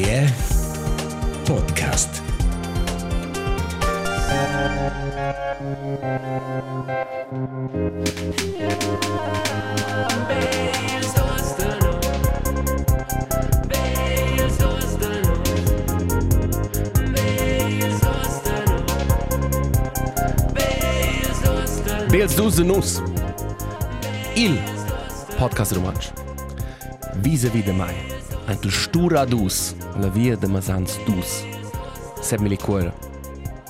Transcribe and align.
RTR 0.00 0.32
Podcast. 1.44 2.22
Bels 22.08 22.34
dus 22.34 22.54
de 22.54 22.64
nus. 22.64 23.00
Il 24.34 24.58
podcast 25.36 25.72
romanč. 25.72 26.10
Vis-a-vis 27.22 27.64
de 27.64 27.72
mai. 27.72 28.09
Antel 28.50 28.70
stura 28.70 29.24
dus. 29.24 29.74
La 30.00 30.08
via 30.08 30.36
de 30.36 30.48
Masans 30.48 30.98
dus. 31.06 31.44
Seb 32.20 32.40
mi 32.40 32.56
cuore. 32.56 32.92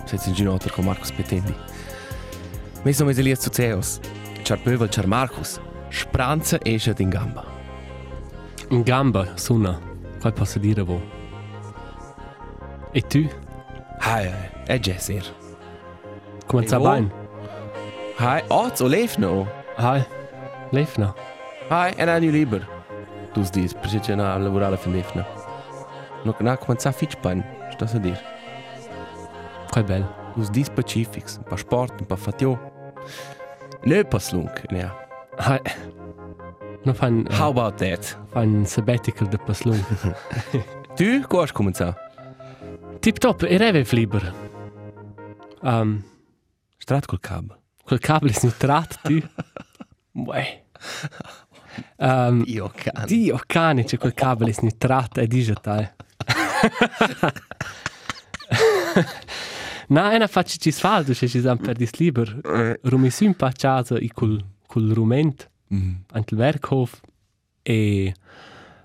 Sez 0.06 0.26
in 0.26 0.34
ginotter 0.34 0.72
con 0.72 0.84
Marcus 0.84 1.12
Petendi. 1.12 1.54
Me 2.82 2.92
sono 2.92 3.10
Elias 3.10 3.42
Zuzeos. 3.42 4.00
Char 4.42 4.58
Pövel, 4.58 4.88
char 4.88 5.06
Marcus. 5.06 5.60
Spranza 5.90 6.58
esce 6.64 6.94
in 6.98 7.10
gamba. 7.10 7.44
In 8.70 8.82
gamba, 8.82 9.26
sunna. 9.36 9.78
Qual 10.20 10.32
posso 10.32 10.58
dire 10.58 10.82
vo? 10.82 11.00
E 12.92 13.00
tu? 13.02 13.28
Hai, 13.98 14.26
hai. 14.26 14.50
È 14.66 14.78
già 14.78 14.98
ser. 14.98 15.24
Come 16.46 16.66
sta 16.66 16.76
E 16.76 16.78
vo? 16.78 16.90
bene? 16.90 17.10
Hai, 18.16 18.42
oz 18.48 18.80
o 18.80 18.86
lefno. 18.86 19.46
Hai. 19.76 20.04
Lefna. 20.70 21.14
Hai, 21.68 21.92
è 21.94 22.02
un 22.02 22.08
anno 22.08 22.30
libero. 22.30 22.78
Tu 23.32 23.42
dis, 23.52 23.72
perché 23.74 24.00
c'è 24.00 24.12
una 24.12 24.36
lavorare 24.38 24.76
fin 24.76 24.92
lefno. 24.92 25.24
No, 26.24 26.34
na, 26.40 26.56
come 26.56 26.78
sta 26.78 26.92
fitch 26.92 27.16
pan. 27.20 27.44
Sto 27.70 27.84
a 27.84 27.98
dire. 27.98 28.20
Qual 29.70 29.84
bel. 29.84 30.04
Us 30.36 30.50
dis 30.50 30.68
pacifics, 30.68 31.36
un 31.36 31.44
pa 31.44 31.56
sport, 31.56 32.00
un 32.00 32.06
pa 32.06 32.16
fatio. 32.16 32.58
Ne 33.84 34.04
pas 34.04 34.32
lung, 34.32 34.50
ja. 34.70 34.94
Hai. 35.36 35.60
No 36.84 36.92
fan 36.94 37.26
How 37.30 37.50
about 37.50 37.76
that? 37.78 38.16
fan 38.32 38.66
sabbatical 38.66 39.28
de 39.28 39.38
paslung. 39.38 39.84
Tu, 40.96 41.22
ko 41.28 41.40
hast 41.40 41.52
cominciar? 41.52 41.94
Tip 43.00 43.18
top, 43.18 43.42
e 43.42 43.56
reve 43.56 43.84
fliber. 43.84 44.32
Um, 45.62 46.02
Strat 46.78 47.06
col 47.06 47.20
cab. 47.20 47.56
quel 47.86 47.98
cable 48.00 48.30
is 48.30 48.42
nutrat 48.42 48.98
tu. 49.02 49.20
Uè. 50.26 50.44
Um, 52.02 52.44
Io 52.46 52.70
can. 52.74 53.04
Dio 53.06 53.38
cane, 53.46 53.84
c'è 53.84 53.98
quel 53.98 54.14
cable 54.14 54.48
is 54.48 54.58
nutrat 54.60 55.18
e 55.18 55.26
digital. 55.26 55.92
Na, 59.88 60.12
ena 60.14 60.26
faccia 60.28 60.56
ci 60.56 60.70
sfaldo, 60.70 61.14
se 61.14 61.26
ci 61.28 61.40
siamo 61.40 61.60
per 61.60 61.76
dis 61.76 61.94
liber. 61.96 62.78
Rumi 62.82 63.10
su 63.10 63.24
un 63.24 63.34
pa 63.34 63.50
casa 63.52 63.98
i 63.98 64.08
col, 64.08 64.42
col 64.66 64.90
rument, 64.92 65.48
Mm. 65.72 65.92
ant 66.14 66.30
il 66.32 66.38
Werkhof, 66.38 67.00
e 67.62 68.12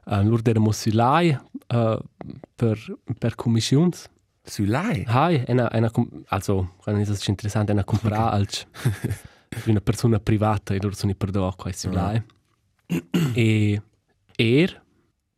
uh, 0.06 0.22
lur 0.22 0.42
der 0.44 0.60
Mossulai 0.60 1.36
uh, 1.74 1.98
per, 2.56 2.78
per 3.18 3.34
commissions. 3.36 4.08
Su 4.44 4.66
lei? 4.66 5.04
Hai, 5.08 5.44
ena, 5.48 5.68
ena, 5.72 5.90
com- 5.90 6.08
also, 6.28 6.74
quando 6.78 7.02
è 7.02 7.06
stato 7.06 7.28
interessante, 7.32 7.72
ena 7.72 7.84
compra 7.84 8.30
alc 8.30 8.68
di 9.64 9.72
una 9.72 9.82
persona 9.82 10.20
privata 10.20 10.76
e 10.76 10.80
loro 10.80 10.94
sono 10.94 11.12
i 11.12 11.16
perdo 11.16 11.52
qua 11.58 11.72
su 11.72 11.90
lei. 11.90 12.22
E 13.36 13.82
er, 14.38 14.82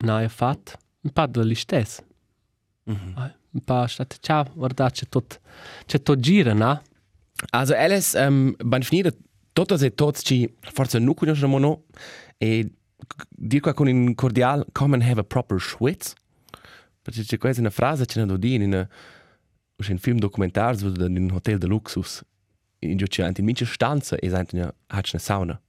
na, 0.03 0.17
ha 0.17 0.29
fatto 0.29 0.77
un 1.01 1.11
po' 1.11 1.25
di 1.27 1.55
stess. 1.55 2.03
Mhm. 2.83 3.33
Un 3.51 3.63
po' 3.63 3.87
state, 3.87 4.17
ciao, 4.19 4.45
guarda, 4.53 4.89
c'è 4.89 5.07
tot, 5.07 5.39
c'è 5.85 6.01
tot 6.01 6.19
gira, 6.19 6.53
no? 6.53 6.81
Also, 7.51 7.73
Alice, 7.75 8.17
um, 8.17 8.55
ban 8.63 8.81
finire, 8.81 9.11
totes 9.53 9.81
e 9.81 9.93
tots 9.93 10.21
ci 10.23 10.51
forse 10.61 10.99
nu 10.99 11.13
conosciamo 11.13 11.57
no, 11.57 11.83
e 12.37 12.71
dir 13.29 13.61
qua 13.61 13.73
con 13.73 13.87
un 13.87 14.13
cordial, 14.15 14.65
come 14.71 14.95
and 14.95 15.03
have 15.03 15.19
a 15.19 15.23
proper 15.23 15.59
schwitz. 15.59 16.13
Perché 17.01 17.23
c'è 17.23 17.37
quasi 17.37 17.59
una 17.59 17.69
frase 17.69 18.05
che 18.05 18.19
ne 18.19 18.25
do 18.25 18.37
di 18.37 18.55
in 18.55 18.63
una, 18.63 18.87
c'è 19.77 19.91
un 19.91 19.97
film 19.97 20.17
documentario 20.17 20.77
su 20.77 20.87
in 20.87 21.23
un 21.23 21.31
hotel 21.31 21.57
de 21.57 21.67
luxus. 21.67 22.23
In 22.79 22.97
giù 22.97 23.05
c'è 23.05 23.25
in 23.25 23.45
mince 23.45 23.65
stanza 23.65 24.17
e 24.17 24.29
sente 24.29 24.55
una, 24.55 24.73
hat 24.87 25.09
una 25.13 25.21
sauna. 25.21 25.61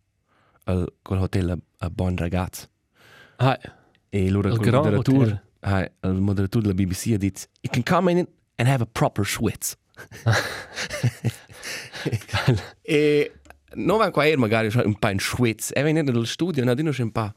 Al, 0.65 0.93
quel 1.00 1.21
hotel 1.21 1.59
a, 1.78 1.87
a 1.87 1.91
buon 1.91 2.16
ragazzo. 2.16 2.66
Hai, 3.37 3.56
E 4.11 4.31
loro 4.31 4.49
Al 4.49 4.56
col 4.56 4.65
Grand 4.65 4.84
moderatur, 4.84 5.22
Hotel. 5.22 5.43
hai, 5.61 5.91
il 6.05 6.12
moderatur 6.21 6.62
della 6.62 6.75
BBC 6.75 7.12
ha 7.12 7.19
detto, 7.19 7.43
you 7.61 7.71
can 7.71 7.83
come 7.83 8.11
in 8.11 8.27
and 8.56 8.69
have 8.69 8.83
a 8.83 8.87
proper 8.87 9.25
schwitz. 9.25 9.77
e 12.83 13.33
non 13.75 13.99
van 13.99 14.11
qua 14.11 14.27
er 14.27 14.38
magari 14.38 14.71
un 14.84 14.99
po' 14.99 15.09
in 15.11 15.19
schwitz, 15.19 15.71
e 15.75 15.83
venire 15.83 16.11
dal 16.11 16.27
studio, 16.27 16.65
non 16.65 16.77
hanno 16.78 16.93
un 16.99 17.12
po' 17.12 17.33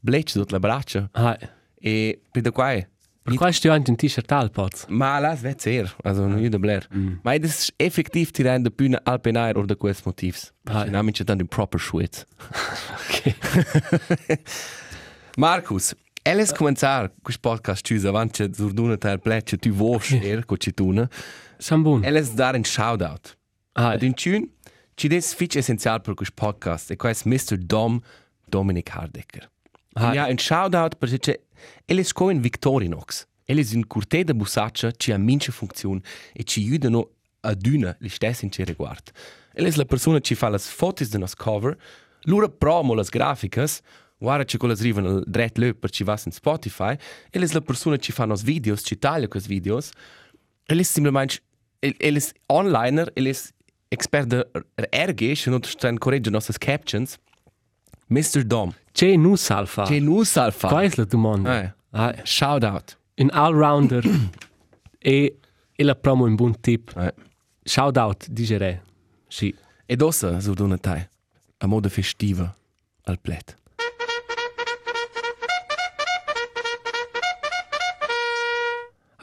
blecci 0.00 0.38
sotto 0.38 0.54
le 0.54 0.60
braccia. 0.60 1.08
hai. 1.12 1.36
E 1.78 2.20
per 2.30 2.50
qua 2.52 2.72
è. 2.72 2.88
Per 3.22 3.34
qua 3.34 3.50
sto 3.50 3.70
anche 3.72 3.90
un 3.90 3.96
t-shirt 3.96 4.30
al 4.32 4.50
poz. 4.50 4.84
Ma 4.88 5.18
las 5.18 5.40
vet 5.40 5.60
ser, 5.60 5.94
also 6.04 6.26
io 6.36 6.48
da 6.48 6.58
bler. 6.58 6.86
Ma 7.22 7.36
das 7.38 7.72
effektiv 7.76 8.30
der 8.30 8.60
Bühne 8.70 9.00
Alpenair 9.04 9.56
oder 9.56 9.74
quels 9.76 10.04
Motivs. 10.04 10.52
Ah, 10.64 10.84
Ich 10.84 10.90
nehme 10.92 11.10
dann 11.12 11.38
den 11.38 11.48
proper 11.48 11.78
schwitz. 11.78 12.24
Ok. 13.34 14.40
Marcus, 15.36 15.94
Eles 16.26 16.52
cominciar 16.52 17.12
questo 17.22 17.40
podcast 17.40 17.82
chius 17.82 18.04
avanti 18.04 18.42
che 18.42 18.52
zurduna 18.52 18.96
ter 18.96 19.18
plecce 19.18 19.58
tu 19.58 19.70
vosch 19.70 20.12
er 20.12 20.44
co 20.44 20.56
cituna. 20.56 21.08
Sambun. 21.58 22.02
Eles 22.02 22.34
dar 22.34 22.56
un 22.56 22.64
shout 22.64 23.00
out. 23.00 23.36
Hai. 23.74 23.94
Ad 23.94 24.02
in 24.02 24.12
tune 24.12 24.48
ci 24.96 25.06
des 25.08 25.34
fitch 25.34 25.56
essenzial 25.56 26.00
per 26.00 26.14
questo 26.14 26.34
podcast 26.34 26.90
e 26.90 26.96
questo 26.96 27.28
Mr. 27.28 27.56
Dom 27.58 28.00
Dominic 28.44 28.90
Hardecker. 28.90 29.48
Hai. 29.92 30.14
Ja, 30.14 30.26
un 30.26 30.38
shout 30.38 30.74
out 30.74 30.96
perché 30.96 31.46
Eles 31.84 32.12
co 32.12 32.30
in 32.30 32.40
Victorinox. 32.40 33.26
Eles 33.44 33.72
in 33.72 33.86
curte 33.86 34.24
de 34.24 34.34
busaccia 34.34 34.90
ci 34.90 35.12
ha 35.12 35.18
mince 35.18 35.52
funzione 35.52 36.00
e 36.32 36.42
ci 36.42 36.60
aiutano 36.60 37.10
a 37.42 37.54
duna 37.54 37.96
li 38.00 38.08
stessi 38.08 38.44
in 38.44 38.50
ce 38.50 38.64
riguardo. 38.64 39.12
Eles 39.54 39.76
la 39.76 39.84
persona 39.84 40.18
ci 40.18 40.34
fa 40.34 40.48
las 40.48 40.68
fotos 40.68 41.08
de 41.08 41.18
nos 41.18 41.34
cover, 41.34 41.76
lura 42.26 42.48
promo 42.48 42.94
las 42.94 43.08
graficas, 43.10 43.80
guarda 44.18 44.44
ci 44.44 44.58
quelle 44.58 44.74
arrivano 44.74 45.08
al 45.08 45.24
dret 45.26 45.58
löp 45.58 45.78
per 45.80 45.90
ci 45.90 46.04
vas 46.04 46.24
in 46.26 46.32
Spotify, 46.32 46.96
eles 47.30 47.52
la 47.52 47.60
persona 47.60 47.96
ci 47.96 48.12
fa 48.12 48.24
nos 48.26 48.42
videos, 48.42 48.82
ci 48.84 48.96
taglia 48.98 49.28
quels 49.28 49.46
videos, 49.46 49.90
eles 50.68 50.88
simplemente, 50.88 51.40
eles 51.80 52.32
onliner, 52.46 53.10
eles 53.14 53.52
expert 53.88 54.26
de 54.28 54.44
RG, 54.92 55.46
non 55.46 55.62
stand 55.62 55.98
corregge 55.98 56.30
nostre 56.30 56.54
captions, 56.58 57.18
Mr. 58.08 58.44
Dom, 58.44 58.72
C'è 58.92 59.16
nu 59.16 59.36
salfa. 59.36 59.84
che 59.84 60.00
nu 60.00 60.22
salfa. 60.22 60.68
Qua 60.68 60.82
è 60.82 60.90
la 60.94 61.04
domanda. 61.04 61.62
Eh. 61.62 61.74
Hai. 61.90 62.14
Shout 62.24 62.62
out. 62.64 62.98
Un 63.16 63.30
all-rounder 63.32 64.04
e, 64.98 65.38
e 65.74 65.84
la 65.84 65.94
promo 65.94 66.24
un 66.24 66.34
buon 66.34 66.60
tip. 66.60 66.92
Eh. 66.96 67.12
Shout 67.64 67.96
out, 67.96 68.28
digerei. 68.28 68.80
Sì. 69.28 69.54
Ed 69.86 70.02
ossa, 70.02 70.40
so 70.40 70.52
dona 70.54 70.76
tai, 70.78 71.08
a 71.58 71.66
moda 71.66 71.88
festiva 71.88 72.54
al 73.04 73.18
plet. 73.20 73.56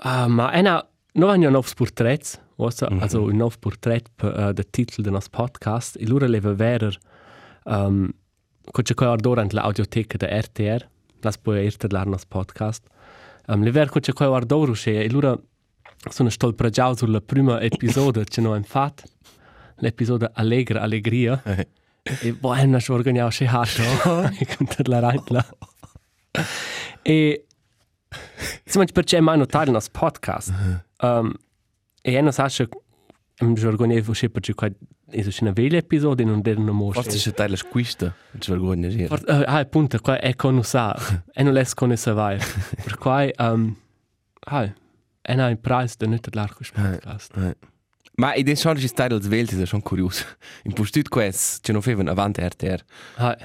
Uh, 0.04 0.28
ma 0.28 0.52
ena, 0.52 0.86
no 1.14 1.28
hanno 1.30 1.46
un 1.46 1.52
nuovo 1.52 1.70
portrait, 1.76 2.42
also, 2.58 2.88
mm 2.90 2.98
-hmm. 2.98 3.02
also 3.02 3.22
un 3.22 3.36
nuovo 3.36 3.56
portrait 3.60 4.10
per 4.16 4.40
uh, 4.40 4.52
del 4.52 4.70
titolo 4.70 5.04
del 5.04 5.14
nostro 5.14 5.44
podcast, 5.44 5.96
e 5.96 6.08
loro 6.08 6.28
leva 6.28 6.54
verer, 6.54 6.98
um, 7.64 8.12
c'è 8.82 8.94
qua 8.94 9.12
ardora 9.12 9.46
la 9.50 9.62
audioteca 9.62 10.18
da 10.18 10.28
RTR, 10.28 10.86
las 11.22 11.38
poi 11.38 11.64
irtedlar 11.64 12.06
nos 12.06 12.26
podcast, 12.26 12.86
um, 13.48 13.64
le 13.64 13.72
ver 13.72 13.90
c'è 13.90 14.14
qua 14.14 14.36
ardora, 14.36 14.74
e 14.86 15.10
loro 15.10 15.42
sono 16.10 16.30
stolpregiao 16.30 16.96
sulla 16.96 17.22
prima 17.22 17.62
episodio 17.62 18.24
che 18.24 18.42
noi 18.42 18.58
abbiamo 18.58 18.66
fatto, 18.66 19.04
l'episodio 19.78 20.30
Allegra 20.34 20.82
Allegria, 20.82 21.42
e 22.22 22.34
boh, 22.34 22.54
è 22.54 22.64
una 22.64 22.80
organizzata 22.90 23.30
che 23.30 23.48
ha, 23.48 24.32
e 24.38 24.56
con 24.56 24.68
la 24.86 25.00
raintla. 25.00 25.46
E 27.02 27.46
Insomma, 28.64 28.86
perché 28.92 29.18
è 29.18 29.20
mai 29.20 29.38
notare 29.38 29.66
il 29.66 29.72
nostro 29.72 30.00
podcast. 30.00 30.54
Um, 31.02 31.34
e 32.02 32.22
non 32.22 32.32
sa 32.32 32.48
che 32.48 32.68
mi 33.40 33.54
vergogno 33.54 33.94
di 33.94 34.30
perché 34.30 34.54
qua 34.54 34.68
è 34.68 35.26
una 35.42 35.52
vecchia 35.52 35.78
episodio 35.78 36.26
e 36.26 36.28
non 36.28 36.42
è 36.44 36.52
una 36.52 36.72
mostra. 36.72 37.04
Forse 37.04 37.18
c'è 37.18 37.34
tai 37.34 37.50
la 37.50 37.56
squista, 37.56 38.14
ci 38.40 38.52
uh, 38.52 39.44
ah, 39.46 39.58
appunto, 39.58 40.00
qua 40.00 40.20
è 40.20 40.36
con 40.36 40.64
sa, 40.64 40.96
e 41.34 41.44
non 41.44 41.58
è 41.58 41.66
con 41.74 41.96
sa 41.96 42.14
vai. 42.14 42.38
Per 42.84 42.98
qua, 42.98 43.28
um, 43.38 43.76
ah, 44.40 44.74
è 45.22 45.34
un 45.34 45.60
prize 45.62 45.96
da 45.98 46.08
non 46.08 46.20
l'arco 46.32 46.64
podcast. 46.74 47.38
Eh. 47.38 47.56
Ma 48.16 48.36
i 48.36 48.44
den 48.44 48.56
schon 48.56 48.78
ci 48.78 48.88
stai 48.88 49.10
als 49.10 49.30
Welt, 49.30 49.52
ist 49.52 49.68
schon 49.70 49.82
kurios. 49.82 50.24
In 50.64 50.74
postut 50.74 51.10
quest, 51.10 51.66
ci 51.66 51.72
non 51.72 51.82
feven 51.82 52.08
avanti 52.08 52.42
RTR. 52.42 52.84
Ah, 53.18 53.36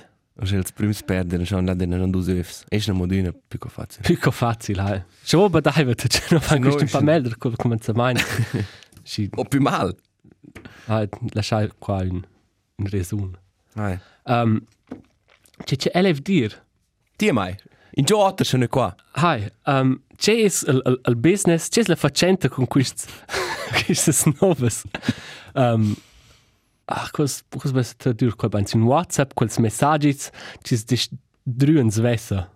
Se 0.41 0.55
ils 0.55 0.71
prims 0.73 1.03
perdono, 1.03 1.45
sono 1.45 1.67
là 1.67 1.75
dentro 1.75 1.99
non 1.99 2.11
due 2.13 2.35
œufs. 2.35 2.65
E 2.69 2.81
una 2.87 2.97
modina 2.97 3.33
più 3.33 3.59
che 3.59 3.69
facile. 3.69 4.03
Più 4.03 4.31
facile, 4.31 4.95
eh. 4.95 5.05
Se 5.23 5.37
vuoi 5.37 5.49
badai, 5.49 5.95
c'è 5.95 6.27
non 6.31 6.41
fa 6.41 6.55
no, 6.55 6.61
questo 6.61 6.87
sì. 6.87 6.93
pa 6.93 7.01
melder 7.01 7.37
come 7.37 7.79
se 7.81 7.93
mai. 7.93 8.15
Sì, 9.03 9.27
O 9.37 9.45
più 9.45 9.61
mal. 9.63 9.97
ah, 10.89 11.09
lasciai 11.33 11.71
qua 11.79 12.03
un 12.03 12.23
un 12.79 12.87
resun. 12.87 13.37
Hai. 13.75 13.99
Um, 14.25 14.61
c'è 15.65 15.77
c'è 15.77 15.91
elef 15.95 16.21
dir. 16.21 16.53
Ti 17.17 17.33
mai. 17.33 17.57
In 17.99 18.05
gio 18.05 18.19
otto 18.19 18.45
sono 18.45 18.69
qua. 18.69 18.95
Hi, 19.17 19.51
um, 19.67 20.01
c'è 20.17 20.33
is 20.33 20.63
il, 20.69 20.81
il, 20.85 21.01
il 21.05 21.17
business, 21.17 21.69
c'è 21.69 21.83
la 21.87 21.97
facente 21.97 22.49
con 22.49 22.69
quist 22.69 23.11
quistas 23.85 24.25
novas. 24.41 24.85
Um, 25.55 25.97
ah, 26.85 27.09
cos 27.11 27.43
cos 27.49 27.73
bes 27.73 27.97
tradur 27.97 28.37
qua 28.37 28.49
bans 28.49 28.75
in 28.75 28.83
WhatsApp 28.83 29.35
quels 29.35 29.59
messages, 29.59 30.31
c'is 30.63 30.85
dis 30.85 31.09
drüens 31.43 31.99
wesser. 31.99 32.47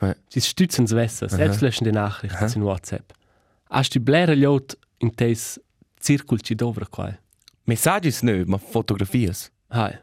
Ouais. 0.00 0.14
C'is 0.30 0.46
stützens 0.46 0.94
wesser, 0.94 1.28
selbst 1.28 1.60
löschen 1.60 1.84
die 1.84 1.92
Nachrichten 1.92 2.52
in 2.54 2.62
WhatsApp. 2.62 3.12
Hast 3.70 3.96
du 3.96 4.00
bläre 4.00 4.36
lot 4.36 4.78
in 5.00 5.10
des 5.10 5.60
Zirkel 5.98 6.38
ci 6.40 6.54
dovra 6.54 6.86
qua? 6.86 7.18
Messaggi 7.66 8.14
no, 8.22 8.44
ma 8.46 8.58
fotografie. 8.58 9.32
Hi. 9.72 9.98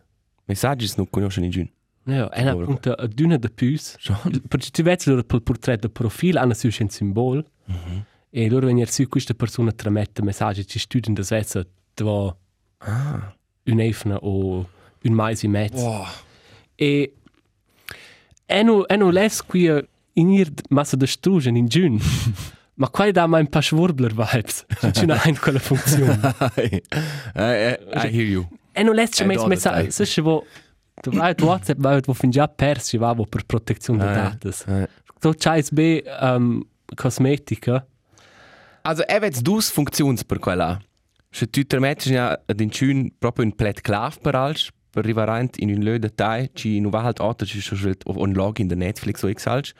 Messaggi 0.48 0.92
non 0.98 1.10
conoscono 1.10 1.46
in 1.46 1.52
giun. 1.52 1.70
Ja, 2.06 2.30
una 2.36 2.51
Dovra 2.51 2.65
punta 2.65 2.94
a 2.98 3.07
dünne 3.07 3.38
de 3.38 3.50
pus. 3.50 3.95
Perché 4.50 4.69
tu 4.71 4.83
vedi 4.83 5.03
loro 5.09 5.24
pel 5.24 5.42
portrait 5.42 5.80
de 5.81 5.89
profil 5.89 6.38
hanno 6.38 6.53
su 6.53 6.68
un 6.80 6.89
symbol. 6.89 7.45
E 8.33 8.50
loro 8.50 8.68
venir 8.68 8.89
su 8.89 9.07
questa 9.07 9.33
persona 9.33 9.71
tramette 9.71 10.21
messaggi 10.24 10.65
ci 10.65 10.80
studiano 10.80 11.15
da 11.18 11.24
Svezia 11.24 11.65
dove 11.94 12.36
Ah. 12.83 13.36
un 13.65 13.80
efna 13.80 14.18
o 14.21 14.65
un 15.03 15.13
mais 15.13 15.44
in 15.44 15.51
mezzo. 15.51 15.75
Wow. 15.86 16.06
E 16.75 17.13
eno 18.47 18.86
eno 18.88 19.12
les 19.12 19.42
qui 19.42 19.68
in 20.13 20.30
ir 20.30 20.51
massa 20.69 20.97
de 20.97 21.06
strugen 21.06 21.56
in 21.56 21.68
giun. 21.68 22.00
Ma 22.74 22.89
qua 22.89 23.12
da 23.12 23.27
mai 23.27 23.42
un 23.42 23.47
paar 23.50 23.62
Schwurbler 23.62 24.12
vibes. 24.15 24.65
Ci 24.94 25.06
non 25.06 25.18
ha 25.18 25.39
quella 25.39 25.59
funzione. 25.59 26.19
I, 26.57 26.81
I, 27.36 27.77
I 27.94 28.07
hear 28.09 28.25
you. 28.25 28.47
Eno 28.74 28.94
les 28.94 29.09
ci 29.12 29.24
mes 29.25 29.38
do, 29.38 29.45
messaggi, 29.47 29.92
se 29.92 30.06
Tu 31.02 31.12
vai 31.12 31.34
a 31.38 31.44
WhatsApp, 31.44 31.80
vai 31.80 32.02
wo 32.06 32.14
fin 32.14 32.30
già 32.30 32.48
persi, 32.48 32.98
va 32.98 33.14
wo 33.14 33.26
per 33.26 33.46
protezione 33.46 34.06
de 34.06 34.14
datas. 34.14 34.66
Eh. 34.68 34.88
Tu 35.20 35.34
c'hai 35.38 35.64
be 35.72 36.04
um, 36.22 36.64
cosmetica. 36.96 37.86
Also, 38.84 39.04
er 39.04 39.22
wird 39.22 39.46
dus 39.46 39.70
Funktions 39.70 40.24
per 40.24 40.40
quella. 40.40 40.80
Se 41.32 41.48
tu 41.48 41.64
te 41.64 41.80
metti 41.80 42.18
ad 42.18 42.60
in 42.60 42.70
chun 42.70 43.12
proprio 43.20 43.46
un 43.46 43.56
plet 43.56 43.82
clav 43.82 44.20
per 44.20 44.36
alch, 44.36 44.70
per 44.92 45.06
rivarant 45.06 45.58
in 45.58 45.70
un 45.70 45.82
lö 45.82 45.98
detai, 45.98 46.50
ci 46.54 46.80
nu 46.80 46.90
va 46.90 47.04
halt 47.04 47.20
auto 47.20 47.46
ci 47.46 47.62
so 47.62 47.76
schult 47.76 48.06
auf 48.06 48.18
un 48.18 48.34
log 48.34 48.60
in 48.60 48.68
der 48.68 48.78
Netflix 48.78 49.24
o 49.24 49.30
x 49.30 49.48
alch, 49.48 49.74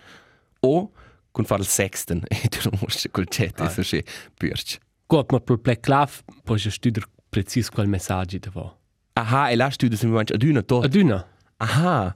o 0.62 0.92
kun 1.32 1.46
far 1.46 1.60
il 1.60 1.66
sexten, 1.66 2.24
e 2.30 2.48
tu 2.48 2.70
non 2.70 2.80
musst 2.82 3.10
col 3.12 3.28
chat, 3.28 3.60
so 3.70 3.84
sche 3.84 4.04
pürch. 4.40 4.80
Gut, 5.08 5.32
ma 5.32 5.40
per 5.40 5.58
plec 5.58 5.82
clav, 5.84 6.22
poi 6.46 6.58
je 6.58 6.72
studier 6.72 7.06
precis 7.30 7.70
quel 7.70 7.88
messaggi 7.88 8.40
da 8.40 8.52
va. 8.54 8.70
Aha, 9.14 9.50
e 9.52 9.56
lasst 9.56 9.82
du 9.82 9.90
das 9.90 10.04
im 10.04 10.10
Moment 10.10 10.32
adüna 10.32 10.62
tot. 10.62 10.86
Aduna. 10.86 11.26
Aha. 11.58 12.16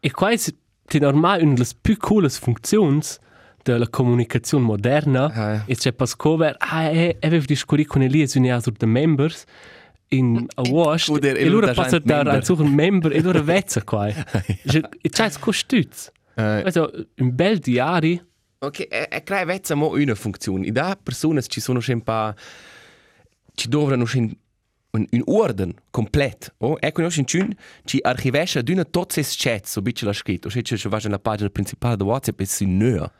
E 0.00 0.10
quais 0.10 0.52
ti 0.88 0.98
normal 0.98 1.42
una 1.42 1.54
delle 1.54 1.68
più 1.80 1.96
cooles 1.96 2.38
funzions 2.38 3.18
della 3.62 3.88
comunicazione 3.88 4.64
moderna 4.64 5.30
Ah. 5.32 5.62
e 5.66 5.74
c'è 5.74 5.92
pas 5.92 6.14
cover 6.16 6.54
ah 6.58 6.82
e 6.90 7.16
avevo 7.20 7.46
discorri 7.46 7.84
con 7.86 8.02
Elias 8.02 8.34
un 8.34 8.44
sur 8.60 8.72
de 8.76 8.84
members 8.86 9.44
in 10.08 10.46
a 10.56 10.62
wash 10.68 11.08
e 11.08 11.48
loro 11.48 11.66
da 11.66 11.72
passa 11.72 11.98
da 11.98 12.42
suchen 12.42 12.68
member 12.74 13.12
e 13.16 13.22
loro 13.22 13.42
vezza 13.42 13.82
qua 13.82 14.08
e 15.00 15.08
c'è 15.08 15.30
costüz 15.40 16.10
Eh, 16.36 16.62
also 16.64 16.90
un 17.20 17.30
bel 17.34 17.58
diari 17.58 18.20
Ok, 18.58 18.80
e, 18.90 19.08
e 19.10 19.22
crea 19.22 19.44
vezza 19.44 19.74
mo 19.76 19.90
una 19.92 20.14
funzione. 20.14 20.66
I 20.66 20.72
da 20.72 20.98
persone 21.00 21.40
ci 21.42 21.60
sono 21.60 21.80
un 21.86 22.02
pa 22.02 22.34
ci 23.54 23.68
dovranno 23.68 24.04
schon 24.04 24.30
un, 24.94 25.06
un 25.10 25.22
orden 25.26 25.74
complet. 25.90 26.54
Oh, 26.58 26.76
ecco 26.80 27.00
noi 27.02 27.12
in 27.16 27.24
chun 27.24 27.54
ci 27.84 27.98
archivesce 28.02 28.62
d'una 28.62 28.84
tutte 28.84 29.20
le 29.20 29.26
chats, 29.28 29.70
so 29.72 29.82
bitte 29.82 30.04
la 30.04 30.12
scritto. 30.12 30.48
Se 30.48 30.62
ci 30.62 30.88
va 30.88 30.98
la 31.02 31.18
pagina 31.18 31.48
principale 31.50 31.96
di 31.96 32.02
WhatsApp 32.04 32.40
e 32.40 32.44
si 32.46 32.64
nea. 32.66 33.10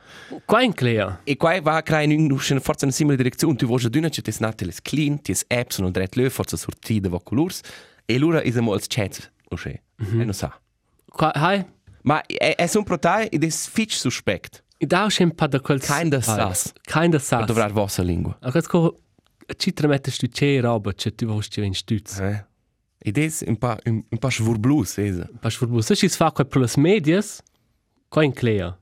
qua 0.44 0.62
in 0.62 0.73
clea 0.73 1.21
E 1.25 1.37
qua 1.37 1.61
va 1.61 1.76
a 1.76 1.82
creare 1.82 2.06
un, 2.15 2.31
un, 2.31 2.61
forza 2.61 2.85
una 2.85 2.94
simile 2.94 3.17
direzione. 3.17 3.56
Tu 3.56 3.67
vuoi 3.67 3.88
d'una 3.88 4.09
ci 4.09 4.23
tes 4.23 4.38
nate 4.38 4.65
les 4.65 4.81
clean, 4.81 5.21
tes 5.21 5.44
apps 5.49 5.75
sono 5.75 5.91
dret 5.91 6.15
lö, 6.17 6.29
forza 6.31 6.56
sortida 6.56 7.09
va 7.09 7.21
colors. 7.23 7.61
E 8.06 8.15
allora 8.15 8.43
is 8.43 8.56
amo 8.56 8.73
als 8.73 8.87
chats, 8.88 9.31
o 9.50 9.56
se. 9.56 9.82
Mm 10.03 10.06
-hmm. 10.06 10.20
E 10.20 10.25
non 10.25 10.35
sa. 10.35 10.61
qua 11.11 11.32
hai 11.32 11.65
Ma 12.03 12.20
è, 12.27 12.55
è 12.56 12.70
un 12.77 12.85
protai 12.85 13.29
ed 13.29 13.44
è 13.44 13.49
fitch 13.49 13.94
suspect. 13.94 14.62
e 14.77 14.87
da 14.87 15.06
un 15.19 15.35
pa 15.35 15.47
da 15.47 15.61
quel 15.61 15.81
Kinda 15.81 16.20
sas. 16.20 16.73
kinda 16.82 17.19
sas 17.19 17.47
Dovrar 17.47 17.73
vostra 17.73 18.03
lingua. 18.05 18.37
a 18.41 18.50
quel 19.46 19.46
co 19.46 19.55
ci 19.56 19.73
tremette 19.73 20.11
stu 20.11 20.26
c'è 20.26 20.61
roba 20.61 20.93
c'è 20.93 21.14
tu 21.14 21.26
vuoi 21.26 21.43
ci 21.43 21.62
in 21.62 21.75
stüz 21.75 22.19
Eh. 22.19 22.44
Ed 23.06 23.19
è 23.19 23.29
un 23.46 23.58
pa, 23.58 23.79
un, 23.85 24.02
un 24.08 24.19
pa 24.19 24.31
schwurblus, 24.31 24.96
esa. 24.96 25.29
Pas 25.38 25.55
for 25.55 25.69
bus, 25.69 25.93
si 25.93 26.08
fa 26.08 26.32
quel 26.32 26.46
per 26.46 26.62
las 26.62 26.76
medias, 26.76 27.43
qua 28.08 28.25
in 28.25 28.32
clea. 28.32 28.75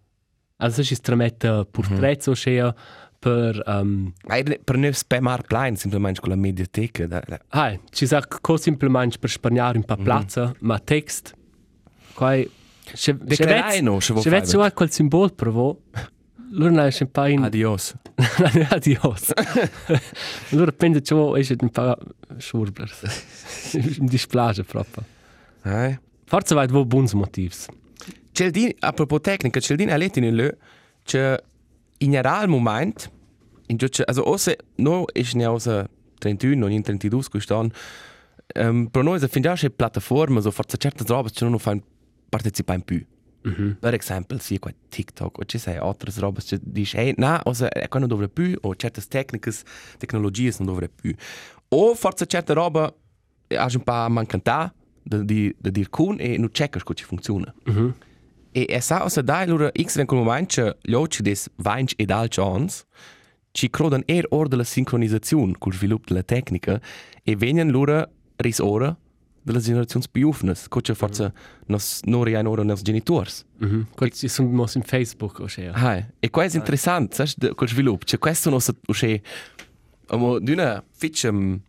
Also 0.59 0.85
si 0.85 0.95
tramette 1.01 1.67
porträts 1.69 2.29
o 2.29 2.35
scea 2.35 2.73
per 3.19 3.61
um, 3.67 4.13
Ma 4.29 4.37
è 4.37 4.61
per 4.63 4.77
ne 4.77 4.93
spamar 4.93 5.43
plein, 5.43 5.75
semplicemente 5.75 6.21
con 6.21 6.31
la 6.31 6.37
mediateca. 6.37 7.09
Da, 7.09 7.21
da. 7.27 7.41
hai, 7.49 7.81
ci 7.91 8.07
sa 8.07 8.23
co 8.25 8.57
simplement 8.57 9.19
per 9.19 9.29
spagnar 9.29 9.75
un 9.75 9.83
pa 9.83 9.97
plaza, 9.97 10.53
ma 10.61 10.79
text. 10.79 11.35
Qua 12.15 12.41
se 12.95 13.17
Declarai 13.17 13.83
no, 13.83 13.99
se 13.99 14.13
vuoi 14.13 14.23
Se 14.23 14.31
vet 14.31 14.47
so 14.47 14.71
quel 14.73 14.91
simbol 14.91 15.33
per 15.35 15.51
Lura 16.55 16.87
è 16.87 16.95
un 17.01 17.11
pa 17.11 17.29
in 17.29 17.43
Adios. 17.43 17.95
adios. 18.69 19.33
Lura 20.51 20.73
pensa 20.73 21.01
ciò 21.01 21.35
è 21.35 21.47
un 21.61 21.71
pa 21.71 21.97
schurbler. 22.37 22.91
In 23.73 24.05
displage 24.07 24.63
proprio. 24.65 25.05
Eh. 25.65 25.99
Forza 26.25 26.55
vai 26.55 26.67
vo 26.67 26.85
buns 26.85 27.15
motivs. 27.15 27.69
Celdin, 28.33 28.73
a 28.81 28.93
propos 28.93 29.21
tecnica, 29.21 29.61
Celdin 29.61 29.91
ha 29.91 29.97
letto 29.97 30.19
in 30.19 30.35
lö, 30.35 30.51
che 31.03 31.43
in 31.99 32.11
general 32.11 32.49
moment, 32.49 33.11
in 33.69 33.77
giudice, 33.77 34.05
also 34.05 34.29
osse, 34.29 34.57
no, 34.77 35.07
ist 35.15 35.35
ne 35.35 35.45
außer 35.45 35.89
31, 36.19 36.59
non 36.59 36.71
in 36.71 36.83
32 36.83 37.29
gustan, 37.31 37.71
um, 38.57 38.87
per 38.87 39.03
noi, 39.03 39.19
se 39.19 39.29
fin 39.29 39.43
già 39.43 39.55
c'è 39.55 39.71
piattaforma, 39.71 40.41
so 40.41 40.51
forza 40.51 40.77
certe 40.77 41.05
robe, 41.07 41.31
c'è 41.31 41.47
non 41.47 41.59
fan 41.59 41.83
partecipare 42.29 42.79
in 42.79 42.85
più. 42.85 43.07
Mm 43.49 43.53
-hmm. 43.53 43.79
Per 43.79 43.95
esempio, 43.95 44.39
sì, 44.39 44.59
qua 44.59 44.73
TikTok, 44.89 45.39
o 45.39 45.45
ci 45.45 45.59
sei 45.59 45.77
altre 45.77 46.13
robe, 46.17 46.41
che 46.45 46.59
dici, 46.63 46.97
hey, 46.97 47.15
na, 47.17 47.43
also, 47.43 47.71
e 47.71 47.89
qua 47.89 48.01
non 48.01 48.09
dovrebbe 48.09 48.33
più, 48.33 48.59
o 48.63 48.75
certe 48.77 49.03
tecniche, 49.09 49.53
tecnologie 49.99 50.53
non 50.59 50.69
dovrebbe 50.69 50.95
più. 51.01 51.15
O 51.69 51.95
forza 51.95 52.25
certe 52.25 52.53
robe, 52.53 52.95
hai 53.49 53.75
un 53.75 53.83
po' 53.83 54.09
mancantà, 54.09 54.73
da, 55.03 55.19
di, 55.19 55.55
da 55.59 55.71
dir 55.71 55.89
kun, 55.89 56.17
e 56.21 56.39
non 56.39 56.51
checkers 56.51 56.85
come 56.85 56.99
ci 56.99 57.05
funziona. 57.05 57.53
Mm 57.69 57.77
-hmm. 57.77 57.93
E 58.55 58.67
e 58.69 58.81
sa 58.81 59.03
osa 59.03 59.23
dai 59.23 59.47
lura 59.47 59.71
x 59.73 59.97
ven 59.97 60.07
quel 60.07 60.21
moment 60.21 60.47
che 60.47 60.77
gli 60.83 60.93
occhi 60.93 61.23
des 61.23 61.49
vainch 61.57 61.95
ed 61.97 62.11
al 62.11 62.29
chance 62.29 62.85
ci 63.53 63.71
crodan 63.71 64.03
er 64.07 64.27
or 64.29 64.47
della 64.47 64.65
sincronizzazione 64.65 65.55
col 65.59 65.73
sviluppo 65.73 66.09
della 66.09 66.23
tecnica 66.23 66.79
e 67.23 67.35
venian 67.35 67.71
lura 67.71 68.07
ris 68.37 68.59
ora 69.43 69.45
della 69.45 69.59
generazione 69.59 70.05
più 70.11 70.29
ufnes, 70.29 70.69
coce 70.69 70.95
forza 70.95 71.33
nos 71.67 72.01
nori 72.05 72.35
ein 72.35 72.47
ora 72.47 72.63
nos 72.63 72.83
genitors. 72.83 73.45
Mhm. 73.59 73.87
Quel 73.95 74.13
ci 74.13 74.29
sono 74.29 74.49
mos 74.49 74.75
in 74.75 74.83
Facebook 74.83 75.41
o 75.41 75.47
scea. 75.47 75.73
Hai, 75.73 76.05
e 76.21 76.31
qua 76.31 76.45
è 76.45 76.51
interessante, 76.53 77.15
sai, 77.17 77.33
de- 77.37 77.55
quel 77.55 77.69
sviluppo, 77.69 78.05
cioè 78.05 78.19
questo 78.19 78.51
nos 78.51 78.71
usce 78.87 79.23
amo 80.09 80.39
d'una 80.39 80.83
fitchem 80.93 81.61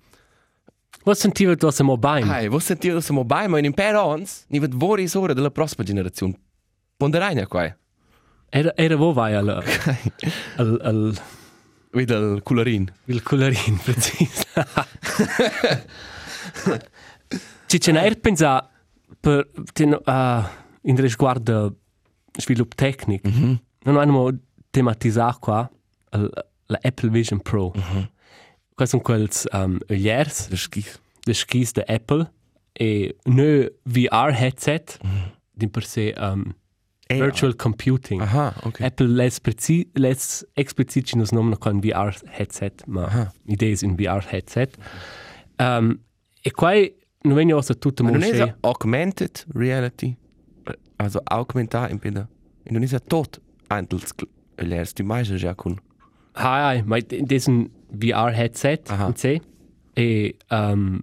Was 1.06 1.20
sentiva 1.20 1.54
tu 1.56 1.66
a 1.66 1.84
mobile? 1.84 2.30
Hai, 2.30 2.48
vos 2.48 2.64
sentio 2.64 3.02
se 3.02 3.12
mobile, 3.12 3.48
ma 3.48 3.58
in 3.58 3.66
impero 3.66 4.06
ons, 4.06 4.46
ni 4.48 4.60
vet 4.60 4.74
vori 4.74 5.10
ora 5.16 5.34
della 5.34 5.52
prossima 5.52 5.84
generazione. 5.84 6.40
Ponderagna 6.96 7.46
qua. 7.46 7.76
Era 8.50 8.72
era 8.78 8.96
wo 8.96 9.12
vai 9.12 9.34
al 9.34 9.50
al 10.58 10.80
al 10.82 11.14
Vedi 11.92 12.14
il 12.14 12.40
colorin. 12.44 12.90
il 13.06 13.22
colorin 13.22 13.78
precis. 13.84 14.46
Ci 17.74 17.80
ce 17.80 17.92
n'è 17.92 18.16
pensa 18.22 18.70
per 19.20 19.48
ten 19.74 19.94
uh, 20.06 20.44
in 20.84 20.96
riguardo 20.96 21.76
sviluppo 22.38 22.76
tecnico. 22.76 23.28
Mm 23.28 23.34
-hmm. 23.34 23.58
Non 23.86 23.98
hanno 23.98 24.32
tematizzato 24.70 25.40
qua 25.40 25.72
al- 26.12 26.30
la 26.68 26.80
Apple 26.84 27.10
Vision 27.10 27.42
Pro. 27.42 27.72
Mm 27.76 27.82
-hmm. 27.82 28.08
Questi 28.76 28.96
sono 28.96 29.02
quelli 29.02 29.28
um, 29.54 29.80
ugliers, 29.90 30.50
Das 30.50 30.52
ist 30.52 30.60
schif. 30.60 31.00
le 31.26 31.34
skis 31.34 31.72
de 31.74 31.84
Apple 31.88 32.32
e 32.74 33.16
no 33.24 33.68
VR 33.86 34.32
headset, 34.34 35.00
mm 35.02 35.10
-hmm. 35.10 35.32
di 35.54 35.68
per 35.68 35.84
sé 35.84 36.14
um, 36.20 36.56
Eh, 37.08 37.20
virtual 37.20 37.56
computing. 37.56 38.22
Aha, 38.22 38.54
okay. 38.64 38.86
Apple 38.86 39.08
lässt, 39.94 40.46
explizit 40.54 41.16
nos 41.16 41.32
nom 41.32 41.50
noch 41.50 41.66
ein 41.66 41.82
VR-Headset, 41.82 42.84
Aha. 42.96 43.34
idee 43.46 43.76
in 43.82 43.98
VR-Headset. 43.98 44.78
Um, 45.58 46.00
e 46.44 46.52
qua 46.52 46.72
non 47.24 47.36
vengo 47.36 47.58
a 47.58 47.64
tutto 47.64 48.04
Ma 48.04 48.10
non 48.12 48.20
mosce. 48.20 48.44
è 48.44 48.56
augmented 48.62 49.46
reality? 49.54 50.16
also 50.98 51.22
augmentar 51.24 51.90
in 51.92 52.00
peda. 52.00 52.28
Indonesia 52.64 53.00
tot 53.00 53.40
eintels 53.70 54.14
lernst 54.58 54.98
du 54.98 55.04
meistens 55.04 55.42
ja 55.42 55.54
kun. 55.54 55.80
Hai, 56.34 56.62
hai, 56.62 56.84
ma 56.84 56.98
in 56.98 57.26
diesem 57.26 57.70
VR-Headset 57.92 58.90
Aha. 58.90 59.08
in 59.08 59.14
C 59.14 59.42
e 59.96 60.36
um, 60.50 61.00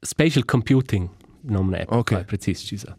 Spatial 0.00 0.44
Computing, 0.44 1.08
non 1.42 1.74
è 1.74 1.84
Ok. 1.88 1.96
okay. 2.12 2.24
preciso 2.24 2.64
ci 2.66 2.76
sa. 2.76 2.96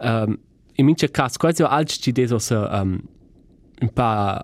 Um, 0.00 0.38
in 0.74 0.84
mince 0.84 1.10
caso, 1.10 1.38
quasi 1.38 1.62
altri 1.62 1.98
ci 1.98 2.12
deso 2.12 2.38
se 2.38 2.54
um, 2.54 3.00
un 3.80 3.92
po' 3.92 4.40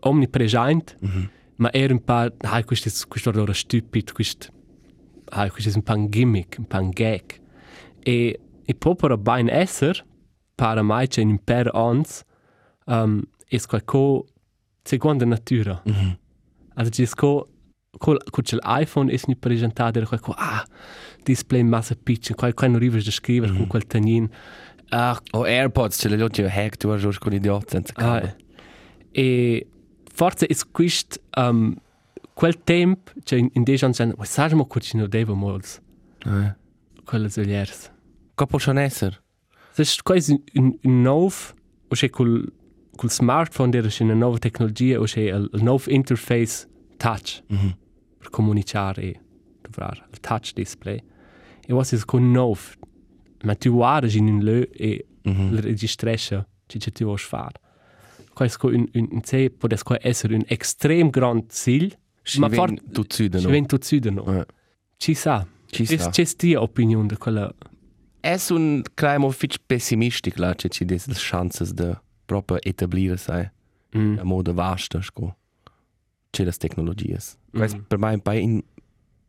omnipresent, 0.00 0.96
mm 1.04 1.08
-hmm. 1.08 1.28
ma 1.56 1.70
era 1.72 1.92
un 1.92 2.02
po', 2.04 2.32
hai, 2.40 2.64
questo 2.64 2.88
è 2.88 2.92
questo 3.08 3.30
allora 3.30 3.52
stupido, 3.52 4.12
questo, 4.12 4.46
hai, 5.24 5.50
questo 5.50 5.70
è 5.70 5.74
un 5.74 5.82
po' 5.82 5.94
un 5.94 6.08
gimmick, 6.08 6.58
un 6.58 6.66
po' 6.66 6.80
un 6.80 6.90
gag. 6.90 7.40
E, 8.00 8.40
e 8.64 8.74
proprio 8.74 9.16
ben 9.16 9.48
essere, 9.48 10.04
para 10.54 10.82
mai 10.82 11.08
c'è 11.08 11.22
in 11.22 11.42
per 11.42 11.70
ons, 11.72 12.22
um, 12.86 13.22
è 13.46 13.60
qualcosa 13.66 14.24
seconda 14.82 15.24
natura. 15.24 15.82
Mm 15.88 15.92
-hmm. 15.92 16.16
Also 16.74 16.90
ci 16.90 17.06
sco 17.06 17.48
col 17.98 18.18
col 18.30 18.44
l'iPhone 18.60 19.10
è 19.10 19.20
mi 19.26 19.36
presentato 19.36 19.98
era 19.98 20.06
qualcosa 20.06 20.38
ah 20.38 20.66
display 21.22 21.62
massa 21.62 21.94
pitch 21.94 22.34
qual 22.34 22.52
qual 22.52 22.70
non 22.70 22.80
riesci 22.80 23.08
a 23.08 23.12
scrivere 23.12 23.52
mm 23.52 23.54
-hmm. 23.54 23.58
con 23.58 23.66
quel 23.68 23.86
tanin 23.86 24.28
ah 24.90 25.20
O 25.32 25.44
AirPods, 25.44 25.98
ce 25.98 26.08
le 26.08 26.16
lo 26.16 26.28
già 26.28 26.46
hack, 26.46 26.76
tu 26.76 26.88
hast 26.88 27.18
con 27.18 27.32
idiot 27.32 27.68
senza 27.68 27.92
ah 27.96 28.20
cavo. 28.20 28.36
e 29.12 29.66
forse 30.12 30.46
è 30.46 30.54
quist 30.72 31.20
um, 31.36 31.74
quel 32.34 32.62
tempo 32.64 33.12
cioè 33.22 33.38
in, 33.38 33.48
in 33.52 33.62
dei 33.62 33.78
anni 33.80 33.94
sen 33.94 34.12
ma 34.16 34.24
sai 34.24 34.54
mo 34.54 34.66
cuci 34.66 34.96
no 34.96 35.06
devo 35.06 35.34
mols 35.34 35.80
Eh. 36.26 36.54
quelle 37.04 37.28
zogliers 37.28 37.92
Ko 38.34 38.46
può 38.46 38.58
schon 38.58 38.78
esser? 38.78 39.22
das 39.76 39.88
ist 39.88 40.02
quasi 40.02 40.42
un, 40.54 40.76
un 40.82 41.02
nov 41.02 41.54
o 41.88 41.94
c'è 41.94 42.10
col 42.10 42.52
col 42.96 43.10
smartphone 43.10 43.70
der 43.70 43.86
c'è 43.88 44.04
una 44.04 44.14
nuova 44.14 44.38
tecnologia 44.38 44.98
o 45.00 45.04
c'è 45.04 45.20
il, 45.34 45.48
il 45.52 45.62
nuovo 45.62 45.90
interface 45.90 46.66
touch 46.96 47.42
Mhm. 47.48 47.76
per 48.18 48.30
comunicare 48.30 49.02
e 49.02 49.20
dovrare 49.62 50.04
il 50.10 50.20
touch 50.20 50.52
display 50.54 51.02
e 51.66 51.72
was 51.72 51.92
is 51.92 52.04
con 52.04 52.30
nov 52.30 52.76
ma 53.44 53.54
tu 53.54 53.70
guardi 53.72 54.16
in 54.18 54.28
un 54.28 54.40
lö 54.42 54.62
e 54.72 55.06
Mhm. 55.24 55.54
il 55.54 55.58
registresce 55.62 56.46
ci 56.66 56.78
ci 56.80 56.90
tu 56.92 57.04
vuoi 57.04 57.18
fare 57.18 57.60
questo 58.32 58.66
un 58.68 58.86
un 58.94 59.08
un 59.10 59.22
se 59.22 59.50
può 59.50 59.68
essere 60.00 60.34
un 60.34 60.42
extrem 60.46 61.10
grand 61.10 61.44
ziel 61.50 61.92
Ma 62.38 62.48
fort- 62.48 62.80
fort 62.80 62.92
tu 62.92 63.04
ci 63.04 63.28
no? 63.30 63.48
vento 63.50 63.78
zu 63.80 63.98
no 64.10 64.24
Eh. 64.40 64.46
ci 64.96 65.14
sa 65.14 65.46
Ci 65.66 65.84
c'è 65.84 65.96
sta. 65.98 66.10
c'è 66.10 66.24
tia 66.36 66.60
opinione 66.62 67.08
di 67.08 67.16
quella 67.16 67.52
Es 68.20 68.48
un 68.48 68.82
cremo 68.94 69.30
fitch 69.30 69.58
pessimistic 69.66 70.38
la 70.38 70.54
che 70.54 70.68
ci 70.70 70.84
des 70.86 71.06
chances 71.12 71.72
de 71.74 71.94
proprio 72.24 72.58
etablire 72.62 73.18
sai 73.18 73.50
mm. 73.96 74.18
a 74.18 74.22
moda 74.24 74.52
vasta 74.52 75.02
sco. 75.02 75.36
C'è 76.30 76.44
las 76.44 76.56
tecnologies. 76.56 77.36
Mhm. 77.52 77.62
Mm. 77.62 77.80
per 77.86 77.98
mai 77.98 78.14
un 78.14 78.20
pa 78.20 78.32
in 78.34 78.62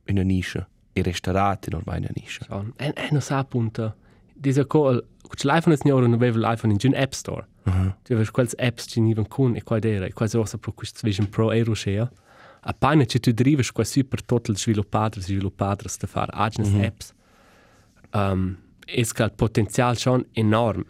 in 0.05 0.17
una 0.17 0.23
nische. 0.23 0.65
I 0.93 1.01
restaurati 1.01 1.69
non 1.71 1.81
mai 1.85 1.97
in 1.97 2.03
una 2.03 2.13
nische. 2.15 2.45
Ja, 2.47 2.63
en, 2.77 2.93
en 2.95 3.07
non 3.11 3.21
sa 3.21 3.37
appunto. 3.39 3.95
Co, 4.67 5.03
cuc 5.21 5.43
l'iPhone 5.43 5.75
è 5.75 5.91
ora 5.91 6.05
non 6.05 6.13
aveva 6.13 6.37
l'iPhone 6.49 6.71
in 6.73 6.79
un 6.81 6.95
App 6.95 7.11
Store. 7.11 7.47
Mhm. 7.63 7.95
Tu 8.03 8.13
avevi 8.13 8.29
quelle 8.31 8.49
apps 8.57 8.85
che 8.85 9.01
non 9.01 9.27
con 9.27 9.55
e 9.55 9.63
qua 9.63 9.77
era, 9.81 10.05
e 10.05 10.13
quasi 10.13 10.37
osa 10.37 10.57
pro 10.57 10.71
questo 10.71 10.99
Vision 11.03 11.27
Pro 11.29 11.51
Euro 11.51 11.73
share. 11.73 12.09
Appena 12.67 13.05
che 13.05 13.19
tu 13.19 13.31
drivi 13.31 13.63
qua 13.71 13.83
super 13.83 14.23
total 14.23 14.57
sviluppato, 14.57 15.19
sviluppato 15.21 15.87
sta 15.87 16.07
fare 16.07 16.31
agnes 16.33 16.69
Mhm. 16.69 16.83
apps. 16.83 17.13
Um, 18.13 18.57
es 18.87 19.11
che 19.11 19.23
il 19.23 19.33
potenziale 19.33 19.95
schon 19.97 20.25
enorm. 20.33 20.83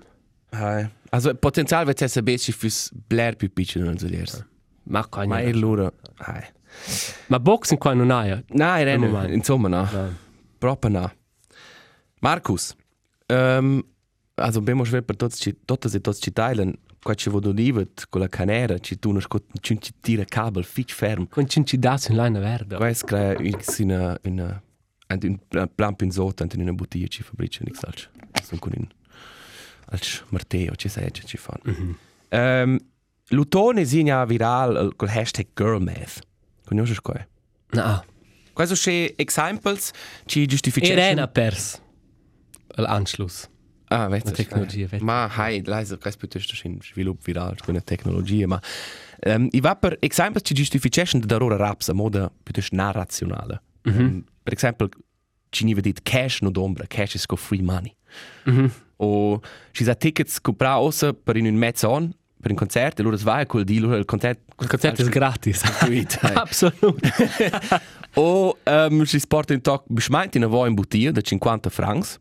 Hai. 0.52 0.90
Also 1.10 1.34
Potenzial 1.36 1.86
wird 1.86 2.02
es 2.02 2.18
besser 2.22 2.54
fürs 2.54 2.92
Blair 3.08 3.36
più 3.36 3.50
piccolo 3.52 3.86
non 3.86 3.98
so 3.98 4.08
dire. 4.08 4.48
Ma 4.84 5.06
qua 5.08 5.26
Ma 5.26 5.36
Ma, 5.36 5.42
è 5.42 5.52
loro. 5.54 5.92
Hai. 6.18 6.44
Ma 7.28 7.40
boxing 7.40 7.80
qua 7.80 7.94
non. 7.94 8.08
Nein, 8.08 8.44
Im 8.50 8.86
renne. 8.86 9.08
Moment. 9.08 9.34
Insomma, 9.34 9.68
no. 9.68 9.90
No. 9.92 10.14
Proprio 10.58 10.92
no. 11.00 11.12
Markus, 12.22 12.76
ähm, 13.28 13.84
also 14.36 14.60
abbiamo 14.60 14.84
schwer 14.86 15.04
per 15.04 15.16
tutti 15.16 15.36
ci 15.38 15.56
tutte 15.66 15.88
e 15.88 16.00
tutti 16.02 16.22
ci 16.22 16.32
teilen, 16.32 16.74
qua 17.06 17.14
ci 17.14 17.30
vodo 17.30 17.52
divet 17.52 18.08
con 18.10 18.20
la 18.22 18.28
canera, 18.28 18.80
ci 18.80 18.98
tu 18.98 19.10
uno 19.10 19.22
ci 19.62 19.78
ci 19.80 19.94
tira 20.02 20.26
cable 20.26 20.64
fitch 20.64 20.92
ferm. 20.92 21.28
Con 21.28 21.48
cincidazzi 21.48 22.12
in 22.12 22.18
line 22.18 22.40
verde. 22.40 22.78
Qua 22.78 22.90
es 22.90 23.04
crea 23.04 23.38
una 23.80 24.18
una 24.24 24.64
and 25.08 25.24
un 25.24 25.70
plan 25.76 25.96
pinzot 25.96 26.42
and 26.42 26.52
in 26.54 26.62
una 26.62 26.74
bottiglia 26.74 27.06
ci 27.08 27.22
fabbrica 27.22 27.60
nix 27.64 27.84
alch. 27.84 28.10
Sono 28.44 28.60
con 28.60 28.72
in 28.76 28.88
als 29.92 30.24
Matteo 30.30 30.74
ci 30.76 30.90
sai 30.90 31.12
ci 31.12 31.38
fan. 31.38 31.60
Mhm. 32.32 32.80
Lutone 33.30 33.86
signa 33.86 34.26
viral 34.26 34.96
col 34.96 35.10
hashtag 35.10 35.48
girlmath. 35.54 36.22
Conosci 36.66 37.00
qua? 37.02 37.24
No. 37.74 38.04
Questo 38.52 38.74
c'è 38.74 39.14
examples 39.16 39.92
ci 40.26 40.42
E 40.42 40.46
giustification. 40.48 40.96
rena 40.96 41.28
pers. 41.28 41.80
L'anschluss. 42.78 43.48
Ah, 43.88 44.08
du, 44.08 44.32
tecnologia, 44.32 44.88
vet. 44.88 45.02
Ma, 45.02 45.28
hai, 45.28 45.62
leise, 45.64 45.98
questo 45.98 46.28
piuttosto 46.28 46.68
in 46.68 46.78
sviluppo 46.82 47.22
virale, 47.24 47.56
con 47.64 47.74
la 47.74 47.82
tecnologia, 47.82 48.48
ma 48.48 48.62
um, 49.26 49.48
i 49.52 49.60
va 49.60 49.76
per 49.76 49.98
esempio 50.00 50.40
ci 50.42 50.54
giustification 50.54 51.22
da 51.24 51.36
ora 51.36 51.56
raps 51.56 51.90
a 51.90 51.94
moda 51.94 52.32
piuttosto 52.44 52.76
narrazionale. 52.76 53.62
Mm 53.90 53.94
-hmm. 53.94 54.00
um, 54.00 54.24
per 54.44 54.54
esempio, 54.54 54.90
ci 55.50 55.64
niva 55.64 55.82
dit 55.82 56.02
cash 56.02 56.42
no 56.42 56.50
d'ombra, 56.50 56.86
cash 56.88 57.14
is 57.14 57.26
go 57.26 57.36
free 57.36 57.62
money. 57.62 57.96
Mm 58.50 58.58
-hmm. 58.58 58.72
O 58.98 59.42
ci 59.72 59.84
sa 59.84 59.94
tickets 59.94 60.40
comprar 60.40 60.80
ossa 60.80 61.14
per 61.14 61.36
in 61.36 61.46
un 61.46 61.56
mezzo 61.56 61.90
on, 61.90 62.14
per 62.42 62.52
un 62.52 62.58
concerto, 62.58 63.02
e 63.02 63.04
loro 63.04 63.18
vai 63.18 63.46
col 63.46 63.64
di, 63.64 63.80
loro 63.80 63.98
il 63.98 64.06
concerto... 64.06 64.54
Il 64.60 64.68
concerto 64.68 65.02
è 65.02 65.10
gratis. 65.10 65.62
gratuito. 65.66 66.18
hai. 66.22 66.36
Absolut. 66.36 67.02
O 68.18 68.58
um, 68.64 69.04
si 69.04 69.20
sporta 69.20 69.54
un 69.54 69.62
toc 69.62 69.84
beschmeint 69.88 70.36
in 70.36 70.44
a 70.44 70.48
vo 70.48 70.66
in 70.66 70.74
bottiglia 70.74 71.12
da 71.12 71.20
50 71.20 71.70
francs, 71.70 72.18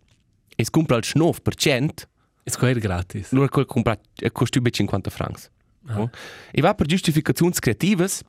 e 0.55 0.65
si 0.65 0.71
compra 0.71 0.97
il 0.97 1.05
9%, 1.15 2.07
Es 2.45 2.57
quer 2.57 2.79
gratis. 2.79 3.33
Allora 3.33 3.49
quel 3.49 3.65
compra 3.65 3.99
costa 4.33 4.59
über 4.59 4.71
50 4.71 5.11
francs. 5.11 5.51
Ah. 5.87 6.09
E 6.53 6.61
va 6.61 6.75
per 6.75 6.87
giustificazioni 6.87 7.53
creativas, 7.53 8.23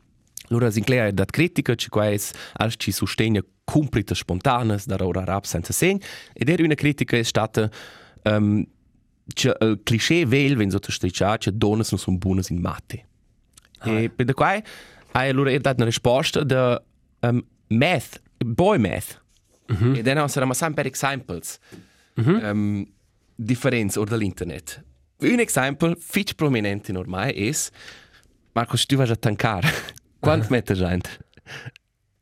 allora 0.50 0.72
si 0.72 0.79
inclea 0.79 1.12
dat 1.12 1.32
critica, 1.32 1.75
ci 1.75 1.89
qua 1.89 2.10
es 2.10 2.32
als 2.53 2.75
ci 2.77 2.91
sostegna 2.91 3.41
cumplitas 3.65 4.17
spontanas 4.17 4.86
da 4.86 4.96
ora 5.00 5.24
rap 5.24 5.44
senza 5.46 5.74
segn, 5.74 6.00
ed 6.34 6.50
era 6.50 6.63
una 6.63 6.75
critica 6.75 7.17
è 7.17 7.24
stata 7.24 7.70
um, 8.24 8.65
che 9.34 9.55
il 9.60 9.79
cliché 9.84 10.25
vel 10.25 10.55
wenn 10.55 10.70
so 10.70 10.79
striccia 10.79 11.38
che 11.38 11.51
donas 11.51 11.91
non 11.91 12.00
sono 12.00 12.17
buonas 12.17 12.50
in 12.50 12.60
matte. 12.60 13.05
Ah. 13.79 14.00
E 14.00 14.10
per 14.10 14.25
da 14.25 14.34
qua 14.34 14.62
hai 15.12 15.29
allora 15.29 15.51
er 15.51 15.62
dat 15.62 15.75
una 15.75 15.86
risposta 15.86 16.44
da 16.44 16.82
um, 17.22 17.44
math, 17.67 18.22
boy 18.38 18.77
math. 18.77 19.22
Mm 19.72 19.75
-hmm. 19.75 19.98
E 19.98 20.01
dann 20.03 20.29
sarà 20.29 20.46
ma 20.46 20.53
sempre 20.53 20.86
examples. 20.86 21.60
Mm 22.15 22.24
-hmm. 22.24 22.51
um, 22.51 22.86
differenza 23.36 24.00
or 24.00 24.07
dall'internet. 24.07 24.84
Un 25.19 25.39
esempio, 25.39 25.95
fitch 26.00 26.36
prominente 26.36 26.98
ormai 26.98 27.31
es, 27.48 27.72
Marcos, 28.53 28.86
tu 28.86 28.98
vas 28.98 29.10
a 29.10 29.15
tankar. 29.15 29.63
Quant 30.19 30.50
meter 30.50 30.75
gente? 30.75 31.10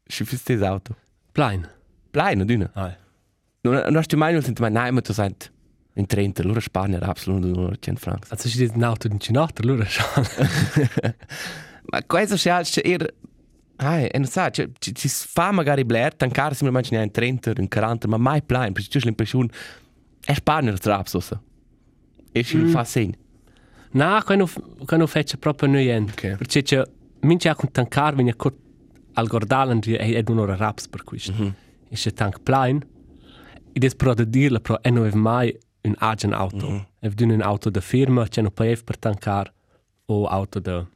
Si 0.07 0.25
fis 0.25 0.43
tes 0.43 0.61
auto? 0.61 0.95
Plein. 1.31 1.67
Plein, 2.11 2.37
non 2.37 2.47
d'una. 2.47 2.71
Ai. 2.73 2.95
Non, 3.61 3.93
non 3.93 4.03
du 4.07 4.17
mai 4.17 4.33
non 4.33 4.41
sent 4.41 4.59
mai 4.59 4.71
nein, 4.71 4.93
ma 4.93 5.01
tu 5.01 5.13
sent 5.13 5.51
in 5.95 6.05
30, 6.05 6.41
allora 6.41 6.59
Spagna 6.59 6.97
era 6.97 7.07
absolut 7.07 7.43
nur 7.43 7.77
100 7.79 7.99
francs. 7.99 8.31
Also 8.31 8.49
si 8.49 8.57
dit 8.57 8.75
nauto 8.75 9.07
in 9.07 9.19
Cinato, 9.19 9.61
allora 9.61 9.85
schon. 9.85 10.25
Ma 11.85 12.01
questo 12.03 12.35
c'è 12.35 12.63
er 12.83 13.13
Ai, 13.75 14.07
e 14.07 14.17
non 14.17 14.27
sa, 14.27 14.49
ci, 14.49 14.71
ci, 14.79 14.93
ci 14.93 15.07
fa 15.09 15.51
magari 15.51 15.83
blair, 15.83 16.15
tankar 16.15 16.55
si 16.55 16.63
mi 16.63 16.69
immagini 16.69 17.01
in 17.01 17.11
30, 17.11 17.53
in 17.57 17.67
40, 17.67 18.07
ma 18.07 18.17
mai 18.17 18.41
plein, 18.41 18.71
perché 18.71 18.87
tu 18.87 18.97
hai 18.97 19.03
l'impressione, 19.05 19.49
è 20.23 20.33
Spagna 20.33 20.71
il 20.71 20.79
trapsosa. 20.79 21.41
E 22.31 22.43
si 22.43 22.57
mm. 22.57 22.69
fa 22.69 22.83
segno. 22.83 23.17
Na, 23.91 24.23
quando 24.23 24.49
quando 24.85 25.07
fece 25.07 25.37
proprio 25.37 25.69
niente. 25.69 26.11
Ok. 26.11 26.37
Perché 26.37 26.63
c'è 26.63 26.83
mince 27.21 27.49
a 27.49 27.55
con 27.55 27.71
tankar 27.71 28.15
venia 28.15 28.35
co 28.35 28.51
al 29.13 29.27
gordalen 29.27 29.79
di 29.79 29.93
è 29.93 30.17
ed 30.17 30.29
un'ora 30.29 30.55
raps 30.55 30.87
per 30.87 31.03
questo. 31.03 31.31
Mm 31.31 31.41
-hmm. 31.41 31.53
E 31.89 31.95
c'è 31.95 32.11
tank 32.13 32.39
plein. 32.41 32.83
E 33.71 33.79
des 33.79 33.95
pro 33.95 34.13
da 34.13 34.23
dirla 34.23 34.59
pro 34.59 34.81
e 34.81 34.89
non 34.89 35.05
è 35.05 35.13
mai 35.13 35.55
un 35.81 35.95
agent 35.97 36.33
auto. 36.33 36.69
Mm 36.69 36.75
-hmm. 36.75 37.17
È 37.17 37.23
un 37.23 37.41
auto 37.41 37.69
da 37.69 37.81
firma, 37.81 38.27
c'è 38.27 38.41
non 38.41 38.51
paev 38.51 38.83
per 38.83 38.97
tankar 38.97 39.53
o 40.05 40.25
auto 40.25 40.59
da 40.59 40.87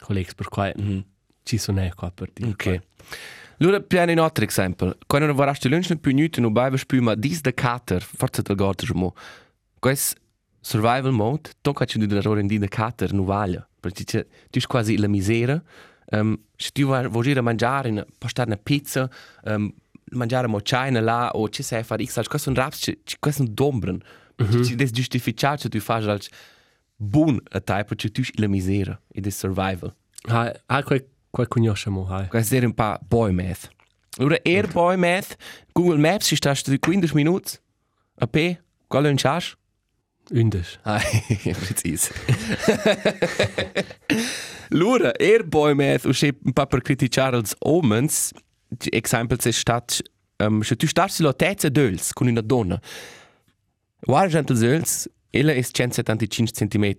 colleagues 0.00 0.34
per 0.34 0.48
qua. 0.48 0.72
Mm 0.76 0.88
-hmm. 0.88 1.04
Ci 1.44 1.58
sono 1.58 1.88
qua 1.94 2.10
per 2.10 2.30
dire. 2.32 2.50
Ok. 2.50 2.80
Allora, 3.58 3.80
piano 3.80 4.12
un 4.12 4.18
altro 4.18 4.44
esempio. 4.44 4.96
Quando 5.06 5.26
non 5.26 5.36
vorresti 5.36 5.68
lunch 5.68 5.90
non 5.90 6.00
più 6.00 6.12
niente, 6.12 6.40
non 6.40 6.52
vai 6.52 6.72
a 6.72 6.76
spiù, 6.76 7.02
ma 7.02 7.14
dis 7.14 7.40
da 7.40 7.52
cater, 7.52 8.02
forse 8.02 8.42
te 8.42 8.54
guardi 8.54 8.86
mo. 8.92 9.14
Questo 9.78 10.20
survival 10.60 11.12
mode, 11.12 11.50
tocca 11.60 11.84
ci 11.84 11.98
di 11.98 12.16
errore 12.16 12.40
in 12.40 12.46
di 12.46 12.58
da 12.58 12.68
cater, 12.68 13.12
non 13.12 13.24
vale. 13.24 13.68
Perché 13.80 14.04
tu 14.04 14.16
hai 14.16 14.62
quasi 14.66 14.96
la 14.96 15.08
misera. 15.08 15.62
Um, 16.10 16.38
se 16.56 16.70
tu 16.72 16.84
vuoi 16.84 17.08
vuoi 17.08 17.32
a 17.32 17.42
mangiare, 17.42 17.88
in, 17.88 18.04
postare 18.18 18.48
una 18.48 18.60
pizza, 18.62 19.08
um, 19.44 19.72
mangiare 20.12 20.46
mo 20.46 20.58
china 20.58 21.00
là, 21.00 21.30
o 21.32 21.48
ci 21.48 21.62
sai 21.62 21.82
fare 21.82 22.04
x, 22.04 22.26
questo 22.26 22.50
è 22.50 22.52
un 22.52 22.58
raps, 22.58 22.92
questo 23.18 23.42
è 23.42 23.46
un 23.46 23.54
dombren. 23.54 24.02
Ci 24.36 24.74
des 24.74 24.90
giustificar 24.90 25.58
che 25.58 25.68
tu 25.68 25.78
fas 25.78 26.06
als 26.06 26.28
bun 26.96 27.40
a 27.50 27.60
type 27.60 27.94
che 27.94 28.10
tu 28.10 28.22
la 28.34 28.48
misera 28.48 29.00
e 29.12 29.20
des 29.20 29.36
survival. 29.36 29.94
Hai, 30.26 30.52
hai 30.66 30.82
quel, 30.82 31.04
quel 31.34 31.48
conosciamo, 31.48 32.06
hai. 32.08 32.28
Questo 32.28 32.54
era 32.54 32.66
un 32.66 32.74
po' 32.74 32.96
boy 33.08 33.32
math. 33.32 33.68
Allora, 34.18 34.38
er 34.44 34.68
boy 34.68 34.96
math, 34.96 35.36
Google 35.72 35.98
Maps, 35.98 36.26
ci 36.26 36.36
stai 36.36 36.54
di 36.64 36.78
15 36.78 37.14
minuti 37.14 37.58
a 38.18 38.26
P, 38.28 38.56
qual 38.86 39.04
è 39.04 39.08
un 39.08 39.16
chas? 39.16 39.56
Undes. 40.30 40.78
Ah, 40.82 41.02
precis. 41.58 42.12
Allora, 44.70 45.12
er 45.18 45.44
boy 45.44 45.74
math, 45.74 46.04
usce 46.04 46.36
un 46.40 46.52
po' 46.52 46.66
per 46.66 46.82
criticare 46.82 47.36
els 47.36 47.56
omens, 47.58 48.30
esempio 48.92 49.36
se 49.40 49.50
stat, 49.50 50.02
um, 50.38 50.62
se 50.62 50.76
tu 50.76 50.86
starsi 50.86 51.22
lo 51.22 51.34
tezza 51.34 51.68
d'öls 51.68 52.12
con 52.12 52.28
una 52.28 52.42
donna, 52.42 52.80
guarda 54.06 54.30
gente 54.30 54.52
els 54.52 54.62
öls, 54.62 55.08
ella 55.30 55.52
è 55.52 55.60
175 55.60 56.52
cm, 56.52 56.94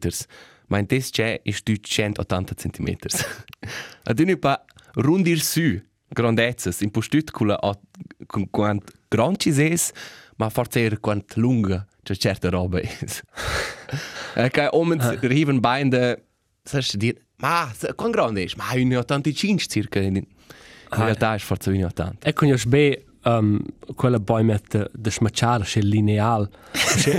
ma 0.67 0.79
in 0.79 0.86
tes 0.86 1.10
c'è 1.10 1.41
è 1.41 1.51
tu 1.63 1.75
180 1.75 2.53
cm. 2.55 2.95
Ad 4.03 4.19
un 4.19 4.39
pa 4.39 4.63
rundir 4.95 5.41
su, 5.41 5.81
grandezzas, 6.07 6.81
in 6.81 6.91
postut 6.91 7.31
con 7.31 7.48
la 7.48 7.60
con 8.27 8.50
quant 8.50 8.84
granci 9.07 9.51
ses, 9.51 9.91
ma 10.38 10.50
forse 10.50 10.86
er 10.86 11.00
quant 11.00 11.36
lunga, 11.36 11.86
c'è 12.03 12.15
certa 12.15 12.50
roba 12.50 12.79
es. 12.79 13.22
Ecco, 14.36 14.69
omens 14.72 15.19
riven 15.22 15.60
bein 15.60 15.89
de, 15.89 16.22
sagst 16.63 16.93
du 16.93 16.98
dir, 16.98 17.15
ma, 17.38 17.72
quant 17.95 18.13
grande 18.13 18.43
es? 18.43 18.55
Ma, 18.55 18.74
1,85 18.74 19.67
circa. 19.67 20.00
In, 20.00 20.15
in 20.15 20.25
realtà 20.91 21.36
è 21.36 21.39
forse 21.39 21.72
1,80. 21.72 22.19
E 22.19 22.34
conosci 22.34 22.67
bene 22.67 23.05
um, 23.25 23.60
quella 23.96 24.20
poi 24.20 24.44
mette 24.44 24.89
de 24.94 25.12
smacciare, 25.12 25.63
c'è 25.70 25.82
lineal. 25.82 26.50
C'è 26.72 27.15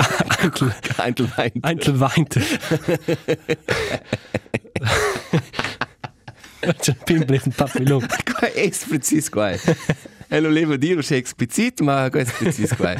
Eintelwein. 0.98 1.52
anche 1.60 1.90
weint. 1.90 2.38
C'è 6.78 6.90
un 6.90 7.04
pimbri 7.04 7.40
un 7.44 7.52
papillon. 7.52 8.06
Qua 8.24 8.52
è 8.52 8.70
precis 8.88 9.28
qua. 9.28 9.52
E 10.28 10.40
lo 10.40 10.48
levo 10.48 10.76
dire, 10.76 11.00
c'è 11.00 11.16
explicit, 11.16 11.80
ma 11.80 12.08
qua 12.10 12.20
è 12.20 12.24
precis 12.24 12.74
qua. 12.74 12.94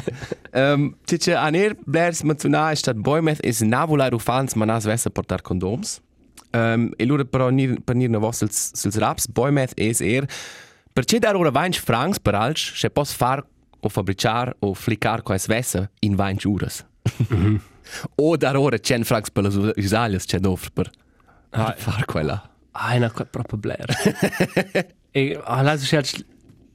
Um, 0.53 0.95
c'è 1.03 1.33
an 1.33 1.55
er 1.55 1.75
blers 1.83 2.21
menzionare 2.21 2.75
stat 2.75 2.95
boimeth 2.95 3.43
is 3.43 3.59
navula 3.61 4.07
rufans 4.09 4.53
manas 4.53 4.85
vessa 4.85 5.09
portar 5.09 5.41
condoms. 5.41 5.99
Um, 6.53 6.91
e 6.95 7.05
lura 7.05 7.25
però 7.25 7.49
nir, 7.49 7.81
per 7.83 7.95
nir 7.95 8.09
na 8.09 8.19
vos 8.19 8.37
sils, 8.37 8.71
sils 8.73 8.95
raps, 8.97 9.27
boimeth 9.27 9.73
is 9.75 9.99
er 9.99 10.25
per 10.97 11.05
c'è 11.05 11.19
dar 11.19 11.35
ora 11.35 11.51
20 11.51 11.77
francs 11.77 12.17
per 12.19 12.33
alch, 12.33 12.71
c'è 12.73 12.89
pos 12.89 13.11
far 13.13 13.45
o 13.79 13.87
fabricar 13.87 14.55
o 14.65 14.73
flicar 14.73 15.21
quais 15.21 15.45
vessa 15.45 15.87
in 15.99 16.15
20 16.15 16.47
uras. 16.47 16.83
o 18.15 18.35
dar 18.35 18.55
ora 18.57 18.79
100 18.79 19.05
francs 19.05 19.29
per 19.29 19.43
las 19.43 19.53
usalias 19.77 20.25
c'è 20.25 20.39
d'offre 20.39 20.71
per 20.73 20.89
Ah, 21.51 21.75
far 21.77 22.03
quella. 22.05 22.41
Ah, 22.71 22.93
è 22.93 22.97
una 22.97 23.11
qua 23.11 23.25
proprio 23.25 23.59
blair. 23.59 23.85
e 25.11 25.39
allora 25.43 25.77
c'è 25.77 26.01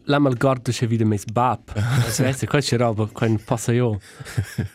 la 0.04 0.20
mal 0.20 0.36
guardo 0.36 0.70
c'è 0.70 0.86
video 0.86 1.06
mes 1.06 1.24
bab. 1.24 1.72
Svesse, 2.06 2.46
c'è 2.60 2.76
roba, 2.76 3.06
qua 3.06 3.26
non 3.26 3.42
passa 3.44 3.72
io. 3.72 3.98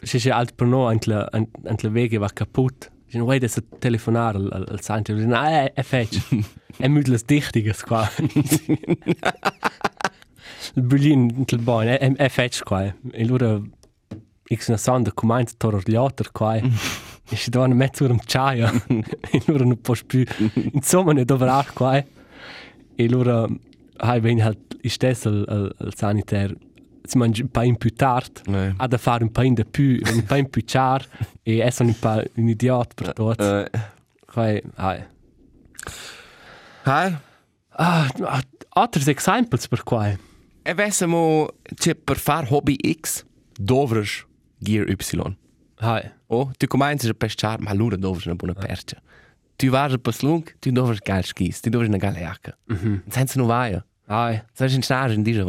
C'è 0.02 0.18
c'è 0.20 0.30
alt 0.30 0.56
per 0.56 0.68
no 0.68 0.88
anche 0.88 1.10
la 1.10 1.90
vege 1.90 2.18
va 2.18 2.30
kaput. 2.34 2.92
Un 3.14 3.22
way 3.22 3.40
da 3.40 3.48
telefonare 3.80 4.38
al 4.38 4.66
al 4.70 4.82
santo. 4.82 5.14
No, 5.14 5.42
è 5.42 5.72
è 5.74 5.84
fetch. 5.84 6.20
È 6.78 6.88
müdles 6.88 7.24
dichtiges 7.26 7.84
qua. 7.84 8.08
Il 10.76 10.84
bullin 10.84 11.46
il 11.48 11.60
bon, 11.60 11.88
è 11.88 11.98
è 11.98 12.30
fetch 12.30 12.64
qua. 12.64 12.84
E 13.12 13.26
lura 13.26 13.60
X 14.54 14.70
na 14.70 14.78
sonda 14.78 15.12
comaint 15.12 15.56
tororgliater 15.58 16.32
qua. 16.32 16.56
E 16.56 17.36
si 17.36 17.50
dovevano 17.50 17.76
mettere 17.78 18.12
un 18.12 18.20
ciaio. 18.24 18.70
E 19.32 19.42
loro 19.46 19.64
non 19.66 19.80
può 19.82 19.96
più. 20.06 20.24
Insomma, 20.74 21.14
ne 21.14 21.26
dovrà 21.26 21.66
qua. 21.74 22.04
E 22.96 23.10
loro 23.10 23.48
hai 23.98 24.20
ben 24.20 24.40
halt 24.42 24.78
i 24.82 24.90
stesso 24.90 25.30
al, 25.30 25.46
al, 25.48 25.76
al 25.78 25.96
sanitaire 25.96 26.56
si 27.08 27.18
mangia 27.18 27.42
un 27.44 27.50
po' 27.50 27.76
più 27.78 27.94
tardi 27.94 28.42
Eh. 28.48 28.74
ha 28.78 28.88
da 28.88 28.98
fare 28.98 29.24
un 29.24 29.32
po' 29.32 29.42
di 29.42 29.66
più 29.66 30.00
un 30.14 30.24
po' 30.26 30.44
più 30.46 30.62
char 30.66 31.06
e 31.44 31.60
essere 31.60 31.90
un 31.90 31.98
po' 32.00 32.22
un 32.36 32.48
idiota 32.50 32.94
per 32.94 33.14
tutto 33.14 33.44
Uh, 33.44 33.66
Quai, 34.26 34.62
hai. 34.76 35.04
Hai? 36.84 37.16
Ah, 37.80 38.08
ah, 38.24 38.42
altri 38.70 39.02
esempi 39.02 39.58
per 39.70 39.84
qua 39.84 40.16
E 40.64 40.74
vessimo 40.74 41.48
c'è 41.76 41.96
per 41.96 42.18
far 42.18 42.46
hobby 42.52 42.76
X 43.02 43.24
dovres 43.60 44.26
Gear 44.60 44.88
Y. 44.90 44.96
hai. 45.80 46.12
Oh, 46.30 46.52
tu 46.58 46.68
cominci 46.68 47.08
a 47.08 47.14
pescar, 47.14 47.60
ma 47.62 47.70
allora 47.70 47.96
dovres 47.96 48.26
una 48.26 48.36
buona 48.36 48.54
percia. 48.54 49.02
Tu 49.56 49.70
vas 49.70 49.94
a 49.94 49.98
paslung, 49.98 50.44
tu 50.60 50.72
dovres 50.72 51.00
geil 51.02 51.24
skis, 51.24 51.60
tu 51.62 51.70
dovres 51.70 51.88
una 51.88 51.98
geile 51.98 52.20
jacke. 52.20 52.58
Mhm. 52.66 53.04
Senza 53.08 53.40
non 53.40 53.48
vai. 53.48 53.82
hai. 54.08 54.42
Sai 54.54 54.74
in 54.74 54.82
stage 54.82 55.14
in 55.14 55.24
dieser 55.24 55.46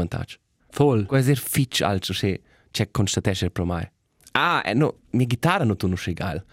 voll 0.76 1.06
Questo 1.06 1.30
è 1.30 1.34
fitch 1.34 1.82
altro 1.82 2.12
se 2.12 2.42
c'è 2.70 2.90
constatesce 2.90 3.50
per 3.50 3.64
mai. 3.64 3.88
Ah, 4.32 4.62
e 4.64 4.74
no, 4.74 4.98
mia 5.10 5.26
chitarra 5.26 5.64
non 5.64 5.76
tu 5.76 5.86
non 5.86 5.96
sei 5.96 6.14
geil. 6.14 6.44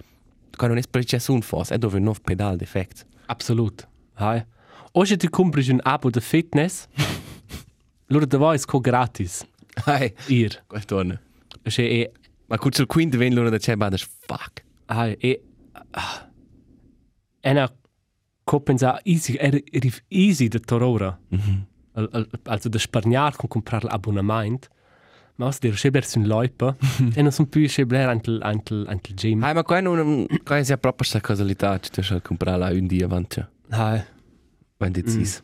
Quando 0.55 0.75
non 0.75 0.83
è 0.83 0.89
precisa 0.89 1.31
un 1.31 1.41
fos, 1.41 1.69
è 1.69 1.77
dove 1.77 1.99
non 1.99 2.15
pedal 2.21 2.57
defect. 2.57 3.05
absolut 3.27 3.87
hai. 4.15 4.43
Oggi 4.93 5.17
ti 5.17 5.29
compri 5.29 5.69
un 5.69 5.79
abo 5.83 6.09
de 6.09 6.21
fitness 6.21 6.87
loro 8.07 8.25
da 8.25 8.37
voi 8.37 8.57
è 8.57 8.79
gratis 8.79 9.45
Hai, 9.85 10.13
ir 10.27 10.63
questo 10.67 10.95
torna. 10.95 11.19
Cioè, 11.63 11.85
e 11.85 12.11
Ma 12.47 12.57
cuccio 12.57 12.81
il 12.81 12.87
quinto 12.87 13.17
ven 13.17 13.33
loro 13.33 13.49
da 13.49 13.57
c'è 13.57 13.75
badas 13.75 14.07
fuck. 14.25 14.63
Hai, 14.85 15.15
e 15.19 15.43
ah, 15.91 16.29
ena 17.41 17.69
compensa 18.43 18.99
easy 19.03 19.35
er 19.35 19.55
er 19.71 20.03
easy 20.09 20.47
de 20.47 20.59
torora. 20.59 21.19
Mhm. 21.29 21.39
Al, 21.39 21.67
also 22.45 22.69
de 22.69 22.79
sparniar 22.79 23.35
con 23.37 23.47
comprar 23.49 23.83
l'abonnement. 23.83 24.69
Ma 25.37 25.47
os 25.47 25.59
dir 25.59 25.75
scheber 25.75 26.05
sun 26.05 26.27
loipa, 26.27 26.77
e 27.13 27.21
non 27.21 27.31
son 27.31 27.49
più 27.49 27.67
scheber 27.67 28.07
antel 28.07 28.39
antel 28.41 28.85
antel 28.87 29.15
gym. 29.15 29.43
Hai, 29.43 29.53
ma 29.53 29.63
qua 29.63 29.81
non 29.81 30.25
qua 30.45 30.57
è 30.57 30.77
proprio 30.77 30.93
questa 30.93 31.19
casualità, 31.19 31.77
tu 31.77 32.01
sai 32.01 32.21
comprare 32.21 32.57
la 32.57 32.69
un 32.69 32.87
dia 32.87 33.03
avanti. 33.03 33.43
Hai. 33.69 34.13
wenn 34.79 34.93
decis. 34.93 35.41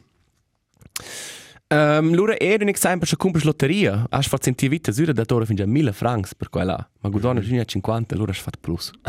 Um, 1.71 2.13
Lura 2.13 2.38
era 2.38 2.65
un 2.65 2.69
esempio 2.69 3.07
che 3.07 3.15
compri 3.15 3.45
lotteria, 3.45 4.05
hai 4.10 4.23
fatto 4.23 4.43
sentire 4.43 4.69
vita 4.71 4.91
zura 4.91 5.13
da 5.13 5.23
ora 5.29 5.45
fino 5.45 5.63
a 5.63 5.65
1000 5.65 5.93
francs 5.93 6.36
per 6.36 6.49
quella, 6.49 6.89
ma 6.99 7.10
gudona 7.10 7.39
giugno 7.39 7.62
a 7.62 7.63
50, 7.63 8.13
allora 8.13 8.31
hai 8.31 8.38
fatto 8.38 8.57
plus. 8.60 8.91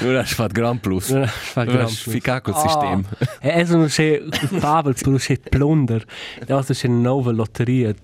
Allora 0.00 0.20
hai 0.20 0.26
fatto 0.26 0.52
gran 0.52 0.80
plus. 0.80 1.06
Fa 1.26 1.62
Allora 1.62 1.84
hai 1.84 1.90
ficato 1.90 2.52
col 2.52 2.60
sistema. 2.60 3.02
E 3.40 3.60
es 3.60 3.70
un 3.70 3.86
che 3.88 4.22
culpabel 4.48 4.94
per 4.94 5.08
un 5.08 5.38
plunder. 5.48 6.04
Da 6.44 6.56
was 6.56 6.78
che 6.78 6.88
nova 6.88 7.32
lotteria. 7.32 7.94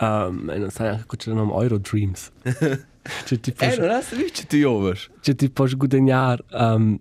Um, 0.00 0.50
e 0.50 0.58
non 0.58 0.70
sai 0.70 0.88
anche 0.88 1.04
cosa 1.06 1.32
nome 1.32 1.52
Euro 1.62 1.78
Dreams. 1.78 2.30
Cioè 3.24 3.38
Eh, 3.58 3.76
non 3.76 3.90
hai 3.90 4.02
visto 4.16 4.46
tu 4.46 4.62
over? 4.64 4.98
Če 5.20 5.34
ti 5.36 5.50
poš 5.52 5.74
gudenjar, 5.76 6.40
um, 6.56 6.94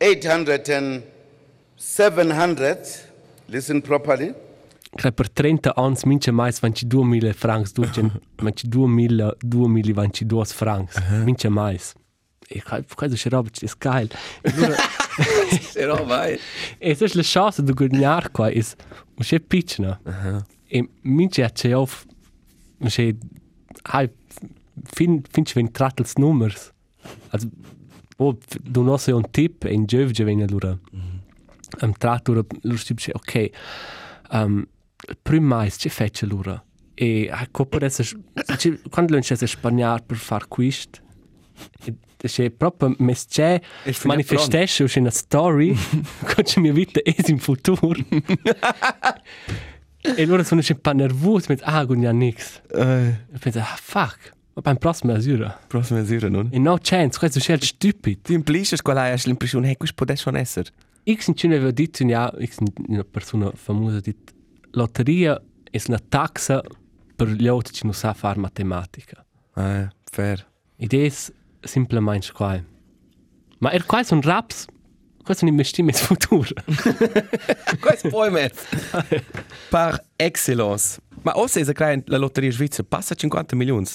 800 0.00 0.68
and 0.68 1.02
700. 1.76 2.76
Listen 3.48 3.82
properly. 3.82 4.34
Kaj 4.96 5.12
per 5.12 5.28
30 5.28 5.74
ans 5.76 6.04
minče 6.08 6.32
mais 6.32 6.60
22.000 6.62 7.34
francs 7.36 7.74
dučen, 7.76 8.10
22.000 8.40 9.34
22 9.44 10.54
francs, 10.56 10.96
minče 11.26 11.50
mais. 11.52 11.92
E 12.48 12.62
kaj, 12.64 12.86
kaj 12.96 13.12
je 13.12 13.20
še 13.20 13.32
robič, 13.34 13.60
je 13.62 13.68
geil. 13.84 14.08
Però 15.76 15.98
vai. 16.08 16.38
E 16.80 16.94
je 16.94 17.10
le 17.18 17.24
chance 17.26 17.62
da 17.62 17.74
gudenjar 17.76 18.30
qua, 18.32 18.48
is 18.48 18.74
un 19.18 19.28
še 19.28 19.42
pična. 19.44 19.98
E 20.72 20.84
minče 21.04 21.44
ja 21.44 21.50
če 21.52 21.74
of, 21.76 22.00
un 22.80 22.92
še, 22.92 23.10
hai, 23.92 24.06
fin, 24.96 25.20
fin 25.34 25.44
če 25.44 25.60
ven 25.60 25.68
trattels 25.74 26.16
nummers. 26.16 26.70
Also, 27.34 27.52
oh, 28.16 28.32
du 28.64 28.86
no 28.86 28.96
sei 28.96 29.12
un 29.16 29.28
tip, 29.28 29.68
in 29.68 29.84
giovge 29.84 30.24
ven 30.24 30.42
allora. 30.48 30.78
Um, 31.82 31.92
trattura, 32.00 32.42
lura 32.64 32.80
stip 32.80 33.04
che, 33.04 33.12
ok, 33.12 33.34
um, 34.32 34.62
prim 35.22 35.44
mais, 35.44 35.76
ce 35.76 35.88
fece 35.88 36.26
lura? 36.26 36.62
E, 36.94 37.28
hai, 37.30 37.46
co 37.50 37.64
per 37.64 37.84
essere, 37.84 38.08
quando 38.90 39.12
lo 39.12 39.18
inces 39.18 39.42
spagnar 39.50 40.02
per 40.02 40.16
far 40.16 40.46
quist, 40.48 41.00
Das 42.20 42.36
ist 42.36 42.58
proprio 42.58 42.94
mesce 42.98 43.60
Ich 43.84 43.96
finde 43.96 44.16
manifestation 44.16 44.88
in 44.88 45.02
una 45.02 45.10
story 45.10 45.76
che 46.26 46.44
ci 46.44 46.60
mia 46.60 46.72
vita 46.72 47.00
è 47.00 47.14
in 47.28 47.38
futuro. 47.38 47.94
e 50.00 50.22
allora 50.22 50.42
sono 50.42 50.60
un 50.68 50.80
po' 50.80 50.92
nervoso, 50.92 51.46
mit 51.48 51.60
ah, 51.62 51.84
non 51.84 52.04
ha 52.04 52.12
nix. 52.12 52.60
E 52.74 53.38
penso, 53.38 53.60
ah, 53.60 53.78
fuck, 53.80 54.32
ma 54.54 54.62
beim 54.62 54.78
prossimo 54.78 55.12
misura. 55.12 55.60
prossima 55.68 56.04
sera, 56.04 56.28
non? 56.28 56.48
E 56.50 56.58
no 56.58 56.76
chance, 56.80 57.18
questo 57.18 57.38
è 57.52 57.58
stupido. 57.60 58.20
Tu 58.22 58.32
implisci 58.32 58.76
qual 58.82 58.98
hai 58.98 59.16
l'impressione, 59.24 59.68
hey, 59.68 59.76
questo 59.76 60.04
può 60.04 60.12
essere. 60.36 60.70
X 61.08 61.28
in 61.28 61.36
Cina 61.36 61.54
aveva 61.54 61.70
detto, 61.70 62.04
ja, 62.04 62.32
X 62.44 62.58
una 62.88 63.04
persona 63.04 63.50
famosa 63.54 63.98
ha 63.98 64.00
detto, 64.00 64.32
lotteria 64.72 65.40
è 65.70 65.80
una 65.88 65.98
taxa 65.98 66.62
per 67.14 67.28
gli 67.28 67.46
altri 67.48 67.72
che 67.72 67.80
non 67.84 67.94
sa 67.94 68.12
fare 68.14 68.38
matematica. 68.38 69.24
Ah, 69.54 69.90
fair. 70.10 70.46
Ed 70.76 70.94
è 70.94 71.12
semplicemente 71.60 72.32
qua. 72.32 72.62
Ma 73.58 73.72
er 73.72 73.84
qua 73.84 74.02
sono 74.04 74.20
raps, 74.20 74.66
questo 75.28 75.44
è 75.44 75.48
un 75.48 75.54
investimento 75.54 75.98
futuro. 75.98 76.48
Questo 77.80 78.08
poi 78.10 78.30
me. 78.30 78.50
Par 79.68 80.02
excellence. 80.16 81.00
Ma 81.22 81.32
o 81.32 81.46
se 81.46 81.60
è 81.60 82.02
la 82.06 82.16
lotteria 82.16 82.50
svizzera 82.50 82.86
passa 82.88 83.14
50 83.14 83.56
milioni. 83.56 83.86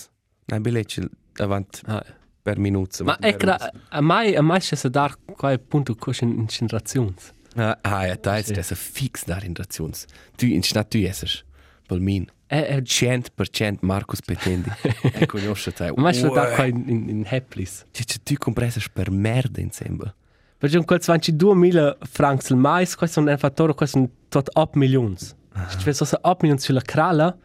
Nein, 0.45 0.61
biglietto 0.61 1.07
davanti 1.31 1.79
Ah, 1.85 2.03
per 2.41 2.59
minuto. 2.59 3.03
Ma 3.03 3.17
è 3.17 3.35
che 3.35 3.49
a 3.49 4.01
mai 4.01 4.35
a 4.35 4.41
mai 4.41 4.59
c'è 4.59 4.77
da 4.83 4.89
dar 4.89 5.17
qua 5.25 5.57
punto 5.57 5.95
così 5.95 6.25
in 6.25 6.45
generazioni. 6.45 7.15
Ah, 7.55 7.77
ah, 7.81 8.05
ja, 8.07 8.15
da 8.15 8.37
ist 8.37 8.55
das 8.55 8.73
fix 8.73 9.25
da 9.25 9.37
in 9.39 9.55
Rations. 9.55 10.07
Du 10.37 10.45
in 10.45 10.63
Stadt 10.63 10.93
du 10.93 10.99
esses. 10.99 11.43
Pel 11.87 11.99
min. 11.99 12.27
È 12.47 12.61
è 12.65 12.81
100% 12.81 13.77
Marcus 13.81 14.21
Petendi. 14.21 14.69
E 15.01 15.25
conosce 15.25 15.71
te. 15.71 15.91
ma 15.95 16.11
c'è 16.11 16.29
da 16.29 16.51
qua 16.53 16.65
in 16.65 16.83
in, 16.87 17.09
in 17.09 17.23
Heplis. 17.25 17.85
Cioè, 17.91 18.05
tu 18.23 18.35
compresses 18.37 18.89
per 18.89 19.11
merda 19.11 19.61
insieme. 19.61 20.13
Perché 20.57 20.77
un 20.77 20.85
quel 20.85 21.01
22.000 21.01 21.97
francs 22.09 22.51
al 22.51 22.57
mais, 22.57 22.95
questo 22.95 23.19
è 23.19 23.31
un 23.31 23.37
fattore, 23.37 23.73
questo 23.73 23.97
è 23.97 24.01
un 24.01 24.09
tot 24.29 24.49
8 24.53 24.79
milioni. 24.79 25.17
Se 25.17 25.35
ci 25.77 25.83
penso 25.83 26.05
8 26.05 26.37
milioni 26.41 26.61
sulla 26.61 26.81
crala, 26.81 27.35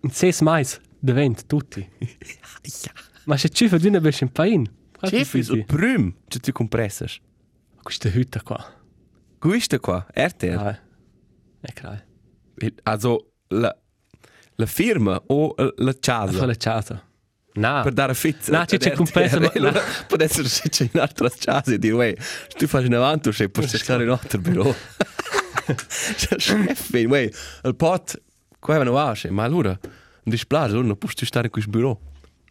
in 0.00 0.10
6 0.10 0.42
mais 0.42 0.80
diventa 0.98 1.42
tutti. 1.46 1.86
Ja. 2.62 2.92
Ma 3.24 3.36
se 3.36 3.48
ci 3.48 3.68
fa 3.68 3.76
di 3.76 3.88
una 3.88 4.00
bestia 4.00 4.26
in 4.26 4.32
pain. 4.32 4.70
Chef 5.00 5.34
ist 5.34 5.50
und 5.50 5.64
Prüm. 5.66 6.14
Cioè, 6.28 6.40
tu 6.40 6.52
compresses. 6.52 7.20
Questa 7.82 8.08
hütte 8.08 8.40
qua. 8.42 8.64
Gusta 9.42 9.78
qua, 9.80 10.06
RTL. 10.14 10.56
Ah, 10.56 10.78
è 11.60 11.72
crai. 11.72 11.98
Also, 12.84 13.32
la, 13.48 13.76
la 14.54 14.66
firma 14.66 15.20
o 15.26 15.54
la 15.56 15.94
casa. 15.98 16.46
la 16.46 16.54
casa. 16.54 17.02
No. 17.54 17.80
Per 17.82 17.92
dare 17.92 18.14
fit. 18.14 18.48
No, 18.50 18.64
c'è- 18.64 18.78
c'è 18.78 18.92
compreso, 18.92 19.40
ma- 19.40 19.50
Può 20.06 20.16
essere 20.18 20.48
che 20.48 20.68
c'è 20.68 20.88
un'altra 20.92 21.28
casa 21.28 21.72
e 21.72 21.78
dire, 21.78 21.94
uè, 21.94 22.14
tu 22.56 22.66
fai 22.66 22.86
in 22.86 22.94
avanti, 22.94 23.30
c'è 23.30 23.48
per 23.48 23.68
cercare 23.68 24.04
in 24.04 24.10
altro 24.10 24.38
bureau. 24.38 24.74
Chef, 26.36 26.90
uè, 26.92 27.30
il 27.64 27.76
pot, 27.76 28.22
qua 28.58 28.82
non 28.82 28.94
va, 28.94 29.14
ma 29.30 29.44
allora, 29.44 29.78
dispiace, 30.22 30.70
allora 30.72 30.86
non 30.86 30.96
puoi 30.96 31.12
stare 31.14 31.46
in 31.46 31.50
questo 31.52 31.70
bureau. 31.70 32.00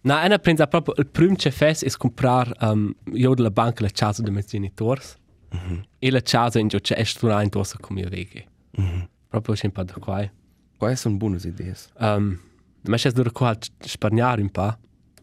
No, 0.03 0.19
ena 0.19 0.39
pensa 0.39 0.67
proprio 0.67 0.95
il 0.97 1.07
primo 1.07 1.35
che 1.35 1.51
fes 1.51 1.83
è 1.83 1.89
comprar 1.91 2.51
um, 2.61 2.91
io 3.13 3.33
della 3.35 3.51
banca 3.51 3.83
la 3.83 3.89
casa 3.93 4.21
dei 4.23 4.31
miei 4.31 4.43
genitori. 4.45 5.01
E 5.99 6.11
la 6.11 6.21
casa 6.21 6.59
in 6.59 6.69
cui 6.69 6.79
c'è 6.81 7.03
stura 7.03 7.41
in 7.41 7.49
dosa 7.49 7.77
come 7.79 8.01
io 8.01 8.09
veghe. 8.09 8.45
Proprio 9.27 9.55
c'è 9.55 9.65
un 9.67 9.71
po' 9.71 9.83
da 9.83 9.93
qua. 9.93 10.29
Quali 10.77 10.95
sono 10.95 11.15
buone 11.17 11.37
idee? 11.43 11.75
Um, 11.99 12.39
ma 12.83 12.97
c'è 12.97 13.11
da 13.11 13.29
qua 13.31 13.55
spargnare 13.79 14.41
un 14.41 14.49
po'. 14.49 14.77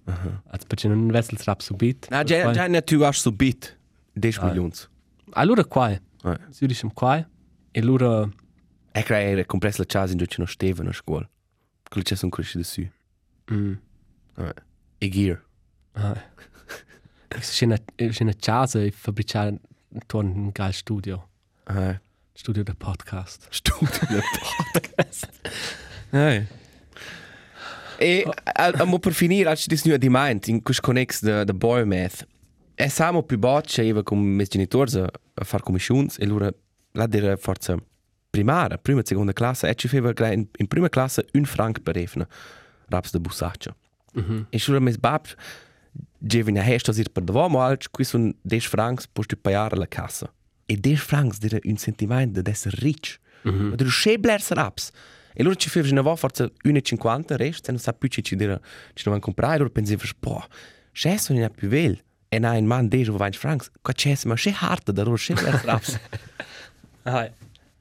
Also 0.04 0.66
perché 0.66 0.88
non 0.88 1.06
vessel 1.08 1.36
trap 1.38 1.60
subit. 1.60 2.08
No, 2.10 2.22
già, 2.22 2.50
già 2.52 2.66
ne 2.66 2.82
tu 2.82 3.00
hai 3.02 3.12
subito 3.12 3.68
10 4.12 4.38
milioni. 4.44 4.72
Allora 5.32 5.64
qua. 5.64 5.90
Eh. 5.90 6.00
Si 6.50 6.66
dice 6.66 6.88
qua. 6.94 7.16
E 7.70 7.80
allora 7.80 8.26
E 8.92 9.02
crea 9.02 9.44
compresso 9.44 9.78
la 9.82 9.86
casa 9.86 10.12
in 10.12 10.18
cui 10.18 10.26
non 10.38 10.46
stava 10.46 10.88
a 10.88 10.92
scuola. 10.92 11.28
Quello 11.88 12.02
c'è 12.06 12.14
sono 12.16 12.30
cresciuto 12.30 12.64
su. 12.64 12.86
mm, 13.52 13.72
E 14.98 15.08
gear. 15.08 15.42
ah. 15.92 16.16
c'è 17.40 17.64
una 17.66 17.78
c'è 17.94 18.22
una 18.22 18.34
casa 18.38 18.80
e 18.82 18.90
fabbricare 18.90 19.58
un 20.14 20.50
gal 20.52 20.72
studio. 20.72 21.28
Ah, 21.64 22.00
Studio 22.32 22.62
del 22.62 22.76
podcast. 22.76 23.46
studio 23.50 23.88
del 24.08 24.22
podcast. 24.72 25.28
Hey. 26.10 26.46
E 27.98 28.24
a 28.54 28.98
per 28.98 29.12
finire, 29.12 29.50
als 29.50 29.66
dis 29.66 29.82
di 29.82 30.08
meint, 30.08 30.46
in 30.46 30.62
cus 30.62 30.80
connex 30.80 31.20
de 31.20 31.44
de 31.44 31.52
boy 31.52 31.84
math. 31.84 32.26
E 32.74 32.88
samo 32.88 33.22
più 33.22 33.38
bocce 33.38 33.82
eva 33.82 34.02
con 34.02 34.18
mes 34.18 34.48
genitori 34.48 34.98
a, 35.00 35.10
a 35.34 35.44
far 35.44 35.62
commissions 35.62 36.16
e 36.18 36.24
lura 36.24 36.50
la 36.92 37.06
dire 37.06 37.36
forza 37.36 37.76
primara, 38.30 38.78
prima 38.78 39.00
e 39.00 39.04
seconda 39.04 39.32
classe, 39.32 39.68
e 39.68 39.74
ci 39.74 39.88
feva 39.88 40.12
in, 40.32 40.46
in 40.56 40.66
prima 40.66 40.88
classe 40.88 41.26
un 41.32 41.44
franc 41.44 41.80
per 41.80 41.96
efna 41.96 42.26
raps 42.88 43.10
de 43.10 43.18
busaccia. 43.18 43.74
E 44.50 44.58
sura 44.58 44.80
mes 44.80 44.96
bab 44.96 45.26
Gevin 46.18 46.58
a 46.58 46.62
hesta 46.62 46.92
sir 46.92 47.10
per 47.10 47.22
davò 47.22 47.48
mo 47.48 47.60
alc, 47.60 47.90
qui 47.90 48.04
sun 48.04 48.34
10 48.42 48.68
francs 48.68 49.06
post 49.06 49.28
tu 49.28 49.36
pagare 49.40 49.76
la 49.76 49.86
cassa. 49.86 50.32
E 50.66 50.76
10 50.76 50.96
francs 51.00 51.38
dire 51.38 51.60
un 51.64 51.76
sentimento 51.76 52.42
de 52.42 52.50
esser 52.50 52.72
rich. 52.72 53.18
Mm 53.46 53.52
-hmm. 53.52 53.68
Ma 53.68 53.74
du 53.76 53.90
scheblers 53.90 54.50
raps. 54.50 54.90
E 55.34 55.42
loro 55.42 55.54
ci 55.54 55.68
fevano 55.68 56.00
una 56.00 56.16
forza 56.16 56.50
1,50 56.64 57.36
rest, 57.36 57.64
se 57.64 57.70
non 57.70 57.80
sa 57.80 57.92
più 57.92 58.08
ci 58.08 58.22
ci 58.22 58.36
dire 58.36 58.60
ci 58.94 59.04
non 59.04 59.14
van 59.14 59.20
comprare, 59.20 59.58
loro 59.58 59.70
pensavano, 59.70 60.10
boh, 60.18 60.44
c'è 60.92 61.16
sono 61.16 61.38
in 61.38 61.50
più 61.54 61.68
vel. 61.68 61.96
E 62.30 62.38
na 62.38 62.56
in 62.56 62.66
man 62.66 62.88
10 62.88 63.10
o 63.10 63.16
20 63.16 63.38
francs, 63.38 63.70
qua 63.80 63.92
c'è 63.94 64.16
ma 64.24 64.34
c'è 64.34 64.52
harta 64.54 64.92
da 64.92 65.02
loro 65.04 65.16
scheblers 65.16 65.62
raps. 65.64 66.00
Ah, 67.02 67.30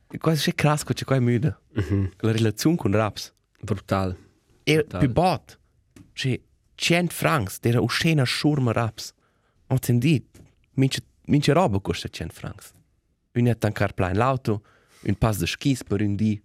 E 0.09 0.19
qua 0.19 0.33
c'è 0.33 0.53
crasco, 0.55 0.93
c'è 0.93 1.03
qua 1.03 1.17
è 1.17 1.19
müde. 1.19 1.57
Mm 1.77 1.83
-hmm. 1.83 2.11
La 2.19 2.31
relazione 2.31 2.77
con 2.77 2.91
raps. 2.91 3.33
brutal. 3.59 4.15
E 4.63 4.83
più 4.83 5.09
bot, 5.09 5.59
c'è 6.13 6.39
100 6.77 7.11
francs, 7.13 7.59
era 7.61 7.81
uscena 7.81 8.23
schurma 8.25 8.71
raps. 8.71 9.13
Und 9.69 9.83
sen 9.83 9.99
dit, 9.99 10.25
mince, 10.75 11.01
mince 11.27 11.51
roba 11.53 11.79
costa 11.79 12.07
100 12.07 12.31
francs. 12.33 12.71
Un 13.35 13.47
è 13.47 13.55
tancar 13.57 13.93
plein 13.93 14.15
l'auto, 14.17 14.63
un 15.03 15.15
pass 15.15 15.37
de 15.37 15.45
skis 15.47 15.83
per 15.83 16.01
un 16.01 16.15
di, 16.15 16.41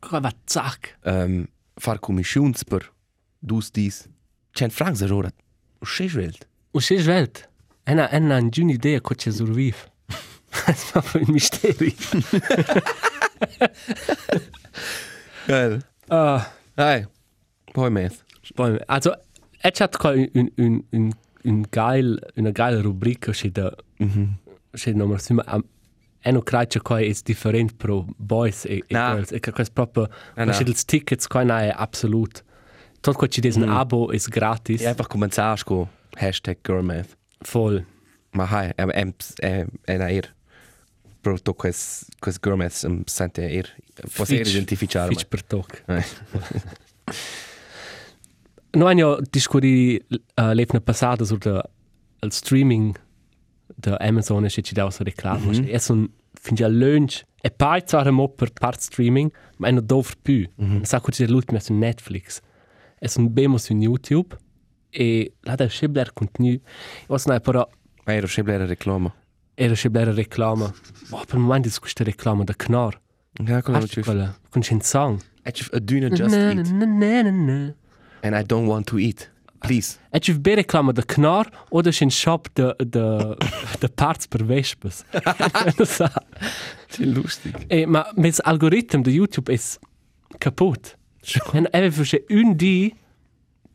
Qua 0.00 0.18
va 0.20 0.32
zack. 0.46 0.98
um, 1.04 1.46
far 1.76 1.98
commissions 2.00 2.64
per 2.64 2.90
dus 3.38 3.70
dis. 3.70 4.08
100 4.52 4.72
francs 4.74 5.00
è 5.02 5.10
ora, 5.10 5.30
usce 5.80 6.08
svelt. 6.08 6.48
Und 6.72 6.82
c'è 6.82 6.98
svelt. 6.98 7.48
Ena 7.84 8.08
ena 8.10 8.36
un 8.38 8.48
giuni 8.50 8.72
idea 8.74 9.00
co 9.00 9.14
c'è 9.14 9.30
surviv. 9.30 9.76
È 10.66 10.74
proprio 10.92 11.22
un 11.26 11.32
mistero. 11.32 11.84
Geil. 15.46 15.82
Ah, 16.08 16.52
Hey, 16.76 17.06
poi 17.72 17.90
meth. 17.90 18.24
poi 18.54 18.78
also 18.86 19.14
et 19.62 19.80
hat 19.80 19.96
qua 19.96 20.12
un 20.12 20.50
un 20.56 20.84
un 20.90 21.12
un 21.44 21.64
geil 21.70 22.18
una 22.36 22.52
geile 22.52 22.80
rubrica 22.80 23.32
c'è 23.32 23.50
da 23.50 23.72
c'è 24.72 24.92
numero 24.92 25.18
sima 25.18 25.42
am 25.46 25.64
eno 26.22 26.42
cracia 26.42 26.80
qua 26.80 27.00
è 27.00 27.12
different 27.24 27.74
pro 27.76 28.06
boys 28.16 28.64
e 28.64 28.76
e 28.76 28.84
girls 28.88 29.32
e 29.32 29.40
che 29.40 29.50
questo 29.52 29.72
proprio 29.72 30.08
Na, 30.34 30.56
il 30.58 30.84
tickets 30.84 31.26
qua 31.26 31.42
è 31.42 31.72
absolut. 31.74 32.44
Tot 33.00 33.16
qua 33.16 33.26
c'è 33.26 33.40
des 33.40 33.56
un 33.56 33.68
abo 33.68 34.10
è 34.12 34.18
gratis. 34.28 34.80
E 34.82 34.86
einfach 34.86 35.08
cominciar 35.08 35.58
sco 35.58 35.88
hashtag 36.14 36.58
girl 36.62 36.84
math. 36.84 37.16
Voll. 37.50 37.84
Ma 38.30 38.44
hai, 38.44 38.70
è, 38.76 39.66
è 39.84 39.96
na 39.96 40.08
er. 40.08 40.34
Pro 41.20 41.38
to 41.38 41.54
quest, 41.54 42.06
quest 42.20 42.40
girl 42.40 42.56
math 42.56 42.84
um, 42.84 43.02
sente 43.06 43.48
er. 43.50 43.68
Può 44.14 44.24
ser 44.24 44.46
identificare. 44.46 45.08
Fitch 45.08 45.26
per 45.26 45.42
toc. 45.42 45.84
Eh. 48.72 48.78
Noi 48.78 48.92
abbiamo 48.92 49.18
discusso 49.30 49.66
uh, 49.66 49.98
l'anno 50.34 50.80
passato 50.82 51.24
sul 51.24 51.38
il 52.24 52.32
streaming 52.32 52.94
da 53.66 53.96
Amazon 53.96 54.44
e 54.44 54.48
ci 54.48 54.74
dava 54.74 54.90
la 54.90 55.04
reclama. 55.04 55.46
Mm 55.46 55.50
-hmm. 55.50 55.74
E 55.74 55.78
sono 55.78 56.08
fin 56.32 56.54
già 56.54 56.68
lunch 56.68 57.24
e 57.40 57.50
poi 57.50 57.82
zwar 57.84 58.10
mo 58.10 58.28
per 58.28 58.52
part 58.52 58.80
streaming, 58.80 59.30
ma 59.58 59.68
è 59.68 59.70
non 59.70 59.84
dove 59.84 60.10
più. 60.20 60.48
Mm 60.62 60.76
-hmm. 60.76 60.82
Sa 60.82 61.00
che 61.00 61.26
l'ultimo 61.26 61.58
è 61.58 61.60
su 61.60 61.72
Netflix. 61.74 62.40
E 62.98 63.08
sono 63.08 63.28
bemo 63.28 63.58
su 63.58 63.74
YouTube 63.74 64.36
e 64.90 65.32
la 65.40 65.54
da 65.54 65.66
scibler 65.66 66.12
contenuto. 66.12 66.62
E 67.02 67.06
was 67.08 67.26
na 67.26 67.40
però 67.40 67.68
Ma 68.04 68.14
ero 68.14 68.26
sempre 68.26 68.58
la 68.58 68.66
reclama. 68.66 69.12
era 69.54 69.74
scibler 69.74 70.08
reclama. 70.14 70.72
Ma 71.10 71.24
per 71.24 71.38
è 71.38 71.78
questa 71.80 72.04
reclama 72.04 72.44
da 72.44 72.54
Knorr. 72.54 73.00
Ja, 73.44 73.62
quello 73.62 73.78
Hast 73.78 73.94
du 73.94 74.02
quella? 74.02 74.36
Con 74.50 74.62
un 74.70 74.80
song. 74.80 75.20
It's 75.44 75.68
a 75.72 75.80
duna 75.80 76.08
just 76.10 76.34
Na, 76.34 76.52
eat. 76.52 77.74
Na, 78.22 78.30
na, 78.30 78.36
na, 78.36 78.36
na. 78.36 78.36
And 78.36 78.36
I 78.36 78.42
don't 78.46 78.66
want 78.66 78.86
to 78.86 78.98
eat. 78.98 79.30
Please. 79.62 79.98
E 80.10 80.18
ci 80.18 80.32
be 80.32 80.54
reclama 80.54 80.92
da 80.92 81.02
Knorr 81.02 81.48
oder 81.70 81.92
c'è 81.92 82.04
un 82.04 82.10
shop 82.10 82.48
de, 82.52 82.74
de, 82.78 83.36
de 83.78 83.88
parts 83.88 84.26
per 84.26 84.44
vespes. 84.44 85.04
Non 85.76 85.86
so. 85.86 86.08
C'è 86.88 87.04
lustig. 87.04 87.54
E, 87.68 87.86
ma 87.86 88.10
mit 88.16 88.40
algoritmo 88.40 89.02
de 89.02 89.10
YouTube 89.10 89.52
è 89.52 89.60
kaputt. 90.38 90.96
E 91.52 91.68
aveva 91.70 92.02
c'è 92.02 92.24
un 92.30 92.56
di 92.56 92.92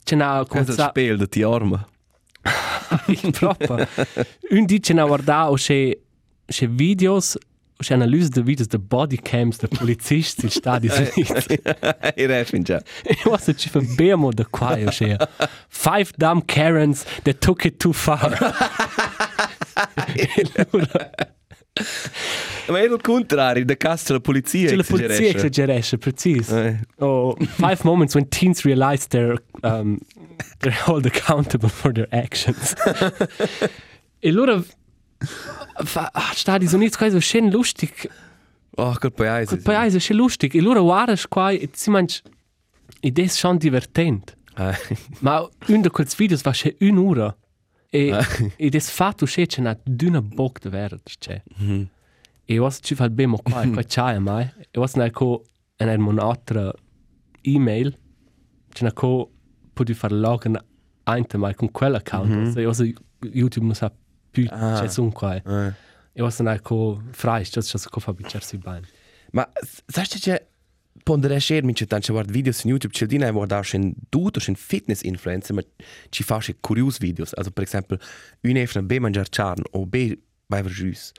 c'è 0.04 0.16
una 0.16 0.44
Questo 0.46 0.58
è 0.58 0.60
il 0.60 0.66
cosa 0.66 0.90
spel 0.90 1.18
di 1.18 1.28
ti 1.30 1.42
arma. 1.42 1.88
proprio. 3.32 3.88
Un 4.52 4.66
dice 4.66 4.94
na 4.94 5.06
guarda 5.06 5.50
o 5.50 5.56
c'è 5.56 5.98
c'è 6.46 6.68
videos, 6.68 7.38
c'è 7.80 7.94
analisi 7.94 8.30
de 8.30 8.42
videos 8.42 8.68
de 8.68 8.80
body 8.80 9.18
cams 9.18 9.58
de 9.58 9.68
polizisti 9.68 10.46
in 10.46 10.52
Stati 10.52 10.88
Uniti. 10.88 11.62
Ir 12.16 12.30
è 12.30 12.44
fin 12.44 12.63
già. 12.63 12.82
E 13.04 13.18
was 13.26 13.52
ci 13.56 13.70
fa 13.70 13.80
bemo 13.96 14.32
da 14.32 14.46
qua 14.50 14.78
o 14.80 14.90
c'è. 14.90 15.16
Five 15.68 16.12
dumb 16.16 16.44
Karens 16.46 17.06
that 17.24 17.38
took 17.40 17.66
it 17.66 17.78
too 17.78 17.94
far. 17.94 18.36
Ma 22.70 22.80
è 22.80 22.84
il 22.84 23.00
contrario, 23.02 23.63
da 23.63 23.78
casa 23.78 24.13
la 24.13 24.20
polizia 24.20 24.70
C'è 24.70 24.76
la 24.76 24.84
polizia 24.84 25.30
exageresce, 25.30 25.98
preciso. 25.98 26.58
Eh. 26.58 26.80
Oh, 26.98 27.36
five 27.38 27.80
moments 27.84 28.16
when 28.16 28.28
teens 28.28 28.63
realize 28.63 29.08
they're 29.08 29.38
um, 29.62 30.00
they're 30.60 30.76
held 30.76 31.06
accountable 31.06 31.70
for 31.70 31.94
their 31.94 32.08
actions. 32.12 32.74
e 34.20 34.30
allora 34.30 34.62
fa, 35.84 36.10
ah, 36.14 36.32
Stati 36.34 36.66
Uniti 36.74 36.98
questo 36.98 37.18
è 37.18 37.22
scen 37.22 37.50
lustig, 37.50 38.10
Oh, 38.80 38.94
quel 39.00 39.12
paese. 39.12 39.48
quel 39.48 39.62
paese 39.62 39.98
è 39.98 40.00
scen 40.00 40.18
lustig. 40.18 40.54
E 40.56 40.60
allora 40.60 40.82
guarda 40.82 41.16
qua 41.28 41.50
e 41.52 41.70
si 41.74 41.90
mangia 41.90 42.22
ed 43.00 43.20
è 43.20 43.28
schon 43.28 43.58
divertente. 43.58 44.36
Eh. 44.56 44.76
Ma 45.20 45.48
un 45.68 45.82
di 45.82 45.90
quei 45.90 46.08
videos 46.18 46.42
va 46.42 46.52
c'è 46.52 46.76
un'ora. 46.80 47.36
E, 47.90 48.14
ed 48.58 48.76
è 48.76 48.80
fatto 48.80 49.26
c'è 49.26 49.46
c'è 49.46 49.62
una 49.62 49.78
d'una 49.84 50.22
bocca 50.22 50.60
di 50.64 50.70
verde 50.70 51.02
c'è. 51.18 51.42
E 52.46 52.58
was 52.60 52.80
ci 52.82 52.96
fa 52.96 53.06
il 53.06 53.12
bemo 53.12 53.38
qua, 53.38 53.66
qua 53.68 53.84
c'è 53.84 54.20
mai. 54.20 54.50
E 54.72 54.80
was 54.80 54.94
ne 54.96 55.10
co 55.12 55.44
en 55.78 55.90
er 55.90 56.00
un'altra 56.00 56.72
e-mail. 57.42 57.98
C'è 58.72 58.84
ne 58.84 58.94
co 58.94 59.32
puoi 59.74 59.94
fare 59.94 60.16
login 60.16 60.58
anche 61.04 61.38
mai 61.38 61.56
con 61.56 61.72
quell'account. 61.72 62.30
Mm 62.30 62.44
-hmm. 62.44 62.60
E 62.60 62.66
was 62.66 62.80
YouTube 63.34 63.66
non 63.66 63.76
sa 63.76 63.92
più 64.41 64.47
Ah. 64.52 64.80
c'è 64.82 64.88
su 64.89 65.10
qua. 65.12 65.36
Eh. 65.36 65.73
E 66.13 66.21
was 66.21 66.39
ne 66.39 66.60
co 66.62 67.02
frei, 67.12 67.43
c'è 67.43 67.62
c'è 67.62 67.80
co 67.89 68.00
fa 68.00 68.13
bicersi 68.13 68.58
bene. 68.58 68.88
Ma 69.32 69.47
sai 69.88 70.06
che 70.08 70.47
pondere 71.04 71.39
scher 71.39 71.63
min 71.63 71.73
tan 71.76 72.02
ci 72.02 72.12
guard 72.12 72.30
videos 72.32 72.58
su 72.60 72.67
YouTube 72.67 72.93
c'è 72.93 73.06
dina 73.06 73.32
guardar 73.32 73.63
schon 73.63 73.93
tutto 74.10 74.39
schon 74.39 74.56
fitness 74.56 75.04
influencer 75.04 75.54
ma 75.56 75.62
ci 76.10 76.23
fa 76.23 76.39
sche 76.41 76.56
curious 76.60 76.97
videos 77.00 77.34
also 77.36 77.52
per 77.52 77.63
esempio 77.63 77.97
un'efna 78.43 78.82
be 78.82 79.00
mangiar 79.00 79.28
charn 79.30 79.62
o 79.71 79.86
be 79.86 80.17
vai 80.47 80.62
verjus 80.63 81.12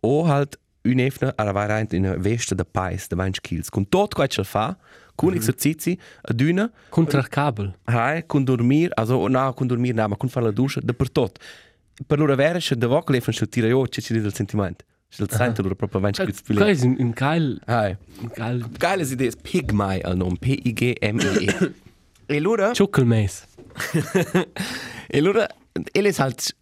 o 0.00 0.24
halt 0.26 0.58
un'efna 0.82 1.32
ara 1.36 1.52
vai 1.52 1.66
rein 1.68 1.86
in 1.90 2.16
veste 2.18 2.54
da 2.54 2.64
pais 2.64 3.06
da 3.08 3.16
20 3.16 3.40
kills 3.40 3.68
con 3.68 3.86
tot 3.88 4.14
quai 4.14 4.28
ce 4.28 4.42
fa 4.44 4.76
con 5.14 5.34
esercizi 5.34 5.96
a 6.22 6.32
duna 6.32 6.70
Contra 6.88 7.20
il 7.20 7.28
cable. 7.28 7.76
hai 7.84 8.24
con 8.26 8.42
dormir 8.44 8.90
also 8.96 9.28
no 9.28 9.52
con 9.54 9.66
dormir 9.68 9.94
no 9.94 10.08
ma 10.08 10.16
con 10.16 10.28
fare 10.28 10.46
la 10.46 10.52
doccia 10.52 10.80
da 10.82 10.94
per 10.94 11.10
tot 11.10 11.38
per 12.06 12.18
loro 12.18 12.34
vera 12.34 12.60
se 12.60 12.76
da 12.76 12.86
voc 12.86 13.10
lefan 13.10 13.34
se 13.34 13.48
tira 13.48 13.66
io 13.66 13.82
c'è 13.82 14.20
del 14.20 14.34
sentimento 14.34 14.84
se 15.08 15.22
il 15.22 15.30
sento 15.30 15.62
loro 15.62 15.74
proprio 15.74 16.00
20 16.00 16.22
kills 16.22 16.42
più 16.42 16.54
Questo 16.54 16.84
è 16.84 16.88
un, 16.88 16.96
un 16.98 17.12
geil, 17.12 17.60
hai 17.64 17.96
un 18.20 18.30
geil 18.34 18.68
Geiles 18.78 19.10
Idee 19.10 19.28
ist 19.28 19.40
Pigmai 19.40 20.00
al 20.02 20.16
nome, 20.16 20.36
P-I-G-M-E. 20.38 21.72
e 22.26 22.36
allora, 22.36 22.74
Schuckelmess. 22.74 23.44
e 25.06 25.18
allora, 25.18 25.48
él 25.92 26.04
è 26.04 26.12
halt 26.20 26.54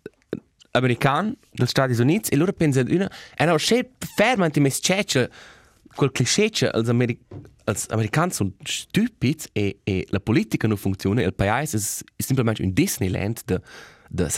american 0.72 1.36
dels 1.52 1.70
Stati 1.70 2.00
Units, 2.00 2.30
e 2.30 2.36
allora 2.36 2.52
pensa 2.52 2.84
una, 2.86 3.10
e 3.36 3.44
no, 3.44 3.56
c'è 3.56 3.88
fermamente 4.14 4.60
mes 4.60 4.78
cece, 4.80 5.30
quel 5.94 6.12
cliché 6.12 6.50
che 6.50 6.68
als, 6.68 6.88
Ameri 6.88 7.18
als 7.64 7.86
americani 7.88 8.30
sono 8.30 8.52
stupidi 8.62 9.42
e, 9.52 9.80
e 9.82 10.06
la 10.10 10.20
politica 10.20 10.68
non 10.68 10.76
funziona, 10.76 11.20
e 11.20 11.24
il 11.24 11.34
paese 11.34 11.78
è, 11.78 12.22
semplicemente 12.22 12.62
un 12.62 12.72
Disneyland 12.72 13.40
de, 13.44 13.60
de, 14.08 14.28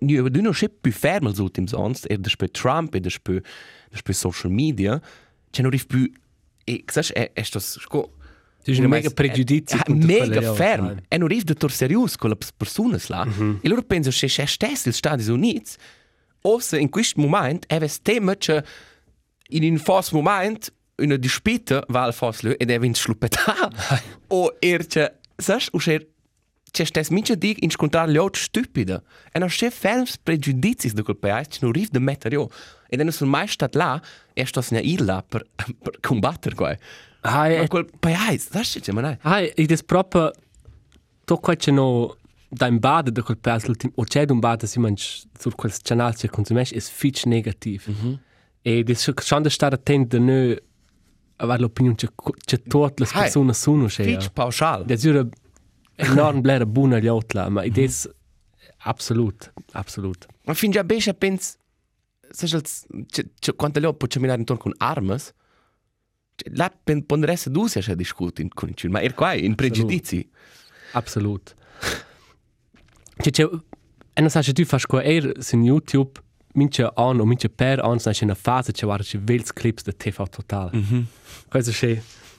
nu 0.00 0.28
du 0.28 0.40
no 0.42 0.52
schip 0.52 0.72
più 0.80 0.92
fermo 0.92 1.28
als 1.28 1.38
ultims 1.38 1.72
ans 1.74 2.04
e 2.08 2.16
despe 2.18 2.48
Trump 2.48 2.94
e 2.94 3.00
despe 3.00 3.42
despe 3.90 4.12
social 4.12 4.50
media. 4.50 5.00
C'è 5.50 5.62
no 5.62 5.68
rif 5.70 5.86
più 5.86 6.10
e 6.64 6.82
sas 6.86 7.12
è 7.12 7.30
è 7.32 7.42
sto 7.42 7.58
sco 7.58 8.12
Tu 8.64 8.70
hai 8.70 8.78
un 8.78 8.86
mega 8.88 9.10
pregiudizio 9.10 9.78
Ah, 9.78 9.82
contro 9.84 10.06
mega 10.06 10.24
quelle, 10.26 10.40
ja, 10.40 10.54
ferm 10.54 10.86
sai. 10.86 11.02
e 11.08 11.18
no 11.18 11.26
rif 11.26 11.42
de 11.44 11.54
tor 11.54 11.70
serius 11.72 12.16
con 12.16 12.30
le 12.30 12.36
personas 12.56 13.08
là 13.08 13.26
e 13.60 13.68
loro 13.68 13.82
penso 13.82 14.10
che 14.10 14.26
c'è 14.28 14.46
stessi 14.46 14.88
il 14.88 14.94
Stati 14.94 15.28
Uniti 15.30 15.72
ossa 16.42 16.78
in 16.78 16.88
questo 16.88 17.20
momento 17.20 17.66
è 17.68 17.78
tema 18.02 18.36
che 18.36 18.62
in 19.50 19.64
un 19.72 19.78
fos 19.78 20.12
moment 20.12 20.72
una 20.96 21.16
dispita 21.16 21.84
va 21.88 22.04
al 22.04 22.12
fos 22.14 22.42
ed 22.44 22.70
è 22.70 22.78
vin 22.78 22.94
schluppetà 22.94 23.70
o 24.28 24.54
er 24.60 24.86
che 24.86 25.12
sas 25.36 25.68
o 25.72 25.78
c'è 25.78 25.98
c'è 26.72 26.84
stes 26.84 27.10
mince 27.10 27.36
dig 27.36 27.58
in 27.62 27.70
scontrar 27.70 28.08
gli 28.08 28.16
altri 28.16 28.40
stupida 28.40 29.02
e 29.30 29.38
non 29.38 29.48
c'è 29.48 29.70
ferms 29.70 30.18
pregiudizi 30.18 30.92
di 30.92 31.02
quel 31.02 31.18
paese 31.18 31.58
non 31.60 31.72
rif 31.72 31.90
de 31.90 31.98
mettere 31.98 32.34
io 32.34 32.48
e 32.88 32.96
non 32.96 33.12
sono 33.12 33.30
mai 33.30 33.46
stat 33.46 33.74
là 33.74 34.00
e 34.32 34.44
sto 34.46 34.64
in 34.70 34.80
illa 34.82 35.22
per, 35.22 35.46
per 35.54 36.00
combattere 36.00 36.54
qua 36.54 36.76
Ah, 37.24 37.42
ma 37.42 37.48
e, 37.48 37.68
quel 37.68 37.86
paese 38.00 38.48
sas 38.50 38.78
che 38.82 38.92
ma 38.92 39.00
dai 39.00 39.16
ah, 39.20 39.40
ed 39.40 39.70
è 39.70 39.84
proprio 39.84 40.32
to 41.24 41.36
qua 41.36 41.54
c'è 41.54 41.70
no 41.70 42.16
da 42.48 42.66
in 42.66 42.78
bad 42.78 43.10
da 43.10 43.22
quel 43.22 43.38
paese 43.38 43.72
o 43.94 44.04
c'è 44.04 44.24
un 44.28 44.40
bad 44.40 44.64
si 44.64 44.78
mangia 44.80 45.04
sur 45.38 45.54
quel 45.54 45.72
canale 45.82 46.14
che 46.14 46.28
consumesh 46.28 46.72
è 46.72 46.80
fitch 46.80 47.24
negativ. 47.26 47.86
E 48.62 48.84
è 48.86 48.94
schon 48.94 49.42
da 49.42 49.48
stare 49.48 49.74
attento 49.76 50.18
da 50.18 50.24
noi 50.24 50.60
avere 51.36 51.60
l'opinione 51.60 51.96
che 51.96 52.08
che 52.44 52.62
tutte 52.62 53.04
le 53.04 53.08
persone 53.10 53.54
sono 53.54 53.86
c'è. 53.86 54.04
fitch 54.04 54.30
pauschal 54.32 54.84
Das 54.84 55.04
ist 55.04 55.28
enorm 56.10 56.40
blera 56.40 56.66
buona 56.66 56.98
gli 56.98 57.08
otla, 57.08 57.48
ma 57.48 57.62
ed 57.62 57.78
è 57.78 57.88
absolut, 58.84 59.52
absolut. 59.72 60.26
ma 60.44 60.54
fin 60.54 60.70
già 60.70 60.84
bescia 60.84 61.14
pens 61.14 61.56
sas 62.30 62.54
als 62.54 62.86
quanto 63.56 63.80
le 63.80 63.94
può 63.94 64.08
camminare 64.08 64.38
intorno 64.38 64.62
con 64.62 64.74
armas 64.78 65.32
Cioè, 66.34 66.56
là 66.56 66.72
pen 66.84 67.04
ponderesse 67.04 67.50
du 67.50 67.66
se 67.66 67.78
a 67.80 67.94
discutere 67.94 68.48
con 68.52 68.70
il 68.74 68.90
ma 68.90 69.00
er 69.00 69.14
qua 69.14 69.34
in 69.34 69.54
pregiudizi 69.54 70.28
Absolut. 70.92 71.54
C'è 73.16 73.30
c'è 73.30 73.48
e 74.14 74.20
non 74.20 74.30
sai 74.30 74.42
se 74.42 74.52
tu 74.52 74.64
fai 74.64 74.80
qua 74.80 75.02
er 75.02 75.32
su 75.38 75.56
YouTube 75.56 76.20
mince 76.54 76.82
an 76.94 77.20
o 77.20 77.24
mince 77.24 77.48
per 77.48 77.80
an 77.80 77.96
c'è 77.98 78.24
una 78.24 78.34
fase 78.34 78.72
c'è 78.72 78.84
guarda 78.84 79.04
c'è 79.04 79.18
vels 79.18 79.52
clips 79.52 79.82
de 79.84 79.96
TV 79.96 80.28
total. 80.28 80.70
Mhm. 80.72 81.06
Questo 81.48 81.72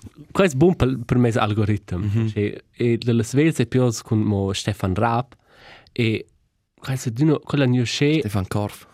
c'è 0.03 0.31
questo 0.31 0.57
buon 0.57 0.75
per, 0.75 0.97
per 1.05 1.17
me 1.17 1.29
algoritmo. 1.29 2.05
C'è 2.31 2.63
e 2.71 2.97
delle 2.97 3.23
svelse 3.23 3.65
più 3.65 3.89
con 4.01 4.19
mo 4.19 4.53
Stefan 4.53 4.95
Raab 4.95 5.33
e 5.91 6.25
questo 6.79 7.09
di 7.09 7.23
no 7.23 7.39
quella 7.39 7.65
new 7.65 7.83
c'è 7.83 8.19
Stefan 8.19 8.47
Korf 8.47 8.87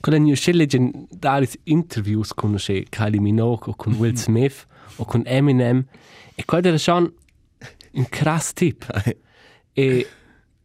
quella 0.00 0.18
new 0.18 0.34
c'è 0.34 0.52
leggendari 0.52 1.48
interviews 1.64 2.32
con 2.34 2.54
c'è 2.56 2.82
Kylie 2.88 3.20
Minogue 3.20 3.72
o 3.72 3.74
con 3.74 3.94
Will 3.94 4.14
Smith 4.14 4.66
o 4.96 5.04
con 5.04 5.22
Eminem. 5.24 5.84
E 6.34 6.44
quello 6.44 6.68
era 6.68 6.78
schon 6.78 7.12
un 7.92 8.08
crass 8.08 8.52
tip. 8.52 8.84
E 9.76 10.06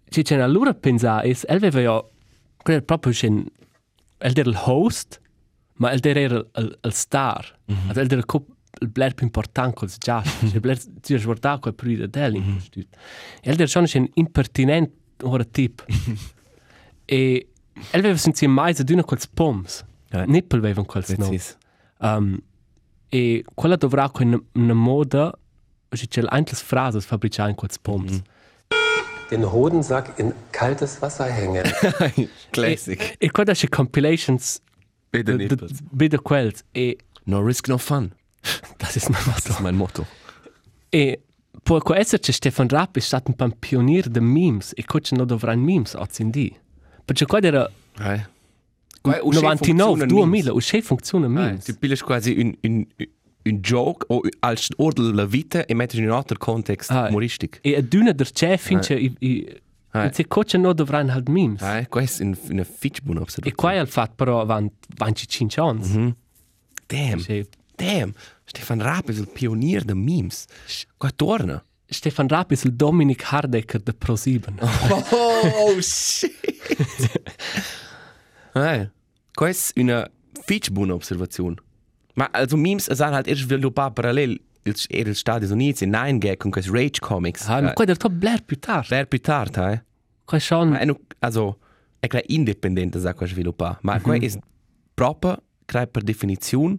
ci 0.09 0.21
c'è 0.21 0.39
allora 0.39 0.75
pensare, 0.75 1.29
es, 1.29 1.43
el 1.47 1.63
aveva 1.63 1.81
ja, 1.81 2.05
quello 2.61 2.77
era 2.77 2.85
proprio 2.85 3.11
c'è, 3.11 3.27
el 3.27 3.47
era 4.19 4.49
il 4.49 4.55
host, 4.55 5.19
ma 5.79 5.91
el 5.91 5.99
era 6.03 6.19
il, 6.19 6.47
il, 6.55 6.77
il 6.83 6.93
star. 6.93 7.57
Mm 7.71 7.75
-hmm. 7.75 7.87
Also 7.87 8.01
el 8.01 8.11
era 8.11 8.23
co- 8.23 8.45
il 8.81 8.87
blair 8.87 9.13
più 9.13 9.25
importante 9.25 9.75
col 9.75 9.89
jazz. 9.89 10.27
Il 10.41 10.59
blair, 10.59 10.77
ti 11.01 11.13
hai 11.13 11.23
guardato 11.23 11.59
quel 11.59 11.73
periodo 11.73 12.07
del 12.07 12.35
in 12.35 12.53
questo. 12.53 12.79
El 13.41 13.53
era 13.53 13.67
schon 13.67 13.85
un 13.93 14.09
impertinent 14.13 14.91
ora 15.23 15.43
tip. 15.43 15.83
e 17.05 17.47
el 17.91 17.99
aveva 17.99 18.17
sentito 18.17 18.51
mai 18.51 18.73
ad 18.77 18.89
una 18.89 19.03
quels 19.03 19.27
poms. 19.27 19.85
Ja. 20.09 20.25
Nippel 20.25 20.59
aveva 20.59 20.83
quels 20.83 21.09
no. 21.17 21.31
Um, 22.01 22.39
e 23.09 23.43
quella 23.55 23.75
dovrà 23.75 24.09
con 24.09 24.27
una, 24.27 24.41
una 24.53 24.73
moda, 24.73 25.31
c'è 25.89 26.07
c'è 26.07 26.21
anche 26.25 26.51
le 26.51 26.61
frasi 26.63 26.99
fabbricate 27.01 27.49
in 27.49 27.55
quels 27.55 27.77
poms. 27.79 28.21
den 29.29 29.43
Hodensack 29.43 30.17
in 30.19 30.33
kaltes 30.51 30.97
Wasser 31.01 31.27
hängen. 31.27 31.63
Classic. 32.51 33.15
E 33.19 33.29
quando 33.31 33.53
c'è 33.53 33.67
compilations 33.69 34.59
Bitte 35.09 35.23
de, 35.23 35.37
de, 35.37 35.55
nippels. 35.55 35.79
de 35.91 36.17
quels 36.21 36.63
e 36.73 36.97
No 37.25 37.41
risk, 37.45 37.67
no 37.67 37.77
fun. 37.77 38.11
das 38.79 38.95
ist 38.95 39.09
mein 39.09 39.21
Das 39.25 39.45
ist 39.47 39.59
mein 39.59 39.75
Motto. 39.75 40.05
E 40.89 41.21
può 41.63 41.79
può 41.79 41.93
essere 41.93 42.21
che 42.21 42.31
Stefan 42.31 42.67
Rapp 42.67 42.95
è 42.97 42.99
stato 43.01 43.33
un 43.37 43.53
pioniere 43.59 44.09
di 44.09 44.19
memes 44.19 44.71
e 44.75 44.83
cosa 44.85 45.15
non 45.15 45.27
dovrà 45.27 45.53
in 45.53 45.61
memes 45.61 45.93
oggi 45.93 46.21
in 46.23 46.29
di. 46.31 46.55
Perché 47.05 47.25
qua 47.25 47.39
era 47.41 47.69
Hey. 47.99 48.21
99, 49.03 50.05
2000, 50.05 50.51
o 50.53 50.57
c'è 50.59 50.81
funziona 50.81 51.27
memes. 51.27 51.65
Tu 51.65 51.77
piglias 51.77 52.01
quasi 52.01 52.31
un, 52.39 52.55
un, 52.63 52.85
un 53.45 53.59
joke 53.61 54.05
o 54.09 54.21
als 54.39 54.67
ordel 54.77 55.13
la 55.13 55.25
vita 55.25 55.65
e 55.65 55.73
metti 55.73 55.97
in 55.97 56.05
un 56.05 56.11
altro 56.15 56.37
context 56.37 56.91
Ah. 56.91 57.07
humoristic. 57.07 57.59
E 57.61 57.75
a 57.75 57.81
d'una 57.81 58.11
der 58.13 58.31
c'è 58.31 58.57
finché 58.57 58.95
i 58.95 59.13
i 59.19 59.45
Ah. 59.47 59.57
E 59.91 60.11
se 60.13 60.27
cosa 60.27 60.57
non 60.57 60.75
dovrà 60.75 60.99
in 61.01 61.09
halt 61.09 61.27
memes. 61.29 61.61
Hey, 61.61 61.87
questo 61.87 62.23
è 62.23 62.31
una 62.49 62.63
fitch 62.63 63.01
buona 63.01 63.19
E 63.19 63.23
observazione. 63.23 63.55
qua 63.55 63.73
è 63.73 63.79
il 63.79 63.87
fatto 63.87 64.13
però 64.15 64.41
avanti 64.41 64.75
25 64.97 65.61
anni. 65.61 66.15
Damn. 66.87 67.17
Sì. 67.19 67.47
Damn. 67.75 68.13
Stefan 68.45 68.81
Raab 68.81 69.09
ist 69.09 69.19
ein 69.19 69.31
Pionier 69.31 69.83
der 69.83 69.95
Memes. 69.95 70.45
Qua 70.97 71.09
torna. 71.11 71.63
Stefan 71.91 72.27
Rapp 72.27 72.51
ist 72.51 72.65
il 72.65 72.73
Dominik 72.73 73.31
Hardecker 73.31 73.81
de 73.81 73.93
ProSieben. 73.93 74.59
Oh, 75.11 75.79
shit! 75.81 76.35
hey, 78.53 78.89
questa 79.33 79.73
è 79.75 79.81
una 79.81 80.09
fitch 80.45 80.69
buona 80.69 80.93
osservazione. 80.93 81.55
Ma 82.15 82.27
also 82.31 82.57
memes 82.57 82.91
sono 82.91 83.13
halt 83.15 83.27
erst 83.27 83.43
sviluppato 83.43 83.93
parallel 83.93 84.39
era 84.87 85.09
il 85.09 85.15
Stati 85.15 85.45
Uniti 85.45 85.83
in 85.83 85.91
9gag 85.91 86.37
con 86.37 86.51
questi 86.51 86.71
Rage 86.71 86.99
Comics. 86.99 87.47
Ah, 87.47 87.61
ma 87.61 87.73
qua 87.73 87.85
der 87.85 87.97
top 87.97 88.11
Blair 88.11 88.43
più 88.43 88.57
tard. 88.57 88.89
Wer 88.89 89.07
più 89.07 89.19
tardi, 89.19 89.59
eh? 89.59 89.83
Qua 90.25 90.39
schon. 90.39 90.69
Ma 90.69 90.79
also 91.19 91.59
è 91.99 92.07
che 92.07 92.23
indipendente 92.27 92.99
sa 92.99 93.13
qua 93.13 93.25
sviluppa, 93.25 93.77
ma 93.81 93.99
qua 93.99 94.15
è 94.15 94.31
proprio 94.93 95.41
che 95.65 95.87
per 95.87 96.03
definizione 96.03 96.77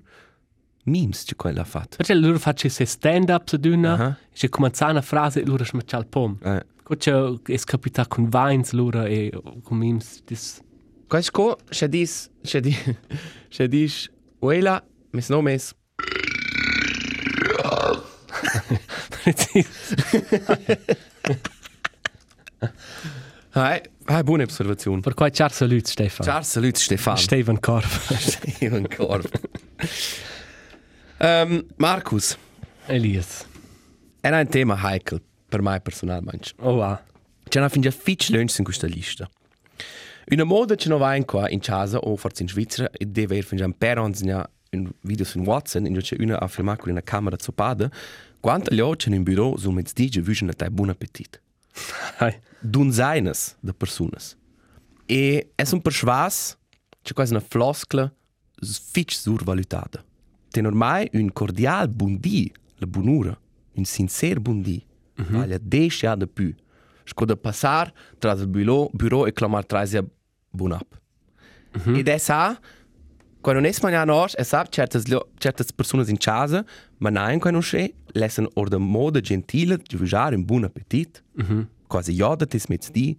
memes 0.84 1.24
che 1.24 1.36
quella 1.36 1.60
ha 1.60 1.64
fatto. 1.64 1.96
Perché 1.96 2.14
loro 2.14 2.38
faccio 2.38 2.68
se 2.68 2.84
stand-up 2.84 3.46
su 3.48 3.56
d'una, 3.56 3.92
Aha. 3.92 4.18
c'è 4.32 4.48
cominciare 4.48 4.92
una 4.92 5.02
frase 5.02 5.42
e 5.42 5.46
loro 5.46 5.64
smettere 5.64 6.02
il 6.02 6.08
pom. 6.08 6.38
Eh. 6.42 6.66
C'è 6.96 7.12
è 7.44 7.58
capitato 7.58 8.08
con 8.08 8.28
Vines 8.28 8.72
loro 8.72 9.04
e 9.04 9.30
con 9.62 9.76
memes. 9.76 10.22
Dis... 10.24 10.60
Questo 11.06 11.58
c'è 11.68 11.88
dis, 11.88 12.30
c'è 12.42 12.60
di, 12.60 12.76
c'è 13.48 13.68
dis, 13.68 14.10
uela, 14.40 14.84
mis 15.10 15.28
nomes. 15.28 15.74
Hai, 23.52 23.80
hai 24.04 24.22
buona 24.22 24.44
osservazione. 24.44 25.00
Per 25.00 25.14
qua 25.14 25.28
ciao 25.30 25.48
salut 25.48 25.86
Stefan. 25.86 26.24
Ciao, 26.24 26.42
salut 26.42 26.76
Stefan. 26.76 27.16
Steven 27.16 27.58
Korb. 27.58 27.88
Steven 28.16 28.86
Korb. 28.88 29.28
um, 31.18 31.66
Markus, 31.76 32.36
Elias. 32.86 33.46
è 34.20 34.30
un 34.30 34.48
tema 34.48 34.76
heikel 34.76 35.20
per 35.48 35.62
me 35.62 35.80
personalmente. 35.80 36.52
Oh 36.60 36.74
wow. 36.74 36.98
C'è 37.48 37.58
una 37.58 37.68
finge 37.68 37.90
fitch 37.90 38.30
lunch 38.30 38.58
in 38.58 38.64
questa 38.64 38.86
lista. 38.86 39.28
Una 40.26 40.44
moda 40.44 40.76
che 40.76 40.88
non 40.88 40.98
va 40.98 41.16
in 41.16 41.24
qua 41.24 41.48
in 41.48 41.58
casa 41.58 41.98
o 41.98 42.16
forse 42.16 42.42
in 42.42 42.48
Svizzera 42.48 42.90
e 42.92 43.06
deve 43.06 43.34
aver 43.34 43.44
finge 43.44 43.64
un 43.64 43.76
per 43.76 43.98
anni 43.98 44.32
un 44.72 44.90
video 45.00 45.24
su 45.24 45.40
WhatsApp 45.40 45.84
in 45.84 45.92
cui 45.92 46.02
c'è 46.02 46.16
una 46.20 46.38
a 46.38 46.46
filmare 46.46 46.78
con 46.78 46.90
una 46.90 47.02
camera 47.02 47.36
zoppada 47.38 47.90
quanto 48.40 48.74
gli 48.74 48.80
occhi 48.80 49.12
in 49.12 49.22
bureau 49.22 49.56
su 49.56 49.70
mezz'dige 49.70 50.20
vision 50.20 50.50
a 50.56 50.70
buon 50.70 50.88
appetit. 50.88 51.40
Hi. 52.20 52.38
Dunzaines 52.60 53.56
de 53.60 53.72
personas. 53.72 54.36
E 55.06 55.52
è 55.54 55.64
un 55.72 55.80
persuas 55.80 56.56
c'è 57.02 57.14
quasi 57.14 57.32
una 57.32 57.40
floscla 57.40 58.12
fitch 58.60 59.14
survalutata. 59.14 60.04
Ten 60.50 60.66
ormai 60.66 61.08
un 61.12 61.32
cordial 61.32 61.88
buondì, 61.88 62.52
la 62.76 62.86
buonura, 62.86 63.38
un 63.74 63.84
sincer 63.84 64.40
buondì, 64.40 64.84
mm 65.20 65.24
-hmm. 65.24 65.36
vale 65.38 65.58
10 65.62 66.06
anni 66.06 66.24
di 66.24 66.26
più. 66.28 66.54
Sco 67.04 67.24
da 67.24 67.36
passare 67.36 67.92
tra 68.18 68.32
il 68.32 68.46
bureau, 68.46 68.90
bureau 68.92 69.26
e 69.26 69.32
clamare 69.32 69.66
trasia 69.66 70.04
buon 70.50 70.72
up. 70.72 71.00
Mm 71.78 71.80
-hmm. 71.82 71.96
Ed 71.98 72.08
è 72.08 72.18
sa, 72.18 72.58
quando 73.40 73.60
non 73.60 73.70
è 73.70 73.74
mangiare 73.80 74.04
nos, 74.04 74.34
è 74.34 74.42
sa 74.42 74.66
certe 74.68 75.00
certe 75.38 75.64
persone 75.74 76.04
in 76.08 76.18
casa, 76.18 76.64
ma 76.98 77.10
nein 77.10 77.38
quando 77.38 77.60
c'è, 77.60 77.90
lassen 78.12 78.46
or 78.54 78.68
de 78.68 78.78
moda 78.78 79.20
gentile 79.20 79.78
di 79.78 79.96
usare 79.96 80.36
un 80.36 80.44
buon 80.44 80.64
appetit. 80.64 81.22
Mm 81.40 81.46
-hmm. 81.46 81.66
Quasi 81.86 82.12
joda 82.12 82.46
tis 82.46 82.66
mit 82.66 82.90
di, 82.90 83.18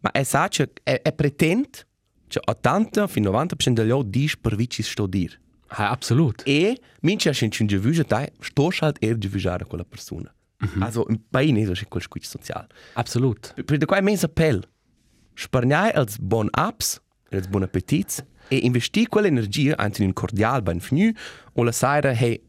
ma 0.00 0.10
è 0.12 0.22
sa 0.22 0.48
che 0.48 0.70
è, 0.82 1.00
è 1.02 1.12
pretend 1.12 1.86
che 2.28 2.40
80 2.44 3.06
fino 3.06 3.30
90% 3.30 3.72
degli 3.72 3.90
odi 3.90 4.20
dis 4.20 4.36
per 4.36 4.54
vici 4.54 4.82
sto 4.82 5.06
dir. 5.06 5.40
Hi, 5.70 5.82
absolut. 5.82 6.42
E 6.46 6.78
mince 7.00 7.30
a 7.30 7.32
scin 7.32 7.66
de 7.66 7.78
vüge 7.78 8.04
dai, 8.04 8.28
sto 8.40 8.70
halt 8.80 8.98
er 9.00 9.16
di 9.16 9.28
vüjare 9.28 9.64
quella 9.64 9.84
persona. 9.84 10.32
Mm 10.62 10.68
-hmm. 10.68 10.82
Also 10.82 11.06
in 11.08 11.20
paese 11.30 11.72
è 11.72 11.88
quel 11.88 12.02
squitch 12.02 12.28
social. 12.28 12.66
Absolut. 12.94 13.54
Per 13.64 13.78
de 13.78 13.86
quai 13.86 14.02
mens 14.02 14.22
appell. 14.22 14.62
Spargnai 15.34 15.90
als 15.90 16.16
bon 16.18 16.48
apps, 16.52 17.00
als 17.30 17.48
bon 17.48 17.62
appetits 17.62 18.22
e 18.48 18.56
investi 18.56 19.06
quell'energia 19.06 19.74
anche 19.76 20.00
in 20.02 20.08
un 20.08 20.12
cordial 20.14 20.62
ben 20.62 20.80
fnu 20.80 21.10
o 21.54 21.62
la 21.62 21.72
sera 21.72 22.10
hey 22.12 22.40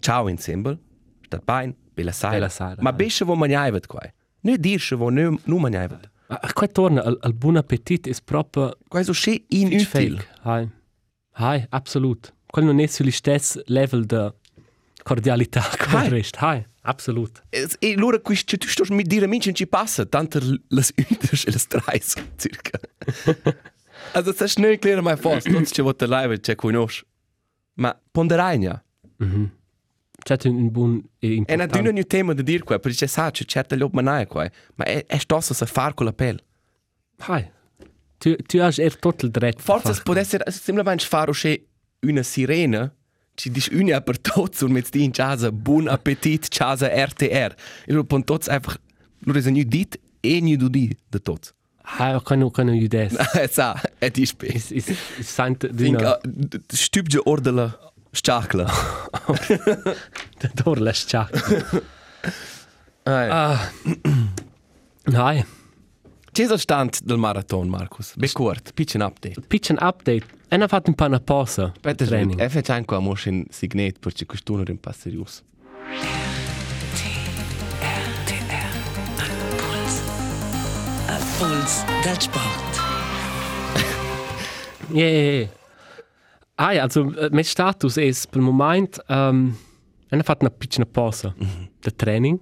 ciao 0.00 0.28
insieme. 0.28 0.78
Stat 1.22 1.42
bein, 1.44 1.74
bella 1.94 2.12
sera. 2.12 2.32
Bella 2.32 2.48
sera, 2.48 2.76
Ma 2.80 2.90
eh. 2.90 2.94
besche 2.94 3.24
wo 3.24 3.34
mangiai 3.34 3.70
vet 3.70 3.86
quai. 3.86 4.10
Ne 4.40 4.56
dirsche 4.58 4.94
wo 4.96 5.10
nu 5.10 5.38
nu 5.44 5.58
mangiai 5.58 5.88
vet. 5.88 6.10
Ma 6.28 6.38
qua 6.52 6.66
torna 6.68 7.02
al, 7.02 7.16
al 7.22 7.34
buon 7.34 7.56
appetit 7.56 8.06
è 8.08 8.12
proprio 8.24 8.76
Quai 8.88 9.02
so 9.04 9.12
sche 9.12 9.30
Fitch 9.32 9.44
inutil. 9.48 9.86
fake. 10.20 10.28
Hi. 10.44 10.68
Hi, 11.38 11.66
absolut. 11.70 12.34
Quello 12.46 12.68
non 12.72 12.80
è 12.80 12.86
sullo 12.86 13.10
stesso 13.10 13.62
level 13.66 14.04
di 14.04 14.32
cordialità 15.02 15.62
come 15.78 16.04
il 16.04 16.10
resto. 16.10 16.38
Hi, 16.42 16.64
absolut. 16.82 17.42
Es- 17.50 17.76
E 17.78 17.94
lura 17.96 18.18
quis 18.20 18.44
che 18.44 18.56
tu 18.58 18.66
stos 18.68 18.88
mit 18.90 19.06
dir 19.06 19.26
minchen 19.28 19.54
ci 19.54 19.66
passa, 19.66 20.04
tanto 20.06 20.38
las 20.68 20.92
unters 21.10 21.44
e 21.46 21.50
las 21.50 21.66
treis 21.66 22.14
circa. 22.36 22.78
also 24.14 24.32
das 24.32 24.40
ist 24.42 24.58
nicht 24.58 24.82
klar 24.82 25.02
mein 25.02 25.16
fast, 25.18 25.50
sonst 25.50 25.74
che 25.74 25.82
vota 25.82 26.06
live 26.06 26.40
che 26.40 26.54
conosci. 26.54 27.04
Ma 27.74 27.94
ponderagna. 28.12 28.82
C'è 30.24 30.36
un 30.46 30.70
buon 30.70 31.02
e 31.20 31.26
E 31.26 31.56
na 31.56 31.64
importante. 31.64 31.78
dünne 31.78 31.92
new 31.92 32.04
tema 32.04 32.34
de 32.34 32.42
dir 32.42 32.64
qua, 32.64 32.78
perché 32.78 33.06
sa 33.06 33.30
che 33.30 33.44
certa 33.44 33.76
lob 33.76 33.94
manai 33.94 34.26
qua, 34.26 34.50
ma 34.74 34.84
è 34.84 35.04
è 35.06 35.18
stosso 35.18 35.54
sa 35.54 35.66
far 35.66 35.94
con 35.94 36.06
la 36.06 36.12
pel. 36.12 36.42
Hi. 37.28 37.50
Tu, 38.18 38.36
tu 38.36 38.58
hai 38.58 38.72
er 38.78 38.98
il 39.00 39.30
diritto. 39.30 39.62
Forse 39.62 39.90
es 39.90 40.02
può 40.02 40.14
essere 40.14 40.50
semplicemente 40.50 41.04
fare 41.04 41.32
una 42.00 42.22
sirena 42.22 42.92
ci 43.38 43.50
dice 43.50 43.72
una 43.72 44.00
per 44.00 44.18
tots 44.18 44.62
und 44.62 44.72
mit 44.72 44.90
die 44.90 45.04
in 45.04 45.12
casa 45.12 45.52
buon 45.52 45.86
appetit 45.88 46.48
casa 46.48 46.88
RTR. 46.88 47.54
E 47.86 47.92
lo 47.92 48.04
pon 48.04 48.24
tots 48.24 48.48
einfach 48.48 48.76
nur 49.24 49.36
ist 49.36 49.46
ein 49.46 49.54
new 49.54 49.64
dit 49.64 49.96
e 50.20 50.56
du 50.56 50.68
di 50.68 50.96
de 51.10 51.20
tots. 51.20 51.54
Hi, 51.96 52.16
ich 52.16 52.24
kann 52.24 52.38
nur 52.40 52.52
nur 52.64 53.08
sa, 53.50 53.80
è 53.98 54.10
di 54.10 54.26
spe. 54.26 54.54
Es 54.54 54.70
ist 54.70 54.90
es 54.90 55.34
sind 55.34 55.64
Finca 55.74 56.18
dünne 56.22 56.62
stübge 56.72 57.26
ordela 57.26 57.78
stacla. 58.12 58.70
der 60.42 60.54
Tor 60.54 60.76
lässt 60.76 61.12
ja. 61.12 61.28
Ah. 63.04 63.58
Hi. 65.06 65.44
C'è 66.32 66.44
il 66.44 66.58
stand 66.58 67.00
del 67.02 67.16
marathon, 67.16 67.68
Marcus? 67.68 68.14
Be 68.16 68.28
curt, 68.28 68.74
piccin 68.74 69.00
update. 69.00 69.40
Pitch 69.48 69.70
ein 69.70 69.78
Update. 69.78 70.26
Einer 70.50 70.68
hat 70.70 70.86
ein 70.86 70.94
paar 70.94 71.18
Pause. 71.18 71.72
Peter, 71.82 72.06
Training. 72.06 72.38
e 72.38 72.48
facciamo 72.48 72.84
qua 72.84 73.00
mo 73.00 73.16
in 73.24 73.46
signet 73.50 73.98
perché 73.98 74.24
questo 74.24 74.54
non 74.54 74.64
è 74.66 74.70
un 74.70 74.78
passerius. 74.78 75.42
Puls 81.38 81.84
del 82.04 82.20
Sport. 82.20 82.80
Ja, 84.92 85.06
ja, 85.06 85.40
ja. 85.40 85.48
Ah 86.56 86.72
ja, 86.72 86.82
also 86.82 87.12
äh, 87.12 87.30
mein 87.30 87.44
Status 87.44 87.96
ist 87.96 88.28
per 88.32 88.42
Moment, 88.42 89.00
ähm, 89.08 89.56
einer 90.10 90.24
hat 90.24 90.40
eine 90.40 90.50
piccola 90.50 90.84
Pause, 90.84 91.34
der 91.84 91.96
Training, 91.96 92.40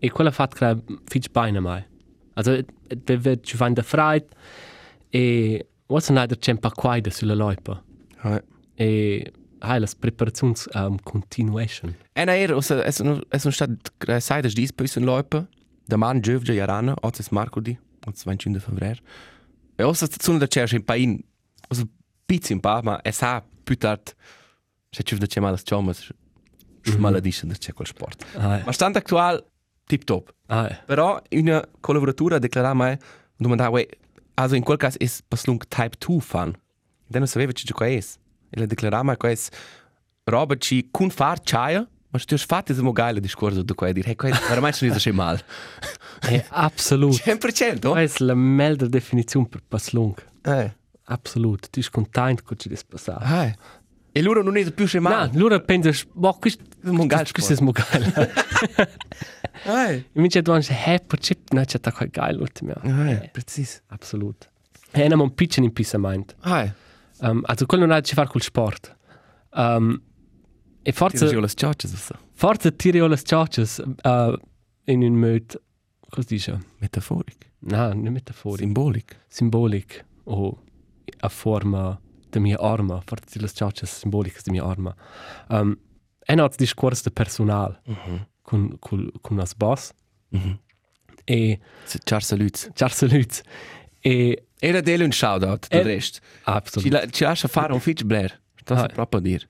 e 0.00 0.08
quella 0.08 0.36
hat 0.36 0.56
gerade 0.56 0.82
viel 1.08 1.22
Beine 1.32 1.60
mai. 1.60 1.84
Also, 2.34 2.62
der 2.90 3.24
wird 3.24 3.46
ci 3.46 3.56
fanno 3.56 3.76
da 3.76 3.82
freit, 3.82 4.26
e 5.12 5.64
was 5.86 6.10
non 6.10 6.18
hai 6.18 6.26
der 6.26 6.40
Cempa 6.40 6.70
quaida 6.70 7.12
sulla 7.12 7.34
loipa. 7.34 7.80
Ja. 8.24 8.42
E 8.76 9.32
hai 9.60 9.78
la 9.78 9.86
preparazions 10.00 10.68
um, 10.74 10.98
continuation. 11.04 11.94
E 12.16 12.24
na 12.24 12.34
era, 12.34 12.56
also, 12.56 12.74
es 12.74 12.98
no 12.98 13.20
es 13.30 13.44
no 13.44 13.52
stat 13.52 13.70
sai 14.18 14.42
das 14.42 14.54
dies 14.54 14.72
bisschen 14.72 15.04
Leute. 15.04 15.46
Der 15.88 15.98
Mann 15.98 16.20
Jövje 16.20 16.52
Jarana, 16.52 16.96
hat 17.00 17.20
es 17.20 17.30
Marco 17.30 17.60
di, 17.60 17.78
und 18.06 18.16
25 18.16 18.60
febbraio. 18.62 18.96
E 19.76 19.82
ossa 19.82 20.06
stazione 20.06 20.38
da 20.38 20.46
cerca 20.46 20.74
in 20.76 20.84
pain. 20.84 21.22
Also 21.68 21.84
pizzi 22.26 22.52
un 22.52 22.60
pa, 22.60 22.80
ma 22.82 23.00
es 23.02 23.20
ha 23.22 23.42
più 23.64 23.76
tard. 23.76 24.14
Se 24.90 25.02
ci 25.02 25.16
da 25.18 25.26
chiamare 25.26 25.52
las 25.52 25.62
chomas. 25.64 26.10
Smaladisce 26.82 27.46
da 27.46 27.54
c'è 27.54 27.72
quel 27.72 27.86
sport. 27.88 28.24
Ah, 28.36 28.62
Ma 28.64 28.72
stand 28.72 28.96
actual 28.96 29.44
tip 29.86 30.04
top. 30.04 30.32
ah, 30.46 30.68
Però 30.86 31.20
una 31.30 31.66
collaboratura 31.80 32.38
declara 32.38 32.74
mai 32.74 32.96
domandava, 33.36 33.82
also 34.34 34.54
in 34.54 34.62
quel 34.62 34.78
caso 34.78 34.98
è 34.98 35.06
paslung 35.28 35.60
type 35.68 35.96
2 35.98 36.20
fan. 36.20 36.52
Dan 37.08 37.20
non 37.20 37.26
sapeva 37.26 37.52
che 37.52 37.72
qua 37.72 37.86
è. 37.86 37.92
E 37.98 38.58
la 38.60 38.66
declara 38.66 39.02
mai 39.02 39.16
qua 39.16 39.30
è 39.30 39.36
roba 40.24 40.56
ci 40.56 40.88
kun 40.90 41.10
far 41.10 41.40
chaia, 41.42 41.86
ma 42.16 42.24
tu 42.24 42.34
hai 42.34 42.40
fatto 42.40 42.72
il 42.72 42.90
geile 42.92 43.20
discorso 43.20 43.62
da 43.62 43.74
qua 43.74 43.88
e 43.88 43.92
dire, 43.92 44.08
hey, 44.08 44.14
qua 44.16 44.30
veramente 44.48 44.86
non 44.86 44.96
è 44.96 44.98
so 44.98 45.12
mal. 45.12 45.42
hey, 46.22 46.44
absolut. 46.50 47.14
100%, 47.14 47.86
oh? 47.86 47.92
Questa 47.92 48.24
è 48.24 48.26
la 48.26 48.34
meglio 48.34 48.88
definizione 48.88 49.46
per 49.48 49.62
Paslung. 49.66 50.14
Absolut. 51.04 51.70
Tu 51.70 51.80
sei 51.82 51.90
contento 51.90 52.42
che 52.44 52.56
ci 52.56 52.68
è 52.68 52.76
passato. 52.88 53.20
Ah. 53.22 53.54
E 54.12 54.22
loro 54.22 54.42
non 54.42 54.56
è 54.56 54.70
più 54.72 54.88
No, 54.94 55.00
mal. 55.00 55.30
allora 55.32 55.60
pensi, 55.60 56.06
boh, 56.10 56.32
questo 56.40 56.64
un 56.84 57.06
geil 57.06 57.30
questo 57.32 57.52
è 57.52 57.56
geil. 57.72 58.32
Ah. 59.64 59.92
Invece 60.12 60.42
tu 60.42 60.54
dici, 60.56 60.72
hey, 60.72 61.00
perché 61.06 61.36
non 61.50 61.64
c'è 61.64 61.80
quel 61.80 62.08
geil 62.10 62.40
ultimo. 62.40 62.72
Ah, 62.82 63.28
precis. 63.30 63.82
Absolut. 63.88 64.48
E 64.92 65.02
abbiamo 65.02 65.24
un 65.24 65.34
piccolo 65.34 65.66
impisamento. 65.66 66.34
Ah. 66.40 66.72
Um, 67.20 67.42
also, 67.44 67.66
quello 67.66 67.84
non 67.84 67.94
ha 67.94 67.98
a 67.98 68.00
che 68.00 68.14
fare 68.14 68.28
col 68.28 68.42
sport. 68.42 68.94
Um, 69.52 70.00
e 70.86 70.92
Ti 70.92 70.92
forse, 70.92 71.24
dicevo 71.24 71.40
le 71.40 71.48
ciocce, 71.48 71.88
so. 71.88 72.14
forse 72.32 72.76
tiri 72.76 73.00
le 73.00 73.16
ciocce 73.22 73.62
uh, 74.04 74.36
in 74.84 75.02
un 75.02 75.14
möd, 75.14 75.60
cosa 76.08 76.26
dice? 76.28 76.60
Metaforic. 76.78 77.50
No, 77.58 77.92
non 77.92 78.12
metaforico. 78.12 78.62
Symbolic. 78.64 79.16
Symbolic 79.28 80.04
o 80.24 80.62
a 81.20 81.28
forma 81.28 81.98
de 82.30 82.38
mia 82.40 82.56
arma, 82.60 83.00
forse 83.04 83.40
le 83.40 83.48
ciocce 83.48 83.86
simboliche 83.86 84.40
de 84.44 84.50
mia 84.52 84.64
arma. 84.64 84.94
Um, 85.48 85.76
en 86.28 86.38
hat 86.40 86.56
discors 86.56 87.02
de 87.02 87.10
personal 87.10 87.80
con, 88.42 88.76
con, 88.78 89.10
con 89.22 89.40
as 89.40 89.54
boss 89.54 89.92
e 91.24 91.58
Ciao 92.04 92.20
saluts. 92.20 92.70
ciar 92.74 92.92
saluts 92.92 93.42
e 94.00 94.42
Era 94.58 94.80
dele 94.80 95.04
un 95.04 95.10
shoutout, 95.12 95.68
del 95.68 95.80
Eh, 95.80 95.82
rest. 95.94 96.14
Ci, 96.20 96.20
absolut. 96.44 96.88
la, 96.92 97.06
ci 97.08 97.24
lascia 97.24 97.48
fare 97.48 97.72
un 97.72 97.80
fitch 97.80 98.04
Blair. 98.04 98.40
Sta 98.54 98.84
Ah. 98.84 98.86
proprio 98.86 99.18
a 99.20 99.22
dir. 99.22 99.48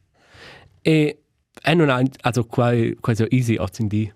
E 0.82 1.22
e 1.62 1.74
non 1.74 1.88
ha, 1.88 2.02
also 2.22 2.44
quasi, 2.44 2.96
quasi 3.00 3.26
easy 3.30 3.56
hat 3.56 3.78
in 3.78 3.88
die 3.88 4.12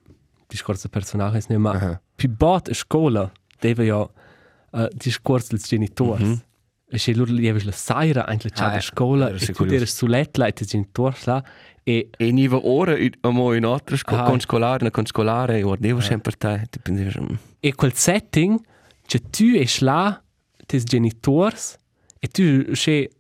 discorso 0.49 0.89
personale 0.89 1.35
nicht, 1.35 1.51
ma 1.51 1.71
Aha. 1.71 2.01
più 2.17 2.29
bot 2.29 2.69
a 2.69 2.75
scola 2.75 3.31
deve 3.61 3.85
ja 3.85 4.01
uh, 4.01 4.89
discorso 4.95 5.49
dels 5.51 5.69
genitors. 5.69 6.21
Mm 6.23 6.33
-hmm. 6.33 6.49
E 6.93 6.99
se 6.99 7.15
loro 7.15 7.33
lieves 7.33 7.63
la 7.65 7.73
saira 7.73 8.27
eigentlich 8.27 8.61
Ah, 8.61 8.73
ah, 8.73 8.77
a 8.77 8.81
scola 8.81 9.29
Era 9.29 9.37
e 9.37 9.47
tu 9.47 9.53
kurios. 9.53 9.69
deres 9.69 9.97
suletla 9.97 10.47
e 10.49 10.53
genitors 10.53 11.25
la 11.25 11.45
e 11.85 12.09
E 12.17 12.33
niva 12.33 12.59
ora 12.67 12.97
amo 13.21 13.55
in 13.55 13.65
altra 13.65 13.97
scuola 13.97 14.25
con 14.25 14.41
scolare, 14.41 14.91
con 14.91 15.07
scolare, 15.07 15.59
e 15.59 15.63
guardevo 15.63 16.01
sempre 16.01 16.33
te. 16.33 16.67
Ti 16.69 16.81
mm, 16.91 17.35
e 17.61 17.75
quel 17.75 17.95
setting 17.95 18.61
che 19.07 19.21
tu 19.31 19.55
es 19.55 19.81
là 19.81 20.21
tes 20.67 20.83
genitors 20.85 21.77
e 22.19 22.29
tu 22.29 22.75
se 22.75 23.11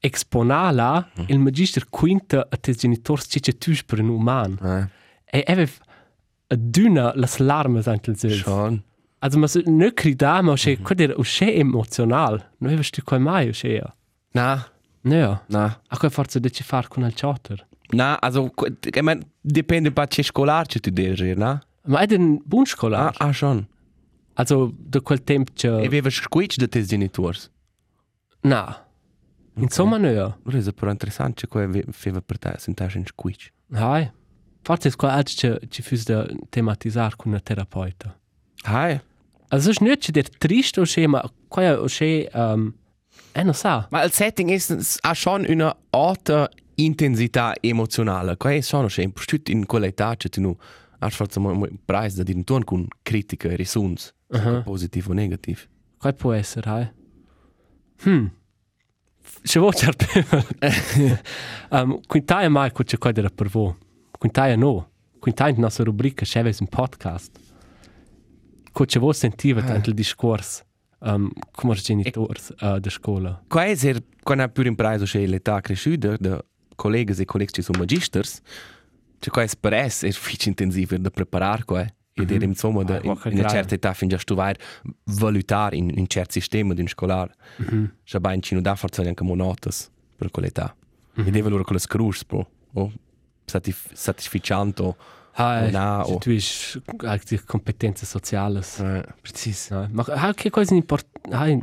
exponala 0.00 1.08
mm. 1.20 1.24
il 1.28 1.38
magister 1.38 1.86
quinta 1.88 2.46
a 2.50 2.56
tes 2.56 2.76
genitors 2.76 3.26
che 3.26 3.40
che 3.40 3.56
tu 3.58 3.72
per 3.86 4.00
un 4.00 4.08
uman 4.08 4.58
eh, 4.62 5.38
e 5.38 5.44
ave 5.52 5.68
a 6.48 6.54
duna 6.56 7.12
las 7.16 7.38
larmes 7.38 7.86
anche 7.88 8.10
il 8.10 8.16
zels. 8.18 8.36
schon. 8.40 8.82
Also 9.18 9.38
ma 9.38 9.46
ne 9.64 9.92
crida 9.92 10.40
ma 10.42 10.54
che 10.54 10.78
quader 10.78 11.14
o 11.16 11.22
che 11.22 11.52
emotional. 11.54 12.50
Non 12.58 12.70
avevi 12.70 12.88
tu 12.90 13.02
quai 13.02 13.18
mai 13.20 13.48
o 13.48 13.52
che. 13.52 13.82
Na, 14.32 14.64
No. 15.02 15.42
na. 15.48 15.80
A 15.88 15.96
quai 15.96 16.10
forza 16.10 16.38
de 16.38 16.50
ci 16.50 16.62
far 16.62 16.88
con 16.88 17.04
il 17.04 17.12
chatter. 17.14 17.66
Na, 17.92 18.16
also, 18.20 18.50
ich 18.84 19.02
mein, 19.02 19.22
dipende 19.40 19.90
pa 19.92 20.06
che 20.06 20.22
scolar 20.22 20.66
che 20.66 20.80
tu 20.80 20.90
devi, 20.90 21.34
na? 21.36 21.60
Ma 21.86 22.00
è 22.00 22.14
un 22.14 22.40
buon 22.44 22.62
Ah, 22.62 22.66
scolar. 22.66 23.14
ah, 23.18 23.32
schon. 23.32 23.66
Also 24.34 24.72
da 24.76 25.00
quel 25.00 25.22
tempo 25.24 25.50
E 25.52 25.54
che 25.54 25.68
aveva 25.68 26.10
squitch 26.10 26.56
de 26.58 26.68
tes 26.68 26.86
genitors. 26.86 27.50
na. 28.42 28.85
Insomma 29.56 29.96
no. 29.96 30.38
Ora 30.44 30.58
è 30.58 30.72
però 30.72 30.90
interessante 30.90 31.42
che 31.42 31.48
qua 31.48 31.68
feva 31.90 32.20
per 32.20 32.38
te, 32.38 32.54
sentasse 32.58 32.98
in 32.98 33.06
squitch. 33.06 33.50
Hai. 33.72 34.10
Forse 34.62 34.88
è 34.88 34.92
qual 34.96 35.12
altro 35.12 35.58
che 35.58 35.68
ci 35.68 35.82
fus 35.82 36.04
da 36.04 36.26
tematizzare 36.48 37.16
con 37.16 37.32
una 37.32 37.40
terapeuta. 37.40 38.18
Hai. 38.64 39.00
Also 39.48 39.70
es 39.70 39.80
nicht 39.80 40.10
der 40.10 40.28
trist 40.28 40.76
o 40.78 40.82
che 40.82 41.06
ma 41.06 41.22
quai 41.48 41.70
o 41.70 41.86
che 41.86 42.28
um 42.32 42.74
eh 43.32 43.42
non 43.42 43.54
sa. 43.54 43.86
Ma 43.90 44.02
il 44.02 44.12
setting 44.12 44.50
è, 44.50 44.58
ha 45.02 45.14
schon 45.14 45.44
una 45.48 45.76
alta 45.90 46.48
intensità 46.76 47.54
emozionale. 47.60 48.36
Qua 48.36 48.52
è 48.52 48.60
schon 48.60 48.88
schon 48.88 49.04
impostut 49.04 49.48
in 49.48 49.66
quella 49.66 49.86
età 49.86 50.16
che 50.16 50.28
tu 50.28 50.40
nu 50.40 50.56
has 50.98 51.14
fatto 51.14 51.38
un 51.40 51.78
preis 51.84 52.14
da 52.14 52.22
din 52.22 52.44
ton 52.44 52.64
con 52.64 52.86
critica 53.02 53.48
e 53.48 53.56
risuns. 53.56 54.14
Uh 54.28 54.38
-huh. 54.38 54.62
Positivo 54.62 55.10
o 55.10 55.14
negativo. 55.14 55.60
Quai 55.98 56.14
può 56.14 56.32
essere, 56.32 56.70
hai. 56.70 56.90
Hm. 58.04 58.26
Se 59.42 59.58
vuoi 59.58 59.72
certo. 59.72 60.06
um, 61.70 62.00
quintaia 62.06 62.48
mai 62.48 62.72
co 62.72 62.82
c'è 62.82 62.98
quadra 62.98 63.28
per 63.28 63.48
voi. 63.48 63.74
Quintaia 64.18 64.56
no. 64.56 64.90
Quintaia 65.18 65.54
in 65.54 65.60
nostra 65.60 65.84
rubrica 65.84 66.24
c'è 66.24 66.40
un 66.40 66.68
podcast. 66.68 67.38
Co 68.72 68.84
c'è 68.84 68.98
voi 68.98 69.14
sentiva 69.14 69.62
tanto 69.62 69.88
il 69.88 69.94
discorso 69.94 70.64
um, 71.00 71.30
come 71.52 71.74
i 71.74 71.76
genitori 71.76 72.40
uh, 72.60 72.78
da 72.78 72.90
scuola. 72.90 73.42
Qua 73.48 73.64
è 73.64 73.74
ser 73.74 74.02
quando 74.22 74.44
ha 74.44 74.48
più 74.48 74.64
impreso 74.64 75.04
che 75.04 75.26
l'età 75.26 75.60
cresciuta 75.60 76.16
da 76.18 76.42
colleghi 76.74 77.20
e 77.20 77.24
colleghi 77.24 77.52
che 77.52 77.62
sono 77.62 77.78
magisters. 77.78 78.40
Cioè 79.18 79.32
qua 79.32 79.42
è 79.42 79.48
per 79.58 79.72
es 79.74 80.02
è 80.02 80.10
fic 80.10 80.46
intensivo 80.46 80.96
da 80.98 81.10
preparar 81.10 81.64
qua. 81.64 81.86
E 82.18 82.22
mm 82.22 82.26
-hmm. 82.26 82.42
insomma 82.42 82.82
da 82.82 82.96
Ah, 82.96 83.00
in, 83.02 83.18
in 83.24 83.38
una 83.38 83.48
certa 83.48 83.74
età 83.74 83.92
fin 83.92 84.08
già 84.08 84.18
stuvare 84.18 84.58
valutare 85.04 85.76
in 85.76 85.92
in 85.96 86.06
certi 86.06 86.40
sistemi 86.40 86.74
di 86.74 86.80
un 86.80 86.88
scolar. 86.88 87.30
Mm 87.60 87.66
-hmm. 87.66 87.90
Già 88.04 88.20
ben 88.20 88.40
ci 88.40 88.54
non 88.54 88.62
da 88.62 88.74
forza 88.74 89.02
anche 89.02 89.22
monotas 89.22 89.90
per 90.16 90.30
quell'età. 90.30 90.74
Mm 90.74 91.22
-hmm. 91.22 91.28
E 91.28 91.30
deve 91.30 91.48
loro 91.50 91.62
con 91.64 91.74
le 91.74 91.80
scrus 91.80 92.24
pro. 92.24 92.48
O 92.72 92.92
satisf 93.44 93.92
satisficante. 93.92 94.94
Ah, 95.38 95.68
na, 95.70 96.02
se 96.04 96.12
o- 96.12 96.18
tu 96.18 96.30
hai 97.06 97.20
die 97.28 97.44
Kompetenzen 97.44 98.06
Soziales. 98.06 98.78
Eh, 98.78 99.04
precis. 99.20 99.68
No, 99.70 99.86
ma 99.92 100.02
ha 100.06 100.32
che 100.32 100.48
cosa 100.50 100.74
importante. 100.74 101.36
Hai. 101.36 101.60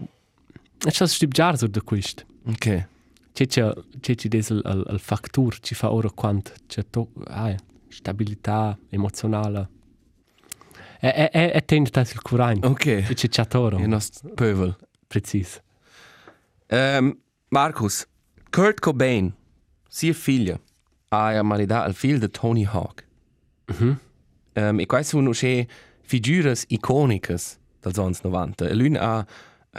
E 0.86 0.92
c'è 0.92 1.08
stip 1.08 1.32
già 1.32 1.56
su 1.56 1.68
da 1.68 1.82
questo. 1.82 2.24
Ok. 2.46 2.88
C'è 3.34 3.48
c'è 3.48 3.74
c'è 4.00 4.28
des 4.28 4.52
al 4.52 4.84
al, 4.88 5.00
factur 5.00 5.60
ci 5.60 5.74
fa 5.74 5.92
ora 5.92 6.10
quant 6.12 6.54
c'è 6.68 6.86
to 6.88 7.08
ah, 7.26 7.56
stabilità 7.90 8.78
emozionale. 8.90 9.70
E 11.04 11.10
e 11.10 11.30
e 11.34 11.52
e 11.54 11.62
tende 11.66 11.90
tas 11.90 12.14
il 12.14 12.22
curant. 12.22 12.64
Ok. 12.64 13.04
C'è 13.04 13.14
c'è 13.14 13.28
c'è 13.28 13.48
toro. 13.48 13.78
Il 13.78 13.90
nostro 13.90 14.30
pövel. 14.34 14.74
Precis. 15.08 15.62
Um, 16.70 17.18
Marcus, 17.50 18.08
Kurt 18.50 18.80
Cobain, 18.80 19.34
sia 19.90 20.14
figlia, 20.14 20.58
ha 21.10 21.44
maridato 21.44 21.90
il 21.90 21.94
figlio 21.94 22.20
di 22.20 22.30
Tony 22.30 22.66
Hawk. 22.66 23.06
Mhm. 23.66 24.00
Um, 24.56 24.80
e 24.80 24.86
queste 24.86 25.10
sono 25.10 25.32
le 25.32 25.68
figure 26.02 26.56
iconiche 26.68 27.38
degli 27.82 28.00
anni 28.00 28.16
90. 28.24 28.68
E 28.70 28.74
lui 28.74 28.96
ha 28.96 29.26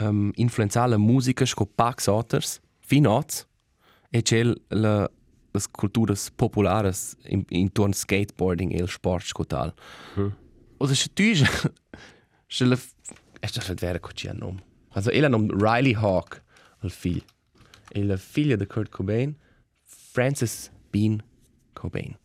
um, 0.01 0.29
influenzato 0.35 0.89
la 0.89 0.97
musica 0.97 1.43
con 1.55 1.67
Pax 1.73 2.05
Otters, 2.05 2.61
Finots, 2.79 3.47
e 4.11 4.21
c'è 4.21 4.43
la, 4.67 5.09
le 5.51 5.61
culture 5.71 6.13
popolari 6.35 6.91
in, 7.29 7.43
intorno 7.49 7.91
al 7.91 7.97
skateboarding 7.97 8.71
e 8.73 8.81
al 8.81 8.89
sport 8.89 9.25
scotal. 9.25 9.73
Mm. 10.19 10.27
O 10.77 10.87
se 10.87 10.93
un 14.31 14.37
nome. 14.37 14.63
Also, 14.89 15.11
il 15.11 15.27
nome 15.29 15.47
Riley 15.51 15.93
Hawk, 15.93 16.41
il 16.81 16.89
figlio. 16.91 17.23
E 17.89 18.03
la 18.03 18.17
figlia 18.17 18.55
di 18.55 18.65
Kurt 18.65 18.89
Cobain, 18.89 19.35
Frances 19.83 20.71
Bean 20.89 21.21
Cobain. 21.73 22.17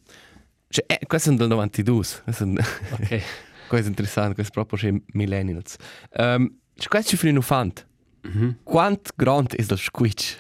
Cioè, 0.69 0.85
eh, 0.87 1.07
questo 1.07 1.31
è 1.31 1.35
del 1.35 1.49
92. 1.49 2.05
Questo 2.25 2.45
è, 2.45 2.47
Ok. 2.93 3.23
questo 3.69 3.87
è 3.87 3.91
interessante, 3.91 4.35
questo 4.35 4.61
è 4.61 4.65
proprio 4.65 5.01
millennials. 5.13 5.77
Um, 6.17 6.59
cioè, 6.75 6.89
questo 6.89 7.27
è 7.27 7.31
un 7.31 7.43
fant. 7.43 7.87
Mm 8.27 8.31
-hmm. 8.31 8.55
Quant 8.63 9.13
grande 9.17 9.57
è 9.57 9.61
il 9.63 9.79
squitch? 9.79 10.37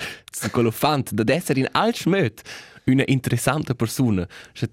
Quello 0.50 0.70
fant, 0.70 1.12
da 1.12 1.32
essere 1.34 1.60
in 1.60 1.68
alt 1.72 1.96
schmöt, 1.96 2.42
una 2.84 3.02
interessante 3.06 3.74
persona. 3.74 4.26
Cioè, 4.52 4.68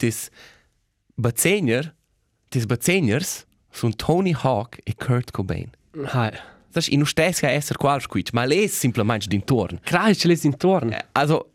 tis 2.49 2.65
Bazegners, 2.65 3.45
sono 3.69 3.93
Tony 3.95 4.33
Hawk 4.39 4.79
e 4.83 4.93
Kurt 4.95 5.31
Cobain. 5.31 5.69
Hai. 6.05 6.31
Sai, 6.69 6.93
in 6.93 7.05
stess 7.05 7.39
che 7.39 7.47
essere 7.49 7.77
qual 7.77 8.01
squitch, 8.01 8.31
ma 8.33 8.45
lei 8.45 8.63
è 8.63 8.67
semplicemente 8.67 9.27
d'intorno. 9.27 9.79
Klar, 9.83 10.13
c'è 10.13 10.27
les 10.27 10.43
intorno. 10.43 10.91
Eh, 10.91 11.05
Also, 11.13 11.51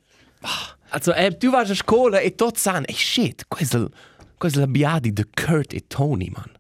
Also 0.90 1.14
e 1.14 1.36
tu 1.38 1.48
vas 1.50 1.70
a 1.70 1.74
scuola 1.74 2.18
e 2.18 2.34
tutti 2.34 2.58
sanno, 2.58 2.84
e 2.86 2.92
shit, 2.92 3.44
questa 3.48 3.86
questa 4.36 4.58
è 4.58 4.62
la 4.62 4.68
biadi 4.68 5.12
di 5.12 5.24
Kurt 5.32 5.72
e 5.72 5.84
Tony, 5.86 6.28
man. 6.34 6.50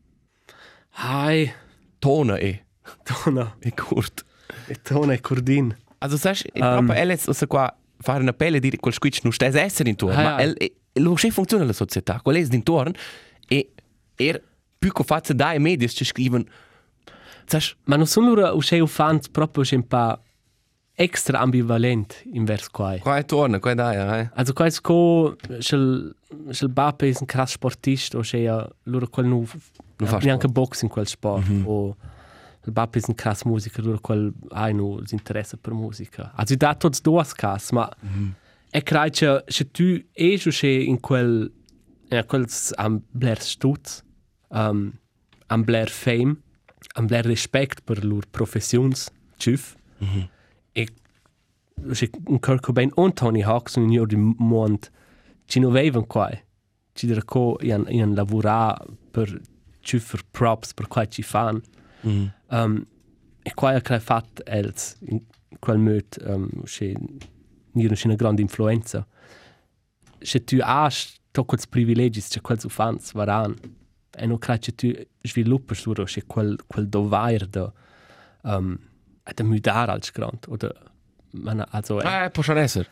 hai 0.94 1.52
Tona 1.98 2.36
e, 2.36 2.64
tona 3.04 3.56
e 3.60 3.72
Kurt. 3.74 4.24
e 4.68 4.80
tona 4.82 5.12
e 5.12 5.20
cordin. 5.20 5.76
Also, 5.98 6.16
sai, 6.16 6.36
um, 6.54 6.60
proprio, 6.60 6.94
elle 6.94 7.14
è 7.18 7.46
qua 7.46 7.76
fare 7.98 8.22
una 8.22 8.32
pelle 8.32 8.58
di 8.58 8.76
quel 8.76 8.92
squitch 8.92 9.20
non 9.22 9.32
stess 9.32 9.54
essere 9.54 9.88
intorno, 9.88 10.18
Ah, 10.18 10.22
ma 10.22 10.30
ja. 10.38 10.40
el, 10.40 10.54
e, 10.58 10.74
lo 10.94 11.14
che 11.14 11.30
funziona 11.30 11.64
la 11.64 11.72
società, 11.72 12.20
qual 12.22 12.36
è 12.36 12.42
d'intorno, 12.42 12.92
e 12.92 12.96
er 14.16 14.42
più 14.78 14.90
faccia 15.04 15.32
dai 15.32 15.58
media 15.58 15.86
ci 15.88 16.04
scrivono, 16.04 16.44
sai, 17.46 17.60
Ma 17.84 17.96
non 17.96 18.06
sono 18.06 18.34
loro 18.34 18.54
uscei 18.56 18.86
fans 18.86 19.28
proprio 19.28 19.64
un 19.72 19.86
po' 19.86 20.18
extra 20.94 21.40
ambivalent 21.40 22.22
in 22.32 22.44
vers 22.44 22.68
quai. 22.68 22.98
qua 23.00 23.16
è 23.16 23.24
torna, 23.24 23.58
qua 23.58 23.70
è 23.70 23.74
dai, 23.74 24.20
eh. 24.20 24.30
Also 24.34 24.52
quais 24.52 24.80
co 24.80 25.36
schel 25.58 26.14
schel 26.50 26.68
Bappe 26.68 27.06
is 27.06 27.20
ein 27.20 27.26
krass 27.26 27.52
sportist 27.52 28.14
o 28.14 28.20
che 28.20 28.68
loro 28.84 29.08
quel 29.08 29.26
nu 29.26 29.46
Nu 29.98 30.06
fa 30.06 30.18
neanche 30.18 30.48
box 30.48 30.82
in 30.82 30.88
quel 30.88 31.06
sport 31.06 31.46
o 31.64 31.96
il 32.64 32.72
Bappe 32.72 32.98
is 32.98 33.08
ein 33.08 33.14
krass 33.14 33.44
musiker 33.44 33.84
loro 33.84 34.00
quel 34.00 34.32
hai 34.50 34.72
nu 34.74 35.00
l'interesse 35.00 35.56
per 35.56 35.72
musica. 35.72 36.32
Also 36.34 36.56
da 36.56 36.74
tots 36.74 37.00
duas 37.00 37.32
cas, 37.32 37.70
ma 37.70 37.88
e 38.70 38.82
crai 38.82 39.10
che 39.10 39.44
se 39.46 39.70
tu 39.70 40.00
e 40.12 40.38
che 40.38 40.66
in 40.68 41.00
quel 41.00 41.50
in 42.12 42.26
quel 42.26 42.46
am 42.76 43.02
bler 43.12 43.40
stutz 43.40 44.02
um, 44.50 44.92
am 45.48 45.64
bler 45.64 45.88
fame 45.88 46.36
am 46.94 47.06
bler 47.06 47.24
respect 47.24 47.84
per 47.84 48.04
lur 48.04 48.24
professions 48.32 49.10
tschüf 49.38 49.76
e 50.74 50.86
se 51.92 52.10
un 52.26 52.40
Kurt 52.40 52.62
Cobain 52.62 52.92
und 52.92 53.16
Tony 53.16 53.42
Hawk 53.42 53.70
sono 53.70 53.86
in 53.86 54.06
di 54.06 54.16
mond 54.16 54.90
ci 55.46 55.60
non 55.60 55.70
avevano 55.70 56.06
qua 56.06 56.30
ci 56.92 57.06
dire 57.06 57.24
co 57.24 57.58
ian 57.60 57.86
ian 57.88 58.14
lavora 58.14 58.76
per 59.10 59.40
ciufer 59.82 60.22
props 60.30 60.72
per 60.74 60.88
quai 60.88 61.10
ci 61.10 61.22
fan. 61.22 61.60
Mm. 62.06 62.26
Um, 62.50 62.86
e 63.42 63.54
quai 63.54 63.74
ha 63.74 63.80
crea 63.80 64.00
fat 64.00 64.42
els 64.46 64.96
in 65.00 65.22
quel 65.58 65.78
möt 65.78 66.18
um, 66.26 66.48
che 66.64 66.94
nira 67.72 67.96
una 68.04 68.14
grande 68.14 68.42
influenza. 68.42 69.06
Se 70.20 70.44
tu 70.44 70.60
has 70.62 71.18
to 71.32 71.44
quels 71.44 71.66
privilegis 71.66 72.28
che 72.28 72.40
quels 72.40 72.64
ufans 72.64 73.12
varan 73.12 73.54
e 74.18 74.26
non 74.26 74.38
crea 74.38 74.58
che 74.58 74.72
tu 74.74 74.92
sviluppas 75.24 75.78
suro 75.80 76.04
che 76.04 76.22
quel 76.26 76.56
quel 76.66 76.86
dovair 76.88 77.46
da 77.46 77.72
um, 78.42 78.78
da 79.34 79.44
mudar 79.44 79.88
als 79.90 80.10
grand 80.12 80.46
oder 80.48 80.72
man 81.32 81.64
also 81.70 82.00
Eh, 82.00 82.30
può 82.30 82.42
schon 82.42 82.58
essere. 82.58 82.86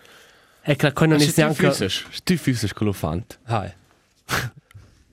e 0.63 0.77
crea 0.77 0.93
quando 0.93 1.17
non 1.17 1.25
è 1.27 1.33
neanche 1.37 1.71
tu 2.25 2.37
füsses 2.37 2.73
quello 2.73 2.93
fant. 2.93 3.39
hai 3.47 3.73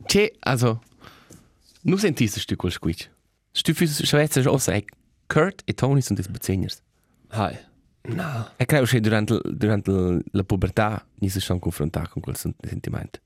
Che, 0.08 0.36
also, 0.40 0.82
nu 1.84 1.98
sentisse 1.98 2.46
tu 2.46 2.56
quel 2.56 2.72
squitch. 2.72 3.10
Tu 3.64 3.74
füsses 3.74 4.06
Schweizer 4.08 4.46
sei 4.60 4.86
Kurt 5.28 5.64
e 5.66 5.74
Tony 5.74 6.02
sind 6.02 6.18
des 6.18 6.30
Beziehers. 6.30 6.82
hai 7.32 7.58
no 8.08 8.50
E 8.56 8.66
credo 8.66 8.86
che 8.86 9.00
durante, 9.00 9.40
durante 9.44 10.22
la 10.32 10.44
pubertà 10.44 11.06
ni 11.20 11.30
si 11.30 11.40
sono 11.40 11.60
confrontati 11.60 12.10
con 12.10 12.22
quel 12.22 12.36
sen- 12.36 12.56
sentimento. 12.62 13.20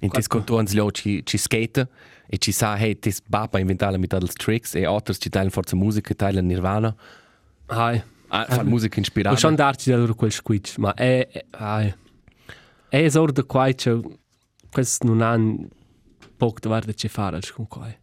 In 0.00 0.10
tes 0.10 0.26
contons 0.26 0.72
lo 0.72 0.90
ci, 0.90 1.24
ci 1.24 1.38
skate 1.38 1.88
e 2.26 2.38
ci 2.38 2.50
sa, 2.50 2.76
hey, 2.76 2.98
tes 2.98 3.20
bapa 3.24 3.60
inventare 3.60 3.92
la 3.92 3.98
metà 3.98 4.18
dels 4.18 4.32
tricks 4.32 4.74
e 4.74 4.84
altri 4.84 5.14
ci 5.16 5.28
teilen 5.28 5.50
forza 5.50 5.76
musica, 5.76 6.12
teilen 6.14 6.46
Nirvana. 6.46 6.94
hai 7.66 8.02
Ah, 8.34 8.46
fa 8.46 8.62
musica 8.64 8.98
inspirata. 8.98 9.36
Schon 9.36 9.54
darci 9.54 9.90
da 9.90 9.96
loro 9.98 10.14
quel 10.14 10.32
squitch, 10.32 10.78
ma 10.78 10.94
è... 10.94 11.28
ai. 11.50 11.94
È 12.88 12.96
esor 12.96 13.30
da 13.30 13.44
quai, 13.44 13.76
cioè... 13.76 14.00
Questo 14.70 15.06
non 15.06 15.20
ha 15.20 15.38
poco 16.34 16.58
da 16.60 16.80
fare 17.08 17.40
con 17.54 17.68
quai. 17.68 17.94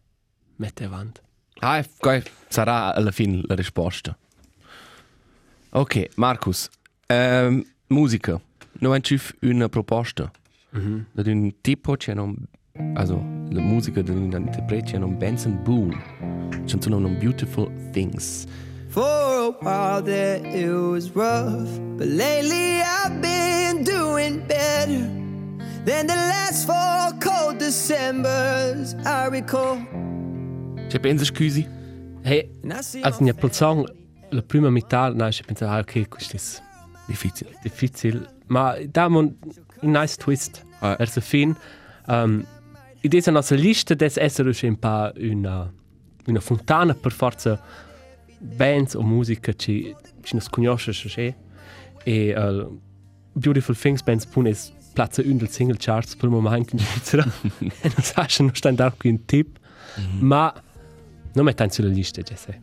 Mette 0.56 0.84
avanti. 0.84 1.20
Ah, 1.58 1.84
sarà 2.48 2.94
alla 2.94 3.10
fine 3.10 3.40
la 3.44 3.56
risposta. 3.56 4.16
Ok, 5.72 6.08
Marcus, 6.16 6.68
ehm, 7.06 7.62
musica. 7.88 8.40
Noi 8.80 8.96
abbiamo 8.96 9.54
una 9.54 9.68
proposta. 9.68 10.30
-hmm. 10.72 11.04
Da 11.12 11.30
un 11.30 11.52
tipo 11.60 11.96
c'è 11.96 12.12
un... 12.14 12.34
Also, 12.94 13.22
la 13.50 13.60
musica 13.60 14.02
da 14.02 14.12
un 14.12 14.32
interprete 14.32 14.92
c'è 14.92 14.96
un 14.96 15.16
Benson 15.16 15.62
Boone. 15.62 15.96
C'è 16.64 16.76
un 16.88 17.18
Beautiful 17.18 17.70
Things. 17.92 18.46
For 18.88 19.04
a 19.04 19.50
while 19.60 20.02
there 20.02 20.40
it 20.52 20.70
was 20.70 21.10
rough, 21.14 21.78
but 21.96 22.08
lately 22.08 22.80
I've 22.80 23.20
been 23.20 23.84
doing 23.84 24.44
better 24.46 25.08
than 25.84 26.06
the 26.06 26.16
last 26.16 26.66
four 26.66 27.16
cold 27.20 27.58
Decembers 27.58 28.94
I 29.04 29.28
recall. 29.30 29.78
C'è 30.88 30.98
pensa 30.98 31.24
scusi? 31.24 31.64
Hey, 32.22 32.50
And 32.64 32.72
I 32.72 32.82
see 32.82 33.00
la 34.30 34.42
prima 34.42 34.70
metà, 34.70 35.10
no, 35.12 35.26
ich 35.28 35.42
pensavo, 35.44 35.72
ah, 35.72 35.78
ok, 35.80 36.08
questo 36.08 36.36
è 36.36 36.62
Difficile. 37.06 37.56
difficile, 37.62 38.36
ma 38.46 38.76
diamo 38.86 39.18
un, 39.20 39.34
un 39.82 39.90
nice 39.90 40.16
twist 40.16 40.64
Ah. 40.80 40.96
verso 40.96 41.20
fin. 41.20 41.54
Um, 42.06 42.44
ed 43.02 43.14
è 43.14 43.28
una 43.28 43.42
lista 43.50 43.94
des 43.94 44.16
essere 44.16 44.52
un 44.62 44.78
po' 44.78 45.12
una, 45.18 45.70
una 46.26 46.40
fontana 46.40 46.94
per 46.94 47.12
forza 47.12 47.60
bands 48.38 48.94
o 48.94 49.02
musica 49.02 49.52
ci 49.52 49.94
ci 50.22 50.34
nos 50.34 50.48
conosce 50.48 50.92
che 50.92 51.34
e 52.04 52.34
uh, 52.34 52.80
Beautiful 53.32 53.76
Things 53.76 54.02
bands 54.02 54.24
punes 54.26 54.72
platza 54.94 55.22
un 55.22 55.36
del 55.36 55.50
single 55.50 55.76
charts 55.78 56.16
per 56.16 56.28
moment 56.30 56.72
in 56.72 56.78
Svizzera 56.78 57.22
e 57.58 57.88
non 57.94 58.02
sa 58.02 58.26
non 58.38 58.54
sta 58.54 58.70
da 58.70 58.90
qui 58.90 59.10
un 59.10 59.24
tip 59.26 59.58
ma 60.20 60.52
non 61.34 61.44
metto 61.44 61.62
in 61.62 61.70
sulla 61.70 61.88
lista 61.88 62.22
Jesse 62.22 62.60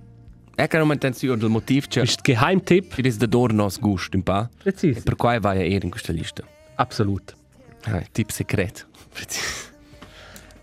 Ecco 0.59 0.77
non 0.77 0.89
attenzione 0.89 1.37
del 1.37 1.49
motivo 1.49 1.85
c'è. 1.87 2.01
ist 2.01 2.21
Geheimtipp 2.23 2.93
Ed 2.97 3.05
è 3.05 3.11
da 3.11 3.27
dor 3.27 3.53
nos 3.53 3.79
gust, 3.79 4.15
un 4.15 4.23
pa. 4.23 4.49
Präzise 4.57 5.01
per 5.03 5.15
quai 5.15 5.39
vai 5.39 5.59
a 5.59 5.75
er 5.75 5.83
in 5.83 5.91
questa 5.91 6.11
lista. 6.11 6.43
absolut 6.77 7.35
Ah, 7.83 8.01
tip 8.11 8.31
secret. 8.31 8.85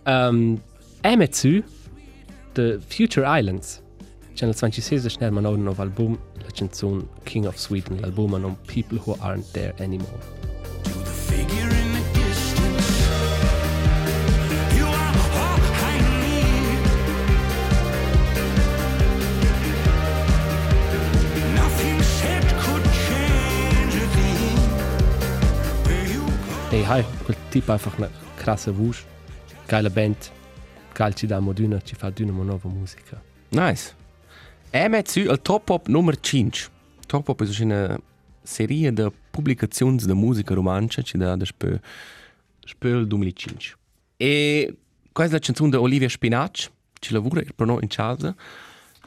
Um, 0.07 0.61
MSU, 1.03 1.63
The 2.53 2.79
Future 2.89 3.25
Islands. 3.25 3.81
Channel 4.35 4.55
26 4.55 5.09
schnell 5.11 5.31
man 5.31 5.47
auch 5.47 5.57
noch 5.57 5.79
Album, 5.79 6.19
la 6.43 6.51
canzone 6.51 7.09
King 7.25 7.47
of 7.47 7.59
Sweden, 7.59 8.01
l'album 8.01 8.33
non 8.33 8.57
People 8.67 8.99
Who 9.07 9.17
Aren't 9.23 9.51
There 9.55 9.73
Anymore. 9.79 10.19
Hey, 26.75 26.83
hi, 26.83 27.05
quel 27.25 27.37
tipo 27.51 27.71
einfach 27.71 27.97
eine 27.99 28.11
krasse 28.37 28.77
Wusch, 28.77 29.05
geile 29.69 29.91
Band, 29.91 30.33
geil 30.93 31.15
ci 31.15 31.29
da 31.29 31.39
moduna, 31.39 31.81
ci 31.81 31.95
fa 31.95 32.11
d'una 32.11 32.33
nuova 32.33 32.69
musica. 32.69 33.23
Nice. 33.51 33.95
MSU, 34.73 35.21
il 35.21 35.41
Top 35.41 35.67
Pop 35.67 35.87
nummer 35.87 36.19
5. 36.19 36.69
Top 37.07 37.27
Pop 37.27 37.45
è 37.45 37.63
una 37.63 37.97
serie 38.43 38.93
di 38.93 39.09
pubblicazioni 39.31 39.99
di 39.99 40.13
musica 40.15 40.53
romancia 40.53 41.01
che 41.03 41.17
da 41.17 41.37
da 41.37 41.45
spö 41.45 41.79
spö 42.67 42.99
il 42.99 43.07
2005. 43.07 43.77
E 44.17 44.77
questa 45.13 45.37
è 45.37 45.39
la 45.39 45.45
canzone 45.45 45.71
di 45.71 45.77
Olivia 45.77 46.09
Spinac, 46.09 46.73
che 46.99 47.13
lavora 47.13 47.41
per 47.55 47.69
noi 47.69 47.83
in 47.83 47.89
casa. 47.89 48.35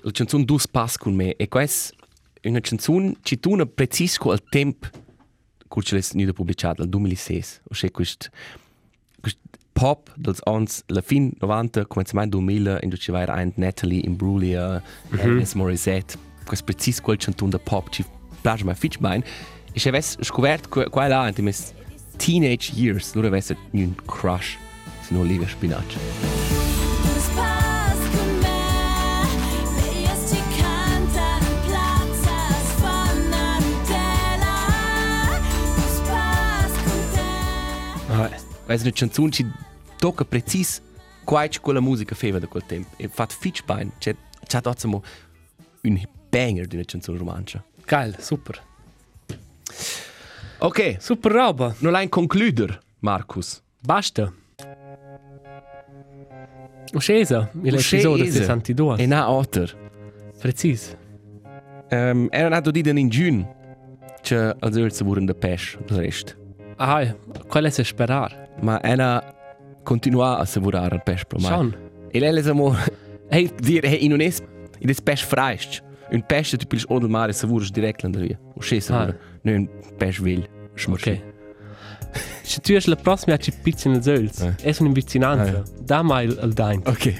La 0.03 0.11
canzone 0.11 0.45
Dus 0.45 0.70
Pass 0.70 0.95
con 0.95 1.13
me. 1.13 1.36
E 1.36 1.49
questa 1.49 1.93
è 2.39 2.47
una 2.47 2.61
canzone 2.61 3.18
che 3.22 3.41
tu 3.41 3.55
non 3.55 3.70
precisco 3.74 4.32
al 4.32 4.41
tempo 4.41 4.88
che 5.68 5.82
ce 5.82 5.95
l'hai 5.95 6.34
pubblicata, 6.34 6.82
nel 6.82 6.89
2006. 6.89 7.61
O 7.70 7.74
sea, 7.74 7.89
questo 7.91 8.30
questo 9.22 9.39
pop 9.74 10.09
dels 10.18 10.41
ans 10.45 10.84
la 10.88 11.01
fin 11.01 11.34
90 11.39 11.86
comencement 11.86 12.28
2000 12.32 12.80
in 12.82 12.91
ci 12.97 13.11
vai 13.11 13.26
ein 13.28 13.53
Natalie 13.55 14.01
Imbruglia 14.05 14.82
mm 14.82 15.18
-hmm. 15.18 15.22
Alanis 15.22 15.53
Morissette 15.53 16.18
quest 16.45 16.63
precis 16.63 16.99
quel 17.01 17.18
chantun 17.18 17.49
da 17.49 17.59
pop 17.59 17.89
ci 17.89 18.03
piace 18.41 18.63
mai 18.63 18.76
fitch 18.76 18.99
mein 18.99 19.24
ich 19.74 19.86
habe 19.86 20.01
scovert 20.01 20.68
qual 20.70 21.09
là 21.09 21.28
in 21.28 21.43
mes 21.43 21.74
teenage 22.18 22.72
years 22.76 23.13
nur 23.13 23.26
avesse 23.26 23.55
un 23.74 23.95
crush 24.05 24.57
sin 25.07 25.18
Olivia 25.18 25.47
Spinac 25.47 25.86
Dus 27.13 27.57
È 38.68 38.74
una 38.82 38.91
canzone 38.91 39.32
ci 39.32 39.49
tocca 39.97 40.26
precis 40.26 40.82
quai 41.24 41.49
quella 41.59 41.80
musica 41.80 42.13
feva 42.15 42.38
da 42.38 42.47
quel 42.47 42.65
tempo 42.65 42.89
e 42.97 43.07
fat 43.07 43.34
fitch 43.34 43.63
bein 43.65 43.91
c'è 43.97 44.15
c'è 44.45 44.61
dato 44.61 45.01
un 45.82 46.01
banger 46.30 46.68
di 46.68 46.76
una 46.76 46.86
canzone 46.86 47.18
romancia 47.18 47.63
geil, 47.86 48.15
super. 48.20 48.61
ok 50.59 50.97
Super 50.99 51.32
roba. 51.32 51.74
non 51.80 51.91
l'hai 51.93 52.07
concluder 52.09 52.80
Marcus 52.99 53.61
Basta. 53.80 54.34
Uscesa, 56.93 57.49
l'episodio 57.61 58.24
Uscesa. 58.26 58.39
62. 58.39 58.97
E 58.97 59.05
na 59.05 59.30
otter. 59.30 59.76
Precis. 60.39 60.95
Um, 61.89 62.28
era 62.32 62.49
nato 62.49 62.72
di 62.72 62.82
in 62.86 63.09
giugno. 63.09 63.55
Che 64.22 64.55
als 64.59 64.76
urze 64.76 65.03
wurden 65.03 65.26
de 65.26 65.34
pesch, 65.34 65.78
del 65.86 65.99
rest. 65.99 66.36
Ah, 66.78 67.15
qual 67.47 67.63
è 67.63 67.70
sperar? 67.70 68.47
Ma 68.62 68.80
era 68.84 69.24
continua 69.84 70.38
a 70.38 70.45
savorare 70.45 70.95
il 70.95 71.01
pesch 71.03 71.26
pro 71.28 71.39
mai. 71.39 71.51
Schon. 71.51 71.76
E 72.12 72.20
lei 72.20 72.32
les 72.34 72.47
amo 72.47 72.76
Hey, 73.30 73.49
dir 73.62 73.84
hey 73.86 74.03
in 74.05 74.14
unes 74.14 74.39
in 74.80 74.88
des 74.88 75.01
pesch 75.01 75.24
freist. 75.26 75.84
Un 76.12 76.22
pesch 76.26 76.55
tu 76.58 76.66
pils 76.66 76.86
odel 76.88 77.10
mare 77.10 77.34
savures 77.34 77.72
direkt 77.72 78.01
land 78.03 78.16
via. 78.18 78.38
O 78.55 78.62
schesa. 78.62 78.93
Ah. 78.95 79.08
Ah. 79.10 79.16
Ne 79.43 79.53
un 79.55 79.70
pesch 79.97 80.20
vil. 80.22 80.47
ok. 80.88 81.22
Se 82.43 82.60
tu 82.64 82.74
es 82.76 82.86
la 82.88 82.95
prossima 82.95 83.36
a 83.36 83.38
ci 83.38 83.51
pizzi 83.51 83.89
nel 83.89 84.01
zölz, 84.01 84.39
Eh. 84.41 84.55
è 84.62 84.76
una 84.80 84.91
vicinanza. 84.91 85.58
Ah, 85.58 85.64
Da 85.82 86.01
mai 86.01 86.26
il, 86.28 86.53
dain. 86.53 86.82
Ok. 86.86 87.14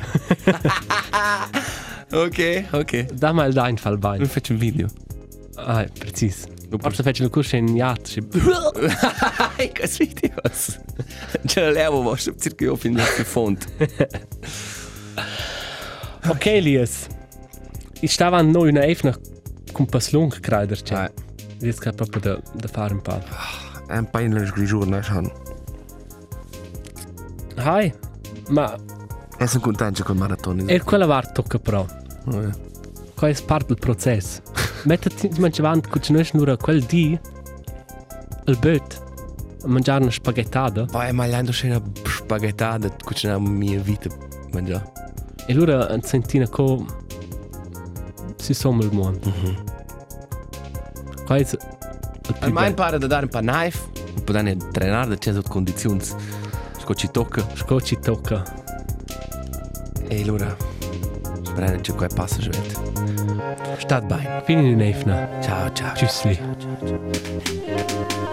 ok, 2.12 2.64
ok. 2.72 3.06
Da 3.14 3.32
mai 3.34 3.48
il 3.48 3.54
dain 3.54 3.78
fa 3.78 3.90
il 3.90 3.98
bain. 3.98 4.20
Non 4.20 4.30
faccio 4.30 4.54
un 4.54 4.60
video. 4.60 4.88
Ah, 5.56 5.86
precis. 6.68 6.82
Forse 6.82 7.04
faccio 7.04 7.24
il 7.24 7.30
corso 7.30 7.56
in 7.56 7.76
yacht. 7.76 8.08
ci- 8.08 8.28
Hey, 9.58 9.72
kas 9.72 9.98
videos. 9.98 10.80
Ce 11.46 11.60
la 11.62 11.72
levo 11.72 12.02
vostro 12.02 12.36
circa 12.36 12.64
io 12.66 12.76
fin 12.76 12.94
di 12.94 13.02
font. 13.24 13.68
Ok, 16.30 16.46
Elias. 16.46 17.08
Ich 18.02 18.12
stava 18.12 18.38
an 18.38 18.50
noi 18.52 18.70
una 18.70 18.84
efna 18.86 19.16
con 19.72 19.86
paslung 19.86 20.40
kreider, 20.40 20.78
Ah. 20.78 20.84
cioè. 20.84 21.12
Riesco 21.60 21.92
proprio 21.94 22.22
da, 22.22 22.42
da 22.54 22.68
fare 22.68 22.94
un 22.94 23.02
po'. 23.02 23.20
Un 23.90 24.10
paio 24.10 24.30
di 24.52 24.66
giorni, 24.66 25.02
schon. 25.02 25.32
Hai, 27.56 27.92
ma 28.50 28.76
E 29.40 29.48
sono 29.48 29.64
contento 29.64 30.04
col 30.04 30.18
maratone. 30.18 30.66
E 30.72 30.82
quella 30.82 31.06
var 31.06 31.32
tocca 31.32 31.58
però. 31.60 31.86
Eh. 32.32 32.50
Qua 33.18 33.28
è 33.30 33.36
parte 33.46 33.68
del 33.68 33.78
processo. 33.80 34.42
Mettiti 34.84 35.30
mangi 35.40 35.60
avanti 35.60 35.90
che 35.90 36.00
non 36.12 36.22
è 36.22 36.28
nur 36.34 36.56
quel 36.58 36.84
di 36.84 37.20
il 38.46 38.58
böt 38.60 39.04
a 39.64 39.68
mangiare 39.68 40.04
una 40.04 40.12
spaghettata 40.12 40.86
Poi 40.86 41.12
mangiando 41.12 41.52
c'è 41.52 41.68
una 41.68 41.82
spaghettata 42.06 42.88
che 42.90 43.14
c'è 43.14 43.28
la 43.30 43.40
mia 43.40 43.82
vita 43.82 44.08
mangiare. 44.52 44.92
e 45.48 45.52
allora 45.54 45.88
un 45.92 46.02
centina 46.02 46.48
co 46.48 46.86
si 48.38 48.54
somma 48.54 48.84
il 48.84 48.92
mondo. 48.94 49.34
Qua 51.26 51.36
è 51.36 51.40
il 51.40 51.46
più 52.22 52.34
Al 52.40 52.52
bello. 52.54 52.68
impara 52.68 52.98
da 52.98 53.08
dare 53.08 53.24
un 53.26 53.30
po' 53.32 53.40
knife, 53.40 53.90
un 54.16 54.24
po' 54.24 54.32
da 54.32 54.40
allenare 54.40 55.08
da 55.10 55.18
certe 55.18 55.42
condizioni. 55.50 56.00
Scocci 56.80 57.10
tocca 57.12 57.46
Scocci 57.56 58.00
tocca. 58.00 58.44
e 60.08 60.22
allora 60.22 60.56
che 61.82 61.94
qua 61.94 62.08
passa 62.08 62.38
giù. 62.38 62.52
Stat 63.78 64.04
bene. 64.06 64.42
Fini 64.46 64.64
di 64.64 64.76
nefna. 64.76 65.40
Ciao 65.42 65.72
ciao. 65.72 65.94
Tschüssli. 65.94 66.36
Frim 66.36 66.56
pim 66.56 67.42
piriri, 67.42 68.27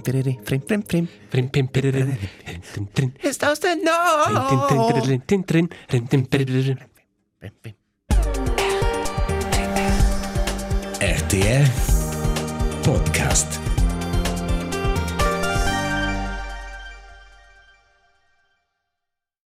piriri. 0.00 0.38
Prim 0.44 0.60
pim. 7.62 7.72
RTR 11.00 11.28
Podcast. 11.28 11.77